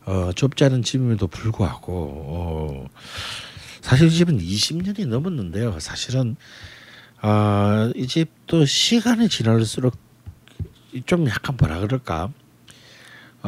어, 0.05 0.31
좁지 0.33 0.63
않은 0.63 0.83
집임에도 0.83 1.27
불구하고 1.27 1.93
어, 1.93 2.89
사실 3.81 4.07
이 4.07 4.11
집은 4.11 4.39
20년이 4.39 5.07
넘었는데요. 5.07 5.79
사실은 5.79 6.35
아, 7.21 7.91
이 7.95 8.07
집도 8.07 8.65
시간이 8.65 9.29
지날수록 9.29 9.95
좀 11.05 11.27
약간 11.27 11.57
뭐라 11.57 11.79
그럴까 11.79 12.31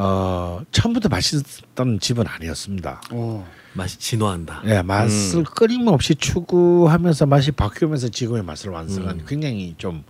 어, 0.02 0.62
처음부터 0.72 1.10
맛있던 1.10 2.00
집은 2.00 2.26
아니었습니다. 2.26 3.02
오. 3.12 3.44
맛이 3.74 3.98
진화한다. 3.98 4.62
예, 4.64 4.80
맛을 4.80 5.44
끊임없이 5.44 6.14
추구하면서 6.14 7.26
맛이 7.26 7.50
바뀌면서 7.52 8.08
지금의 8.08 8.42
맛을 8.42 8.70
완성한 8.70 9.26
굉장히 9.26 9.74
좀 9.76 10.02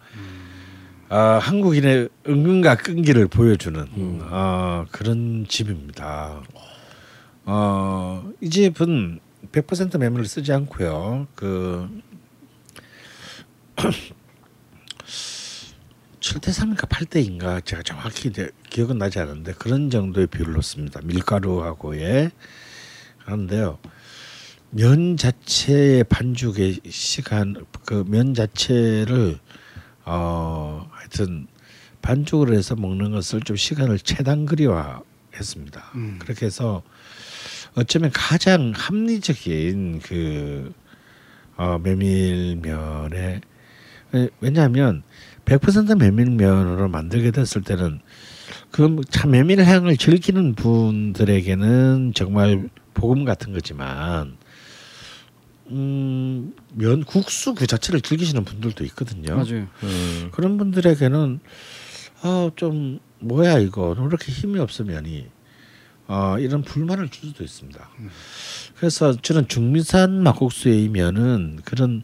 어, 1.09 1.16
한국인의 1.43 2.09
은근과 2.24 2.76
끈기를 2.76 3.26
보여주는 3.26 3.84
어, 4.30 4.86
그런 4.93 5.45
집입니다. 5.49 6.41
어, 7.45 8.30
이 8.41 8.49
집은 8.49 9.18
100% 9.51 9.99
매물을 9.99 10.24
쓰지 10.24 10.53
않고요. 10.53 11.26
그 11.34 11.88
7대 16.30 16.50
3인가 16.52 16.88
8대 16.88 17.24
인가 17.26 17.60
제가 17.60 17.82
정확히 17.82 18.30
기억은 18.68 18.98
나지 18.98 19.18
않는데 19.18 19.52
그런 19.54 19.90
정도의 19.90 20.28
비율을 20.28 20.52
넣습니다. 20.54 21.00
밀가루하고의 21.02 22.30
하는데요. 23.18 23.78
면 24.70 25.16
자체의 25.16 26.04
반죽의 26.04 26.80
시간 26.88 27.56
그 27.84 28.04
면 28.06 28.34
자체를 28.34 29.40
어 30.04 30.88
하여튼 30.92 31.48
반죽을 32.00 32.54
해서 32.54 32.76
먹는 32.76 33.10
것을 33.10 33.40
좀 33.40 33.56
시간을 33.56 33.98
최단거리화했습니다. 33.98 35.90
그렇게 36.20 36.46
해서 36.46 36.84
어쩌면 37.74 38.12
가장 38.14 38.72
합리적인 38.74 39.98
그 40.04 40.72
어, 41.56 41.78
메밀면에 41.82 43.40
왜- 44.12 44.28
왜냐하면 44.40 45.02
100% 45.45 45.99
메밀면으로 45.99 46.88
만들게 46.88 47.30
됐을 47.30 47.62
때는 47.62 48.01
그참 48.70 49.32
메밀 49.32 49.62
향을 49.62 49.97
즐기는 49.97 50.55
분들에게는 50.55 52.12
정말 52.14 52.68
복음 52.95 53.24
같은 53.24 53.53
거지만 53.53 54.36
음, 55.68 56.53
면 56.74 57.05
국수 57.05 57.55
그 57.55 57.66
자체를 57.66 58.01
즐기시는 58.01 58.45
분들도 58.45 58.84
있거든요. 58.86 59.36
맞아요. 59.36 59.66
음, 59.82 60.28
그런 60.32 60.57
분들에게는 60.59 61.41
아, 62.22 62.51
좀 62.57 63.01
뭐야 63.20 63.59
이거 63.59 63.95
왜 63.97 64.05
이렇게 64.05 64.32
힘이 64.32 64.59
없으면이 64.59 65.28
어, 66.09 66.36
이런 66.41 66.62
불만을 66.62 67.09
줄 67.09 67.28
수도 67.28 67.45
있습니다. 67.45 67.88
그래서 68.76 69.14
저는 69.20 69.47
중미산 69.47 70.22
막국수의 70.22 70.88
면은 70.88 71.61
그런 71.64 72.03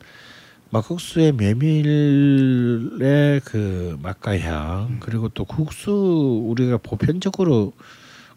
막국수의 0.71 1.33
메밀의 1.33 3.41
그 3.45 3.99
맛과 4.03 4.39
향 4.41 4.99
그리고 5.01 5.29
또 5.29 5.45
국수 5.45 5.91
우리가 6.45 6.79
보편적으로 6.79 7.73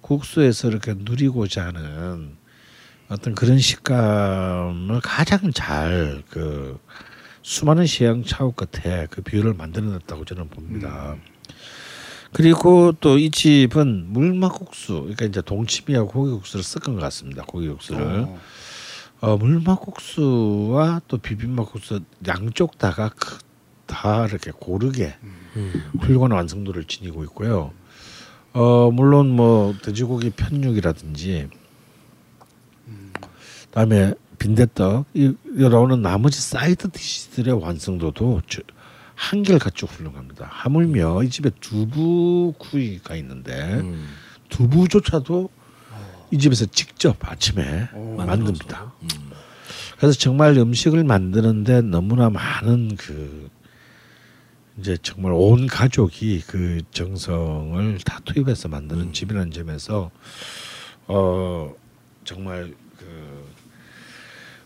국수에서 0.01 0.69
이렇게 0.69 0.93
누리고자 0.97 1.65
하는 1.67 2.37
어떤 3.09 3.33
그런 3.33 3.57
식감을 3.57 5.01
가장 5.01 5.51
잘 5.51 6.21
그 6.29 6.79
수많은 7.41 7.87
시행착오 7.87 8.51
끝에 8.51 9.07
그 9.09 9.23
비율을 9.23 9.55
만들어냈다고 9.55 10.23
저는 10.25 10.49
봅니다. 10.49 11.15
그리고 12.31 12.91
또 12.99 13.17
이 13.17 13.31
집은 13.31 14.13
물막국수, 14.13 14.93
그러니까 15.01 15.25
이제 15.25 15.41
동치미하고 15.41 16.09
고기국수를 16.09 16.63
섞은 16.63 16.93
것 16.95 17.01
같습니다. 17.01 17.43
고기국수를. 17.43 18.01
어. 18.27 18.39
어, 19.21 19.37
물막국수와 19.37 21.01
또 21.07 21.17
비빔막국수 21.17 22.01
양쪽 22.27 22.77
다가 22.77 23.09
크- 23.09 23.39
다 23.85 24.25
이렇게 24.27 24.51
고르게 24.51 25.15
훌륭한 25.99 26.31
완성도를 26.31 26.85
지니고 26.85 27.23
있고요. 27.25 27.73
어 28.53 28.89
물론 28.91 29.29
뭐 29.35 29.75
돼지고기 29.83 30.29
편육이라든지 30.31 31.49
그다음에 33.65 34.13
빈대떡 34.39 35.05
이이 35.13 35.33
나오는 35.69 36.01
나머지 36.01 36.39
side 36.41 36.89
dish들의 36.91 37.61
완성도도 37.61 38.41
저- 38.47 38.61
한결같이 39.15 39.85
훌륭합니다. 39.85 40.47
하물며 40.49 41.23
이 41.23 41.29
집에 41.29 41.49
두부 41.59 42.53
구이가 42.57 43.15
있는데 43.17 43.53
음. 43.81 44.07
두부조차도 44.49 45.49
이 46.31 46.37
집에서 46.37 46.65
직접 46.67 47.17
아침에 47.27 47.89
만듭니다. 48.17 48.93
그래서 49.97 50.17
정말 50.17 50.55
음식을 50.57 51.03
만드는데 51.03 51.81
너무나 51.81 52.29
많은 52.29 52.95
그 52.95 53.49
이제 54.79 54.97
정말 55.01 55.33
온 55.33 55.67
가족이 55.67 56.43
그 56.47 56.81
정성을 56.91 57.99
다 58.05 58.21
투입해서 58.23 58.69
만드는 58.69 59.11
집이라는 59.11 59.51
점에서 59.51 60.09
어 61.07 61.73
정말 62.23 62.73
그 62.97 63.49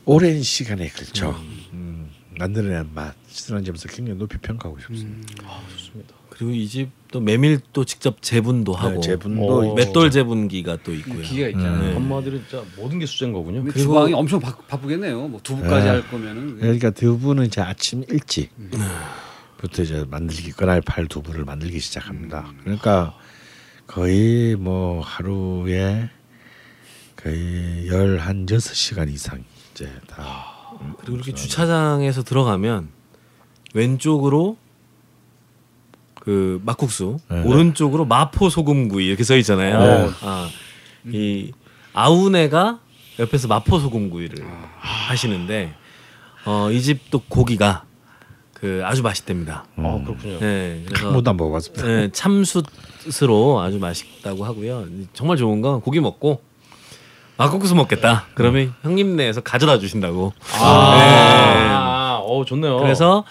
오랜 0.06 0.44
시간에 0.44 0.88
걸쳐 0.90 1.32
음, 1.74 2.10
만들어낸 2.40 2.90
맛이라는 2.94 3.64
점에서 3.66 3.88
굉장히 3.90 4.18
높이 4.20 4.38
평가하고 4.38 4.80
싶습니다. 4.80 5.44
그리고 6.30 6.52
이집또 6.52 7.20
메밀도 7.22 7.86
직접 7.86 8.20
재분도 8.22 8.74
하고 8.74 8.96
네, 8.96 9.02
재분도 9.02 9.72
어. 9.72 9.76
맷돌 9.76 10.10
재분기가 10.10 10.78
또 10.84 10.92
있고요. 10.96 11.22
기가 11.22 11.48
있잖아요. 11.50 11.82
네. 11.90 11.94
한마디로 11.94 12.40
진짜 12.40 12.64
모든 12.76 12.98
게 12.98 13.06
수제인 13.06 13.34
거군요. 13.34 13.62
그리고- 13.64 13.80
주방이 13.80 14.14
엄청 14.14 14.40
바, 14.40 14.56
바쁘겠네요. 14.58 15.28
뭐 15.28 15.40
두부까지 15.44 15.86
네. 15.86 15.90
할 15.92 16.08
거면은 16.10 16.58
그러니까 16.58 16.90
두부는 16.90 17.46
이제 17.46 17.62
아침 17.62 18.04
일찍부터 18.10 19.84
이제 19.84 20.06
만들기 20.10 20.52
그날 20.54 20.82
팔 20.82 21.08
두부를 21.08 21.46
만들기 21.46 21.80
시작합니다. 21.80 22.52
그러니까 22.64 23.16
거의 23.86 24.56
뭐 24.56 25.02
하루에 25.02 26.10
거의 27.16 27.88
열한 27.88 28.48
여섯 28.50 28.74
시간 28.74 29.08
이상 29.08 29.44
이제 29.72 29.88
다 30.08 30.53
그리고 31.00 31.16
이렇게 31.16 31.34
주차장에서 31.34 32.24
들어가면 32.24 32.90
왼쪽으로 33.74 34.58
그 36.20 36.62
막국수, 36.64 37.20
네. 37.30 37.44
오른쪽으로 37.44 38.06
마포 38.06 38.50
소금구이 38.50 39.06
이렇게 39.06 39.24
써 39.24 39.36
있잖아요. 39.38 39.80
네. 40.08 40.12
아, 40.22 40.50
이 41.08 41.52
아우네가 41.94 42.80
옆에서 43.20 43.48
마포 43.48 43.80
소금구이를 43.80 44.46
하시는데 44.80 45.74
어, 46.46 46.72
이집또 46.72 47.20
고기가 47.28 47.84
그 48.54 48.82
아주 48.86 49.04
맛있답니다. 49.04 49.66
아 49.76 50.02
그렇군요. 50.06 50.40
네, 50.40 50.84
한 50.86 50.86
그래서 50.86 51.12
번도 51.12 51.30
안 51.30 51.36
먹어봤습니다. 51.36 51.86
네, 51.86 52.10
참숯으로 52.14 53.60
아주 53.60 53.78
맛있다고 53.80 54.46
하고요. 54.46 54.86
정말 55.12 55.36
좋은 55.36 55.60
건 55.60 55.82
고기 55.82 56.00
먹고 56.00 56.42
막국수 57.38 57.76
먹겠다. 57.76 58.26
그러면 58.36 58.74
형님네에서 58.84 59.42
가져다 59.42 59.80
주신다고. 59.80 60.34
아, 60.60 62.20
어 62.24 62.46
좋네요. 62.46 62.80
그래서 62.80 63.24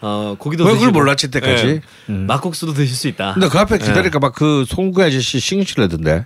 어, 0.00 0.34
고기도 0.38 0.64
왜 0.64 0.72
그걸 0.74 0.92
몰랐지 0.92 1.30
때까지? 1.30 1.66
네, 1.66 1.80
음. 2.08 2.24
막국수도 2.26 2.72
드실 2.72 2.96
수 2.96 3.06
있다. 3.08 3.34
근데 3.34 3.48
그 3.48 3.58
앞에 3.58 3.78
기다리니까 3.78 4.18
막 4.18 4.32
그 4.34 4.64
송구 4.66 5.02
아저씨 5.02 5.40
싱실하던데. 5.40 6.24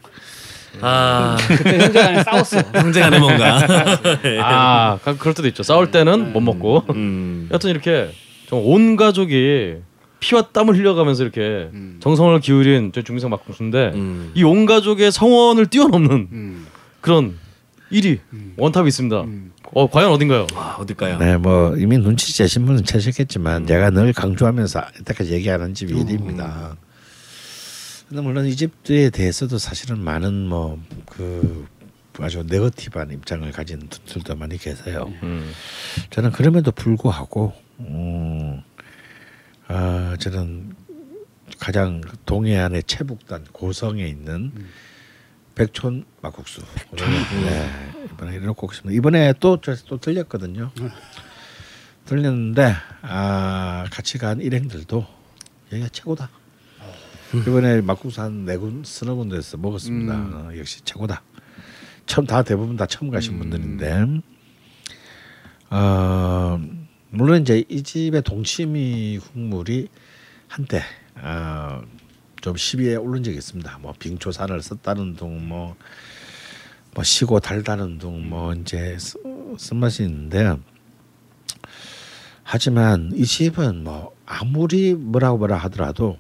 아 0.81 1.37
그때 1.49 1.79
형제간에 1.79 2.23
싸웠어. 2.25 2.59
형제간에 2.75 3.19
뭔가. 3.19 3.59
아 4.43 4.99
가- 5.05 5.17
그럴 5.17 5.35
때도 5.35 5.49
있죠. 5.49 5.63
싸울 5.63 5.91
때는 5.91 6.33
못 6.33 6.41
먹고. 6.41 6.85
음. 6.91 7.49
여튼 7.53 7.71
이렇게 7.71 8.11
온 8.53 8.95
가족이 8.97 9.77
피와 10.21 10.43
땀을 10.53 10.77
흘려가면서 10.77 11.23
이렇게 11.25 11.69
정성을 12.01 12.39
기울인 12.41 12.93
저 12.95 13.03
중성 13.03 13.31
막국수인데 13.31 13.93
음. 13.95 14.31
이온 14.35 14.67
가족의 14.67 15.11
성원을 15.13 15.67
뛰어넘는 15.67 16.29
음. 16.33 16.67
그런 17.05 17.37
1위 17.93 18.19
원탑이 18.57 18.89
있습니다. 18.89 19.25
어 19.75 19.91
과연 19.91 20.11
어딘가요? 20.11 20.47
와, 20.55 20.77
어딜까요? 20.77 21.19
네, 21.19 21.37
뭐 21.37 21.77
이미 21.77 21.99
눈치 21.99 22.35
채신 22.35 22.65
분은 22.65 22.85
채셨겠지만 22.85 23.67
제가 23.67 23.91
늘 23.91 24.13
강조하면서 24.13 24.83
이때까지 25.01 25.33
얘기하는 25.33 25.75
집이 25.75 25.93
1위입니다. 25.93 26.77
근데 28.09 28.23
물론 28.23 28.47
이 28.47 28.57
집에 28.57 29.11
대해서도 29.11 29.59
사실은 29.59 29.99
많은 29.99 30.49
뭐 30.49 30.79
그 31.07 31.67
아주 32.21 32.45
네거티브한 32.49 33.11
입장을 33.11 33.51
가진 33.53 33.81
분들도 33.89 34.37
많이 34.37 34.57
계세요. 34.57 35.13
음. 35.23 35.53
저는 36.11 36.31
그럼에도 36.33 36.71
불구하고 36.71 37.53
음, 37.81 38.63
아, 39.67 40.17
저는 40.21 40.75
가장 41.59 42.01
동해안의 42.25 42.85
최북단 42.85 43.45
고성에 43.53 44.07
있는 44.07 44.53
백촌 45.55 46.05
막국수 46.21 46.63
네, 46.97 48.05
이번에 48.13 48.37
이렇게 48.37 48.61
오겠습니다. 48.61 48.97
이번에 48.97 49.33
또또 49.35 49.99
들렸거든요. 50.01 50.73
들렸는데 52.07 52.75
아, 53.03 53.85
같이 53.91 54.19
간 54.19 54.41
일행들도 54.41 55.07
여기가 55.73 55.89
최고다. 55.91 56.29
이번에 57.35 57.81
막국수 57.81 58.21
한 58.21 58.45
네군 58.45 58.83
서너 58.85 59.15
군데서 59.15 59.57
먹었습니다. 59.57 60.15
어, 60.15 60.51
역시 60.57 60.81
최고다. 60.85 61.23
처음 62.07 62.27
다 62.27 62.43
대부분 62.43 62.77
다 62.77 62.87
처음 62.87 63.11
가신 63.11 63.39
분들인데 63.39 64.21
어, 65.71 66.61
물론 67.11 67.43
이제 67.43 67.65
이 67.69 67.83
집의 67.83 68.23
동치미 68.23 69.21
국물이 69.33 69.89
한때 70.49 70.83
어, 71.17 71.83
좀 72.45 72.59
시비에 72.59 72.97
오른 72.97 73.23
적이 73.23 73.39
있습니다. 73.39 73.79
뭐 73.79 73.95
빙초산을 73.99 74.61
썼다는 74.61 75.17
둥, 75.17 75.49
뭐, 75.49 75.77
뭐 76.95 77.03
시고 77.03 77.41
달다는 77.41 77.97
둥, 77.97 78.29
뭐 78.29 78.53
이제 78.53 78.99
쓰- 78.99 79.17
쓴맛이 79.57 80.03
있는데 80.03 80.55
하지만 82.43 83.13
이 83.15 83.25
집은 83.25 83.83
뭐 83.85 84.15
아무리 84.27 84.93
뭐라고 84.95 85.39
뭐라 85.39 85.57
하더라도 85.57 86.19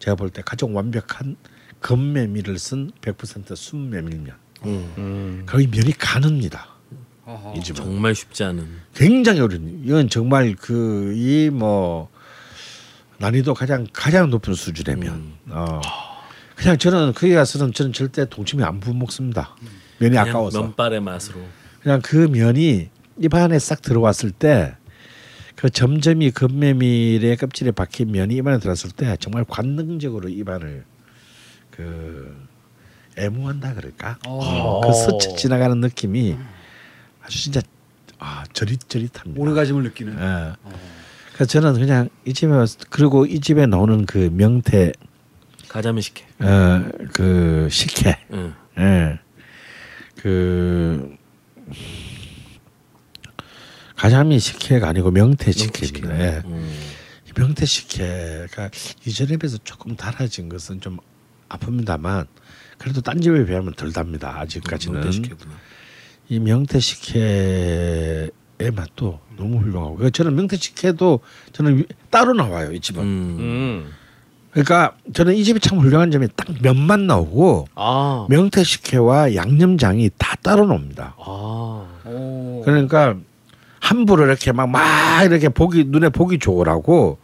제가 0.00 0.16
볼 0.16 0.28
때 0.28 0.42
가장 0.44 0.76
완벽한 0.76 1.36
건메밀을 1.80 2.58
쓴 2.58 2.90
100% 3.00 3.56
순메밀면 3.56 4.34
음. 4.66 5.42
거의 5.46 5.66
면이 5.66 5.92
가늡니다. 5.92 6.60
어허. 7.24 7.54
이 7.56 7.62
집은 7.62 7.82
정말 7.82 8.14
쉽지 8.14 8.44
않은. 8.44 8.66
굉장히 8.94 9.40
어려운 9.40 9.80
이건 9.82 10.10
정말 10.10 10.54
그 10.56 11.14
이 11.16 11.48
뭐 11.50 12.10
난이도 13.18 13.54
가장 13.54 13.86
가장 13.92 14.30
높은 14.30 14.54
수준이면 14.54 15.32
어 15.50 15.80
그냥 16.56 16.78
저는 16.78 17.12
거기 17.14 17.34
가서는 17.34 17.72
저는 17.72 17.92
절대 17.92 18.28
동치미 18.28 18.62
안 18.62 18.80
부어 18.80 18.94
먹습니다. 18.94 19.56
면이 19.98 20.16
아까워서 20.18 20.62
면발의 20.62 21.00
맛으로. 21.00 21.40
그냥 21.82 22.00
그 22.02 22.16
면이 22.16 22.88
입 23.18 23.34
안에 23.34 23.58
싹 23.58 23.82
들어왔을 23.82 24.30
때 24.30 24.74
그 25.56 25.70
점점이 25.70 26.32
건메밀의 26.32 27.36
껍질에 27.36 27.70
박힌 27.70 28.10
면이 28.12 28.34
입 28.34 28.46
안에 28.46 28.58
들어왔을 28.58 28.90
때 28.90 29.16
정말 29.18 29.44
관능적으로 29.48 30.28
입안을 30.28 30.84
그 31.70 32.36
애무한다 33.16 33.74
그럴까? 33.74 34.18
어. 34.26 34.80
그 34.82 34.92
스쳐 34.92 35.36
지나가는 35.36 35.78
느낌이 35.80 36.36
아주 37.22 37.38
진짜 37.40 37.60
아 38.18 38.44
저릿저릿합니다. 38.52 39.40
오르가즘을 39.40 39.84
느끼는. 39.84 40.18
예. 40.18 40.52
그래서 41.34 41.50
저는 41.50 41.74
그냥 41.74 42.08
이 42.24 42.32
집에 42.32 42.52
와서 42.52 42.78
그리고 42.90 43.26
이 43.26 43.40
집에 43.40 43.66
나오는 43.66 44.06
그 44.06 44.30
명태 44.32 44.92
가자미 45.68 46.00
식혜. 46.00 46.24
어그 46.38 47.68
식혜 47.70 48.16
응. 48.32 48.54
예. 48.78 49.18
그 50.16 51.16
가자미 53.96 54.38
식혜가 54.38 54.88
아니고 54.88 55.10
명태 55.10 55.50
식혜입니다. 55.50 56.20
예. 56.20 56.42
음. 56.44 56.72
이 57.26 57.32
명태 57.36 57.66
식혜가 57.66 58.70
이전에 59.04 59.36
비해서 59.36 59.58
조금 59.64 59.96
달아진 59.96 60.48
것은 60.48 60.80
좀 60.80 60.98
아픕니다만 61.48 62.28
그래도 62.78 63.00
딴 63.00 63.20
집에 63.20 63.44
비하면 63.44 63.74
덜 63.74 63.92
답니다. 63.92 64.38
아직까지는 64.38 65.00
명태 65.00 65.10
식혜구나. 65.10 65.52
이 66.28 66.38
명태 66.38 66.78
식혜 66.78 68.30
의 68.60 68.70
맛도 68.70 69.18
너무 69.36 69.58
훌륭하고 69.58 69.96
그러니까 69.96 70.10
저는 70.16 70.36
명태식혜도 70.36 71.20
저는 71.52 71.78
위- 71.78 71.84
따로 72.10 72.32
나와요 72.34 72.72
이 72.72 72.78
집은. 72.80 73.02
음. 73.02 73.36
음. 73.40 73.92
그러니까 74.52 74.94
저는 75.12 75.34
이 75.34 75.42
집이 75.42 75.58
참 75.58 75.80
훌륭한 75.80 76.12
점이 76.12 76.28
딱 76.36 76.46
면만 76.62 77.08
나오고 77.08 77.66
아. 77.74 78.26
명태식혜와 78.30 79.34
양념장이 79.34 80.10
다 80.16 80.36
따로 80.42 80.66
나옵니다. 80.66 81.16
아. 81.18 81.86
오. 82.04 82.62
그러니까 82.64 83.16
함부로 83.80 84.24
이렇게 84.24 84.52
막 84.52 84.68
막 84.68 85.24
이렇게 85.24 85.48
보기 85.48 85.84
눈에 85.88 86.08
보기 86.10 86.38
좋으라고 86.38 87.18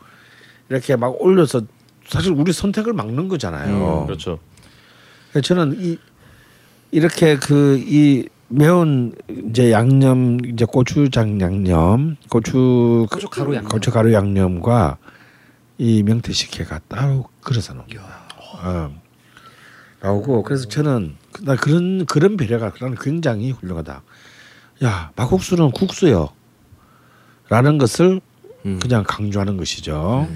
이렇게 0.68 0.96
막 0.96 1.14
올려서 1.22 1.62
사실 2.08 2.32
우리 2.32 2.52
선택을 2.52 2.92
막는 2.92 3.28
거잖아요. 3.28 4.06
그렇죠. 4.06 4.40
그래서 5.30 5.46
저는 5.46 5.76
이 5.80 5.96
이렇게 6.90 7.36
그 7.36 7.78
이 7.86 8.26
매운 8.52 9.14
이제 9.48 9.70
양념 9.70 10.38
이제 10.44 10.64
고추장 10.64 11.40
양념 11.40 12.16
고추 12.28 13.06
고춧가루 13.10 13.54
양념. 13.54 13.68
고춧가루 13.70 14.12
양념과 14.12 14.98
이 15.78 16.02
명태식혜가 16.02 16.80
따로 16.88 17.28
그려서 17.42 17.74
나옵니다. 17.74 18.02
어. 18.62 18.92
나오고 20.02 20.42
그래서 20.42 20.66
저는 20.68 21.14
그- 21.32 21.44
나 21.44 21.54
그런 21.54 22.04
그런 22.06 22.36
배려가 22.36 22.72
나는 22.80 22.96
굉장히 23.00 23.52
훌륭하다. 23.52 24.02
야 24.84 25.12
막국수는 25.14 25.70
국수요. 25.70 26.30
라는 27.48 27.78
것을 27.78 28.20
음. 28.66 28.78
그냥 28.82 29.04
강조하는 29.06 29.56
것이죠. 29.56 30.26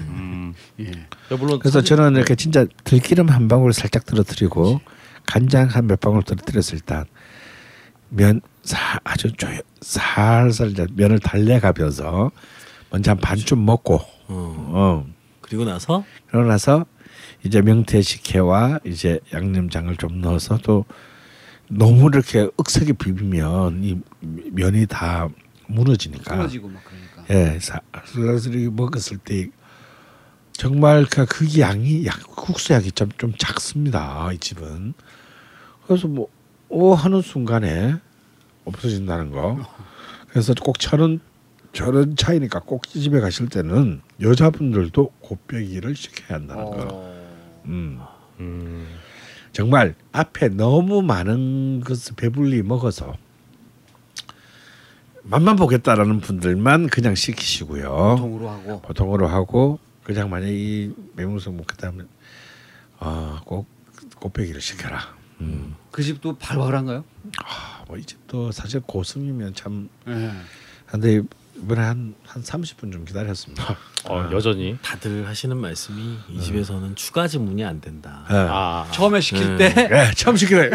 예. 0.79 0.85
야, 0.87 1.37
물론 1.37 1.59
그래서 1.59 1.79
사실- 1.81 1.97
저는 1.97 2.15
이렇게 2.15 2.35
진짜 2.35 2.65
들기름 2.85 3.27
한 3.29 3.47
방울 3.49 3.73
살짝 3.73 4.05
떨어뜨리고 4.05 4.79
간장 5.25 5.67
한 5.67 5.87
몇 5.87 5.99
방울 5.99 6.23
떨어뜨려서 6.23 6.75
일단 6.75 7.05
면 8.15 8.41
사, 8.63 8.99
아주 9.03 9.31
조 9.33 9.47
살살 9.81 10.73
면을 10.93 11.19
달래가면서 11.19 12.31
먼저 12.89 13.11
한 13.11 13.17
반쯤 13.17 13.65
먹고 13.65 13.95
어. 13.95 14.29
어 14.29 15.05
그리고 15.41 15.65
나서 15.65 16.03
그러고 16.27 16.47
나서 16.47 16.85
이제 17.43 17.61
명태 17.61 18.01
식혜와 18.01 18.79
이제 18.85 19.19
양념장을 19.33 19.95
좀 19.97 20.21
넣어서 20.21 20.57
또 20.57 20.85
너무 21.69 22.09
이렇게 22.11 22.49
억세게 22.57 22.93
비비면 22.93 23.83
이 23.83 23.99
면이 24.51 24.87
다 24.87 25.27
무너지니까 25.67 26.35
끊어지고 26.35 26.69
막 26.69 26.81
그러니까. 26.83 27.25
예, 27.33 27.59
사- 27.59 27.81
그래서 28.13 28.49
이렇게 28.49 28.69
먹었을 28.69 29.17
때 29.17 29.49
정말 30.51 31.05
그, 31.05 31.25
그 31.25 31.59
양이 31.59 32.05
약 32.05 32.19
국수 32.27 32.73
양이 32.73 32.91
좀, 32.91 33.09
좀 33.17 33.33
작습니다. 33.37 34.31
이 34.31 34.37
집은. 34.37 34.93
그래서 35.85 36.07
뭐, 36.07 36.27
오 36.69 36.93
하는 36.93 37.21
순간에 37.21 37.95
없어진다는 38.65 39.31
거. 39.31 39.57
그래서 40.29 40.53
꼭 40.61 40.79
저런 40.79 41.19
저런 41.71 42.15
차이니까 42.15 42.61
꼭이 42.61 43.01
집에 43.01 43.19
가실 43.19 43.49
때는 43.49 44.01
여자분들도 44.21 45.11
곱빼기를 45.21 45.95
시켜야 45.95 46.39
한다는 46.39 46.65
거. 46.65 47.13
음. 47.65 47.99
음. 48.39 48.87
정말 49.51 49.95
앞에 50.11 50.49
너무 50.49 51.01
많은 51.01 51.81
것을 51.81 52.15
배불리 52.15 52.63
먹어서 52.63 53.15
맛만 55.23 55.55
보겠다라는 55.55 56.19
분들만 56.19 56.87
그냥 56.87 57.15
시키시고요. 57.15 58.15
통으로 58.19 58.49
하고. 58.49 58.81
보통으로 58.81 59.27
하고 59.27 59.79
그냥 60.03 60.29
만약 60.29 60.47
이 60.49 60.93
매운석 61.15 61.55
먹겠다면 61.55 62.07
아꼭 62.99 63.65
곱빼기를 64.19 64.61
시켜라. 64.61 64.99
음. 65.41 65.75
그 65.91 66.03
집도 66.03 66.37
발발한가요? 66.37 67.03
아, 67.43 67.74
뭐 67.87 67.97
이 67.97 68.03
집도 68.03 68.51
사실 68.51 68.79
고성이면 68.81 69.53
참 69.55 69.89
예. 70.07 70.31
근데 70.87 71.21
이번에 71.57 71.81
한한 71.81 72.13
30분 72.25 72.91
좀 72.91 73.05
기다렸습니다. 73.05 73.77
어, 74.05 74.27
여전히 74.31 74.77
다들 74.81 75.25
하시는 75.27 75.55
말씀이 75.55 76.17
이 76.29 76.41
집에서는 76.41 76.95
추가 76.95 77.27
지 77.27 77.37
문이 77.39 77.63
안 77.63 77.79
된다. 77.79 78.25
예. 78.29 78.35
아. 78.35 78.87
처음에 78.91 79.21
시킬 79.21 79.57
네. 79.57 79.73
때 79.73 79.89
예, 79.91 80.11
처음 80.15 80.35
시키래. 80.35 80.69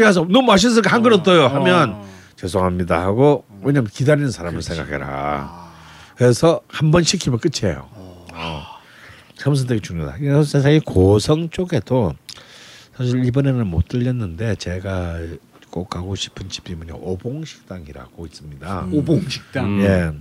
가서 0.00 0.22
너무 0.22 0.42
맛있으니까 0.42 0.90
한 0.90 1.02
그릇 1.02 1.22
더요 1.22 1.46
하면 1.48 1.90
어. 1.90 2.08
죄송합니다 2.36 3.00
하고 3.02 3.44
왜냐면 3.62 3.90
기다리는 3.90 4.30
사람을 4.30 4.62
생각해라. 4.62 5.70
그래서 6.16 6.60
한 6.68 6.90
번 6.90 7.02
시키면 7.02 7.38
끝이에요. 7.38 7.88
어. 7.92 8.66
처음 9.36 9.54
선택이 9.54 9.80
중요하다. 9.80 10.18
그래서 10.18 10.42
세상에 10.44 10.78
고성 10.80 11.50
쪽에도 11.50 12.14
사실 12.96 13.24
이번에는 13.24 13.66
못 13.66 13.88
들렸는데 13.88 14.54
제가 14.56 15.18
꼭 15.72 15.88
가고 15.88 16.14
싶은 16.14 16.48
집이 16.48 16.76
뭐냐 16.76 16.94
오봉식당이라고 16.94 18.26
있습니다. 18.26 18.86
오봉식당. 18.92 19.64
음. 19.64 19.80
예, 19.80 20.12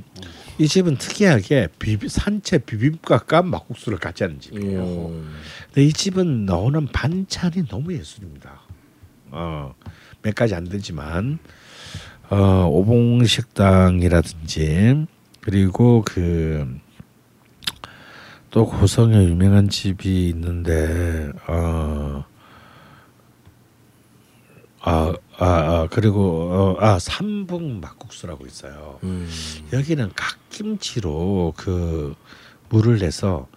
이 0.58 0.68
집은 0.68 0.97
특이하게 0.97 1.68
비비, 1.78 2.10
산채 2.10 2.58
비빔밥과 2.60 3.43
막국수를 3.43 3.99
같이 3.99 4.24
하는 4.24 4.39
집이에요. 4.39 5.10
음. 5.10 5.36
근데 5.68 5.84
이 5.84 5.93
집은 5.93 6.45
나오는 6.45 6.88
반찬이 6.88 7.68
너무 7.68 7.93
예술입니다. 7.93 8.62
어, 9.30 9.76
몇 10.24 10.34
가지 10.34 10.56
안 10.56 10.68
되지만 10.70 11.38
어, 12.30 12.66
오봉식당이라든지 12.72 15.06
그리고 15.41 16.02
그 16.04 16.82
또 18.52 18.66
고성에 18.66 19.24
유명한 19.24 19.70
집이 19.70 20.28
있는데 20.28 21.32
어, 21.47 22.26
아, 24.82 25.14
아, 25.41 25.45
아 25.45 25.87
그리고 25.89 26.49
어, 26.51 26.77
아 26.79 26.99
삼봉 26.99 27.79
막국수라고 27.81 28.45
있어요. 28.45 28.99
음. 29.03 29.27
여기는 29.73 30.11
갓김치로 30.15 31.53
그 31.57 32.13
물을 32.69 32.99
내서 32.99 33.47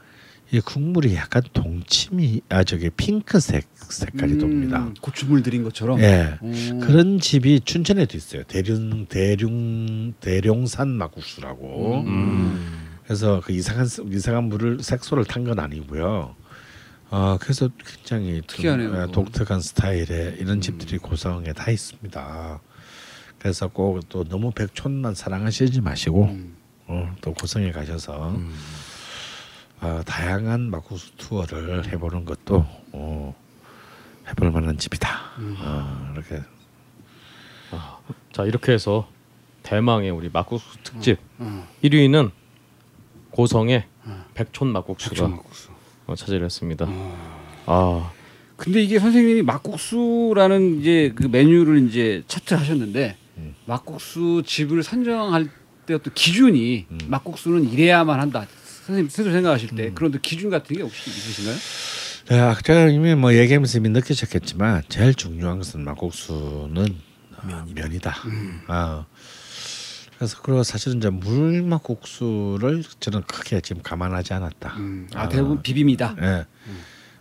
이 0.51 0.61
국물이 0.61 1.15
약간 1.15 1.43
동치미 1.53 2.43
아 2.49 2.65
저기 2.65 2.89
핑크색 2.91 3.67
색깔이 3.75 4.39
돕니다. 4.39 4.79
음, 4.79 4.95
고추물 5.01 5.43
들인 5.43 5.63
것처럼. 5.63 6.01
예. 6.01 6.39
음. 6.43 6.81
그런 6.83 7.19
집이 7.21 7.61
춘천에도 7.65 8.17
있어요. 8.17 8.45
대륜 8.45 9.07
대륜 9.07 10.15
대룡산 10.21 10.89
막국수라고. 10.89 12.03
음. 12.07 12.81
그래서 13.05 13.43
그 13.45 13.53
이상한 13.53 13.87
스- 13.87 14.03
이상한 14.11 14.45
물을 14.45 14.79
색소를 14.83 15.25
탄 15.27 15.45
건 15.45 15.59
아니고요. 15.59 16.35
어 17.15 17.39
그래서 17.41 17.69
굉장히 17.79 18.39
좀, 18.39 18.47
특이하네요, 18.49 19.03
예. 19.03 19.13
독특한 19.13 19.61
스타일의 19.61 20.39
이런 20.41 20.57
음. 20.57 20.61
집들이 20.61 20.99
고성에 20.99 21.53
다 21.53 21.71
있습니다. 21.71 22.61
그래서 23.39 23.69
꼭 23.69 24.01
또 24.09 24.25
너무 24.25 24.51
백촌만 24.51 25.15
사랑하시지 25.15 25.81
마시고 25.81 26.25
음. 26.25 26.57
어, 26.89 27.15
또 27.21 27.33
고성에 27.33 27.71
가셔서 27.71 28.31
음. 28.31 28.53
어, 29.81 30.01
다양한 30.05 30.71
막국수 30.73 31.15
투어를 31.17 31.87
해보는 31.87 32.25
것도 32.25 32.67
어, 32.91 33.35
해볼 34.29 34.51
만한 34.51 34.77
집이다. 34.77 35.09
음. 35.39 35.57
어, 35.61 36.13
이렇게 36.15 36.43
자 38.33 38.43
이렇게 38.45 38.73
해서 38.73 39.09
대망의 39.63 40.11
우리 40.11 40.31
막국수 40.31 40.79
특집 40.83 41.21
어. 41.39 41.69
1위는 41.85 42.33
고성의 43.31 43.87
백촌 44.35 44.73
막국수가 44.73 45.11
백촌 45.11 45.31
막국수. 45.31 45.74
어, 46.07 46.15
차지를 46.15 46.45
했습니다. 46.45 46.87
아 47.67 48.13
근데 48.57 48.83
이게 48.83 48.99
선생님이 48.99 49.43
막국수라는 49.43 50.81
이제 50.81 51.13
그 51.15 51.27
메뉴를 51.27 51.89
이제 51.89 52.23
차트 52.29 52.55
하셨는데 52.55 53.17
음. 53.39 53.55
막국수 53.67 54.43
집을 54.47 54.83
선정할 54.83 55.49
때 55.87 55.95
어떤 55.95 56.15
기준이 56.15 56.87
음. 56.91 56.99
막국수는 57.09 57.71
이래야만 57.71 58.21
한다. 58.21 58.47
선생님 58.87 59.09
스스로 59.09 59.33
생각하실 59.33 59.71
때 59.71 59.93
그런 59.95 60.13
또 60.13 60.19
기준 60.21 60.51
같은 60.51 60.77
게 60.77 60.83
혹시 60.83 61.11
있으신가요? 61.11 61.57
네, 62.29 62.63
제가 62.63 62.89
이미 62.89 63.15
뭐 63.15 63.35
얘기하면서 63.35 63.79
이미 63.79 63.89
느끼셨겠지만 63.91 64.83
제일 64.89 65.15
중요한 65.15 65.59
것은 65.59 65.85
막국수는 65.85 66.87
어, 67.37 67.67
면이다. 67.75 68.15
아, 68.69 69.05
그래서 70.17 70.39
그리고 70.43 70.63
사실은 70.63 70.99
이제 70.99 71.11
물막국수를 71.11 72.85
저는 73.01 73.23
크게 73.23 73.61
지금 73.61 73.83
감안하지 73.83 74.35
않았다. 74.35 74.75
음. 74.77 75.09
아, 75.15 75.29
대부분 75.29 75.63
비빔이다. 75.63 76.17
예. 76.21 76.47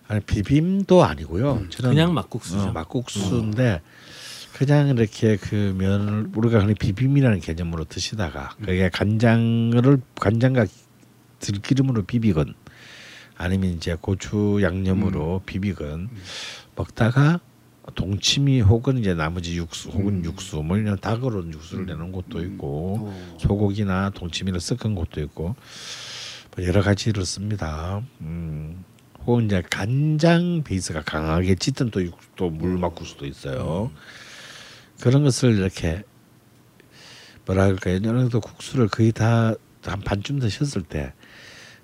아니 0.08 0.22
비빔도 0.22 1.04
아니고요. 1.04 1.66
저는 1.70 1.90
그냥 1.92 2.14
막국수죠. 2.14 2.70
어, 2.70 2.72
막국수인데 2.72 3.82
그냥 4.54 4.90
이렇게 4.90 5.38
그 5.38 5.76
면을 5.78 6.30
우리가 6.36 6.60
흔히 6.60 6.76
비빔이라는 6.76 7.40
개념으로 7.40 7.86
드시다가 7.86 8.56
그게 8.60 8.90
간장을 8.90 10.02
간장과 10.20 10.66
들기름으로 11.40 12.04
비비건 12.04 12.54
아니면 13.36 13.72
이제 13.72 13.98
고추 14.00 14.60
양념으로 14.62 15.42
비비건 15.46 16.10
먹다가 16.76 17.40
동치미 17.96 18.62
혹은 18.62 18.98
이제 18.98 19.14
나머지 19.14 19.58
육수 19.58 19.90
혹은 19.90 20.24
육수 20.24 20.58
뭐 20.64 20.78
이런 20.78 20.98
닭으로 20.98 21.46
육수를 21.52 21.86
내는 21.86 22.12
곳도 22.12 22.44
있고 22.44 22.98
어. 23.00 23.38
소고기나 23.40 24.12
동치미를 24.12 24.60
섞은 24.60 24.96
곳도 24.96 25.22
있고 25.22 25.56
뭐 26.56 26.66
여러 26.66 26.82
가지를 26.82 27.26
씁니다. 27.26 28.02
음. 28.22 28.86
혹은 29.26 29.46
이제 29.46 29.62
간장 29.70 30.64
베이스가 30.64 31.02
강하게 31.02 31.56
짙은 31.56 31.92
또 31.92 32.04
육수 32.04 32.28
또 32.36 32.50
물막국수도 32.50 33.26
있어요. 33.26 33.92
그런 35.00 35.24
것을 35.24 35.58
이렇게 35.58 36.04
뭐라 37.46 37.66
그럴까요? 37.66 37.96
어느 37.98 38.20
정도 38.20 38.40
국수를 38.40 38.88
거의 38.88 39.12
다 39.12 39.56
한 39.92 40.02
반쯤 40.02 40.40
드셨을 40.40 40.84
때 40.84 41.14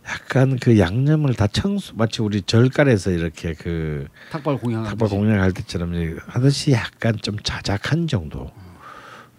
약간 0.10 0.58
그 0.58 0.80
양념을 0.80 1.36
다 1.36 1.46
청수 1.46 1.94
마치 1.96 2.24
우리 2.24 2.42
절간에서 2.42 3.12
이렇게 3.12 3.54
그 3.54 4.08
탁발 4.32 4.58
공양. 4.58 4.84
닭발 4.84 5.08
공략할 5.08 5.52
때처럼 5.54 5.94
하듯이 6.26 6.72
약간 6.72 7.16
좀 7.22 7.38
자작한 7.44 8.08
정도로 8.08 8.52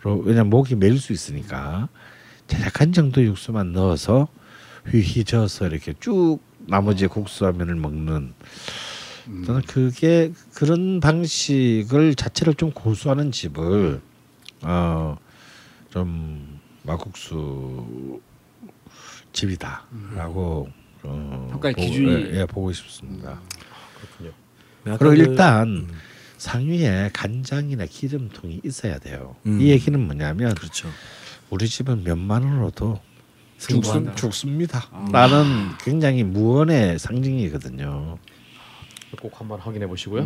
왜냐 0.04 0.44
면 0.44 0.50
목이 0.50 0.76
메일 0.76 0.98
수 0.98 1.12
있으니까. 1.12 1.88
자작한 2.46 2.92
정도 2.92 3.22
육수만 3.22 3.72
넣어서 3.72 4.28
휘휘 4.90 5.24
저어서 5.24 5.66
이렇게 5.66 5.92
쭉 5.98 6.38
나머지 6.66 7.06
국수라면을 7.06 7.74
먹는. 7.74 8.34
저는 9.46 9.62
그게 9.62 10.32
그런 10.54 11.00
방식을 11.00 12.14
자체를 12.14 12.54
좀 12.54 12.72
고수하는 12.72 13.30
집을 13.32 14.00
어좀 14.62 16.60
막국수 16.82 18.20
집이다라고 19.32 20.68
어, 21.02 21.48
평가의 21.52 21.74
보고, 21.74 21.86
기준이- 21.86 22.34
예, 22.34 22.40
예, 22.40 22.46
보고 22.46 22.72
싶습니다. 22.72 23.40
약간 24.86 24.98
그리고 24.98 25.14
그- 25.24 25.30
일단 25.30 25.88
상위에 26.38 27.10
간장이나 27.12 27.86
기름통이 27.86 28.60
있어야 28.64 28.98
돼요. 28.98 29.36
음. 29.46 29.60
이 29.60 29.68
얘기는 29.68 29.98
뭐냐면 30.00 30.54
그렇죠. 30.54 30.88
우리 31.50 31.68
집은 31.68 32.02
몇만 32.04 32.42
원으로도. 32.44 33.00
죽습, 33.58 34.16
죽습니다. 34.16 34.88
나는 35.12 35.44
굉장히 35.84 36.22
무언의 36.24 36.98
상징이거든요. 36.98 38.16
꼭 39.20 39.38
한번 39.38 39.60
확인해 39.60 39.86
보시고요. 39.86 40.22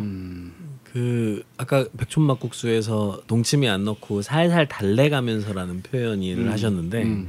그 0.93 1.43
아까 1.57 1.85
백촌막국수에서 1.99 3.23
동치미 3.27 3.69
안 3.69 3.85
넣고 3.85 4.23
살살 4.23 4.69
달래가면서라는 4.69 5.83
표현을 5.83 6.53
하셨는데 6.53 7.27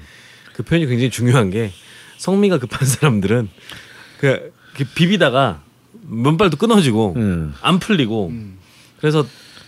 그 0.55 0.63
표현이 0.63 0.87
굉장히 0.87 1.09
중요한 1.09 1.49
게 1.49 1.71
성미가 2.17 2.59
급한 2.59 2.87
사람들은 2.87 3.49
그, 4.19 4.53
그 4.75 4.85
비비다가 4.95 5.61
면발도 6.07 6.57
끊어지고 6.57 7.13
음. 7.17 7.53
안 7.61 7.79
풀리고 7.79 8.31
그래서 8.99 9.25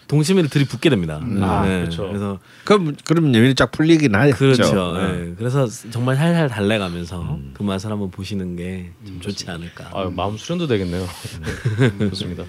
동치미를 0.08 0.50
들이붓게 0.50 0.90
됩니다. 0.90 1.20
아, 1.42 1.66
네, 1.68 1.80
그렇죠. 1.82 2.08
그래서 2.08 2.40
그럼 2.64 2.96
그럼 3.04 3.36
여기 3.36 3.54
쫙 3.56 3.70
풀리긴 3.74 4.16
하죠. 4.16 4.36
그렇죠. 4.38 4.94
네. 4.94 5.08
네. 5.12 5.34
그래서 5.38 5.68
정말 5.92 6.16
살살 6.16 6.48
달래가면서 6.48 7.38
그 7.54 7.64
맛을 7.64 7.92
한번 7.92 8.10
보시는 8.10 8.56
게 8.56 8.92
좀 9.06 9.20
좋지 9.20 9.50
않을까. 9.52 9.90
아, 9.94 10.10
마음 10.10 10.38
수련도 10.38 10.68
되겠네요. 10.68 11.06
좋습니다. 12.12 12.46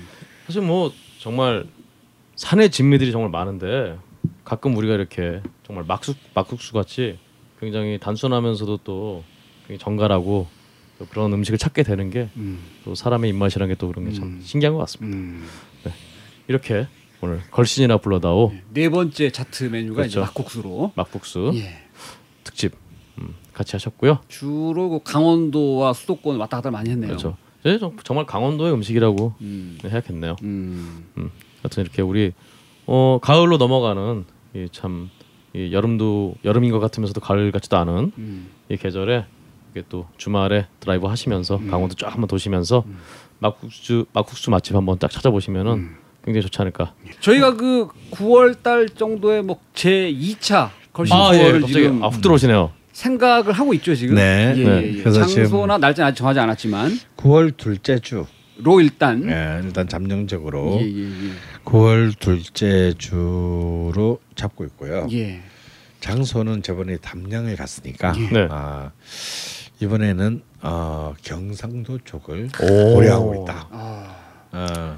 사실 0.47 0.63
뭐 0.63 0.93
정말 1.19 1.65
산의 2.37 2.71
진미들이 2.71 3.11
정말 3.11 3.31
많은데 3.33 3.99
가끔 4.45 4.77
우리가 4.77 4.95
이렇게 4.95 5.43
정말 5.67 5.85
막국 5.85 6.17
막국수 6.35 6.73
같이 6.73 7.19
굉장히 7.61 7.99
단순하면서도 7.99 8.79
또 8.85 9.25
굉장히 9.67 9.79
정갈하고 9.79 10.47
또 10.99 11.07
그런 11.07 11.33
음식을 11.33 11.59
찾게 11.59 11.83
되는 11.83 12.11
게 12.11 12.29
또 12.85 12.95
사람의 12.95 13.31
입맛이라는 13.31 13.75
게 13.75 13.79
또 13.79 13.89
그런 13.89 14.07
게 14.09 14.13
참 14.15 14.41
신기한 14.43 14.75
것 14.75 14.81
같습니다. 14.81 15.17
음. 15.17 15.47
이렇게 16.49 16.87
오늘 17.21 17.41
걸신이나 17.51 17.99
불러다오 17.99 18.53
네 18.73 18.89
번째 18.89 19.31
차트 19.31 19.65
메뉴가 19.65 20.05
이제 20.07 20.15
그렇죠. 20.15 20.21
막국수로. 20.21 20.93
막국수 20.95 21.51
예. 21.55 21.79
특집 22.45 22.75
음, 23.19 23.35
같이 23.53 23.73
하셨고요. 23.73 24.21
주로 24.29 24.89
그 24.89 25.01
강원도와 25.03 25.93
수도권 25.93 26.37
왔다 26.39 26.59
갔다 26.59 26.71
많이 26.71 26.91
했네요. 26.91 27.09
그렇죠. 27.09 27.37
예, 27.67 27.77
정- 27.79 27.97
정말 28.05 28.25
강원도의 28.25 28.73
음식이라고 28.73 29.35
음. 29.41 29.79
해야겠네요. 29.85 30.37
음. 30.43 31.05
음, 31.19 31.31
하여튼 31.63 31.83
이렇게 31.83 32.03
우리 32.03 32.33
어 32.87 33.19
가을로 33.21 33.57
넘어가는 33.59 34.25
이참 34.55 35.11
이 35.59 35.73
여름도 35.73 36.37
여름인 36.45 36.71
것 36.71 36.79
같으면서도 36.79 37.21
가을 37.21 37.51
같지도 37.51 37.77
않은 37.79 38.13
음. 38.17 38.49
이 38.69 38.77
계절에 38.77 39.25
이게 39.73 39.83
또 39.89 40.07
주말에 40.17 40.67
드라이브 40.79 41.09
하시면서 41.09 41.61
강원도 41.69 41.97
쫙 41.97 42.13
한번 42.13 42.29
도시면서 42.29 42.85
막국수 43.41 44.07
막국수 44.13 44.51
맛집 44.51 44.77
한번 44.77 44.99
딱 45.01 45.11
찾아보시면은 45.11 45.97
굉장히 46.25 46.43
좋지 46.43 46.61
않을까. 46.63 46.95
저희가 47.21 47.57
그 47.57 47.89
9월 48.13 48.63
달 48.63 48.89
정도에 48.89 49.43
뭐제 49.43 50.13
2차 50.13 50.71
걸신 50.93 51.17
아 51.17 51.31
예, 51.35 51.39
투어를 51.39 51.61
갑자기 51.63 51.73
지금 51.73 52.05
아, 52.05 52.09
훅 52.09 52.23
들어오시네요. 52.23 52.71
생각을 52.93 53.53
하고 53.53 53.75
있죠 53.75 53.95
지금. 53.95 54.15
네. 54.15 54.55
예, 54.57 54.65
네. 54.65 54.71
예, 54.83 54.99
예. 54.99 55.03
그래서 55.03 55.25
장소나 55.27 55.79
날짜는 55.79 56.09
아직 56.09 56.19
정하지 56.19 56.39
않았지만 56.41 56.99
9월 57.17 57.57
둘째 57.57 57.99
주. 57.99 58.27
로 58.61 58.81
일단. 58.81 59.23
예, 59.31 59.61
일단 59.65 59.89
잠정적으로 59.89 60.79
예, 60.81 60.85
예, 60.85 61.09
9월 61.65 62.19
둘째 62.19 62.93
주로 62.99 64.19
잡고 64.35 64.65
있고요. 64.65 65.07
예. 65.13 65.41
예. 65.99 66.01
장소는 66.01 66.63
저번에 66.63 66.97
담양에 66.99 67.55
갔으니까 67.57 68.13
네. 68.13 68.49
아, 68.51 68.91
이번에는 69.81 70.43
어, 70.63 71.15
경상도 71.23 71.99
쪽을 72.05 72.49
오. 72.63 72.95
고려하고 72.95 73.43
있다. 73.43 73.69
아, 73.71 74.17
어, 74.53 74.97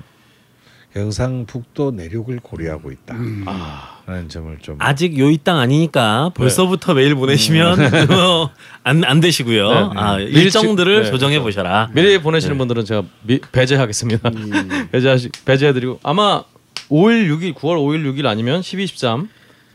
경상북도 0.95 1.93
내륙을 1.93 2.41
고려하고 2.43 2.91
있다. 2.91 3.15
음. 3.15 3.45
아, 3.47 4.01
라는 4.07 4.29
점을 4.29 4.57
좀 4.61 4.77
아직 4.81 5.17
요이 5.19 5.39
땅 5.45 5.59
아니니까 5.59 6.31
벌써부터 6.35 6.95
메일 6.95 7.15
보내시면 7.15 7.79
안, 8.83 9.05
안 9.05 9.21
되시고요. 9.21 9.69
네. 9.69 9.91
아, 9.95 10.17
네. 10.17 10.25
일정들을 10.25 11.05
네, 11.05 11.11
조정해 11.11 11.41
보셔라. 11.41 11.91
미리 11.95 12.19
보내시는 12.21 12.59
분들은 12.59 12.85
제가 12.85 13.05
미, 13.23 13.41
배제하겠습니다. 13.53 14.31
배제하시 14.91 15.31
배제해드리고 15.45 16.01
아마 16.03 16.43
5일 16.89 17.29
6일 17.29 17.55
9월 17.55 17.77
5일 17.77 18.13
6일 18.13 18.27
아니면 18.27 18.63
12, 18.63 18.87
13 18.89 19.29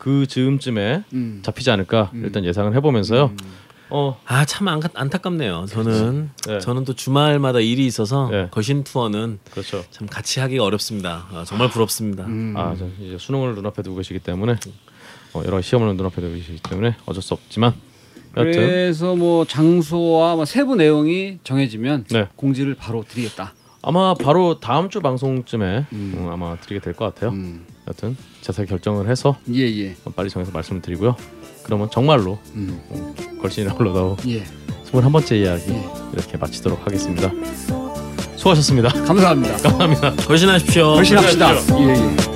그 0.06 0.28
즈음쯤에 0.28 1.03
음. 1.14 1.39
잡히지 1.41 1.72
않을까 1.72 2.12
일단 2.14 2.45
예상을 2.45 2.76
해보면서요. 2.76 3.32
어 3.89 4.16
아 4.26 4.45
참 4.45 4.68
안타깝네요. 4.68 5.66
저는 5.68 6.30
네. 6.47 6.60
저는 6.60 6.86
또 6.86 6.93
주말마다 6.93 7.60
일이 7.60 7.88
있어서 7.88 8.30
네. 8.30 8.47
거신 8.51 8.84
투어는 8.84 9.39
그렇죠. 9.49 9.84
참 9.89 10.08
같이 10.08 10.39
하기가 10.39 10.64
어렵습니다. 10.64 11.26
아, 11.32 11.43
정말 11.47 11.72
부럽습니다. 11.72 12.24
아, 12.56 12.76
저 12.78 12.88
이제 12.99 13.18
수능을 13.18 13.56
눈앞에 13.56 13.82
두고 13.82 13.95
계시기 13.97 14.20
때문에 14.20 14.58
어, 15.34 15.41
여러 15.43 15.60
시험을 15.60 15.95
눈앞에 15.95 16.22
두고 16.22 16.36
계시기 16.36 16.60
때문에 16.62 16.95
어쩔 17.08 17.24
수 17.24 17.34
없지만 17.34 17.74
여튼 18.38 18.51
그래서 18.51 19.16
뭐 19.16 19.43
장소와 19.45 20.36
뭐 20.36 20.45
세부 20.45 20.76
내용이 20.76 21.39
정해지면 21.43 22.06
네. 22.12 22.28
공지를 22.36 22.76
바로 22.76 23.03
드리겠다. 23.08 23.53
아마 23.82 24.14
바로 24.14 24.60
다음 24.60 24.89
주 24.89 25.01
방송쯤에 25.01 25.88
음, 25.93 26.30
아마 26.32 26.56
드리게 26.58 26.80
될 26.80 26.93
것 26.93 27.06
같아요. 27.16 27.32
음. 27.32 27.66
여튼 27.88 28.16
자세히 28.45 28.67
결정을 28.67 29.09
해서 29.09 29.35
예, 29.51 29.61
예. 29.61 29.95
빨리 30.15 30.29
정해서 30.29 30.51
말씀을 30.51 30.79
드리고요. 30.79 31.15
그러면 31.63 31.89
정말로 31.89 32.37
음. 32.53 32.79
걸신이 33.41 33.65
나 33.65 33.73
올라다오 33.73 34.17
예. 34.27 34.43
21번째 34.91 35.41
이야기 35.41 35.73
이렇게 36.13 36.37
마치도록 36.37 36.85
하겠습니다. 36.85 37.31
수고하셨습니다. 38.35 38.89
감사합니다. 38.89 39.57
감사합니다. 39.67 40.15
거신하십시오. 40.27 40.95
열심히 40.97 41.21
합시다. 41.21 41.55
예, 41.79 41.89
예. 41.89 42.34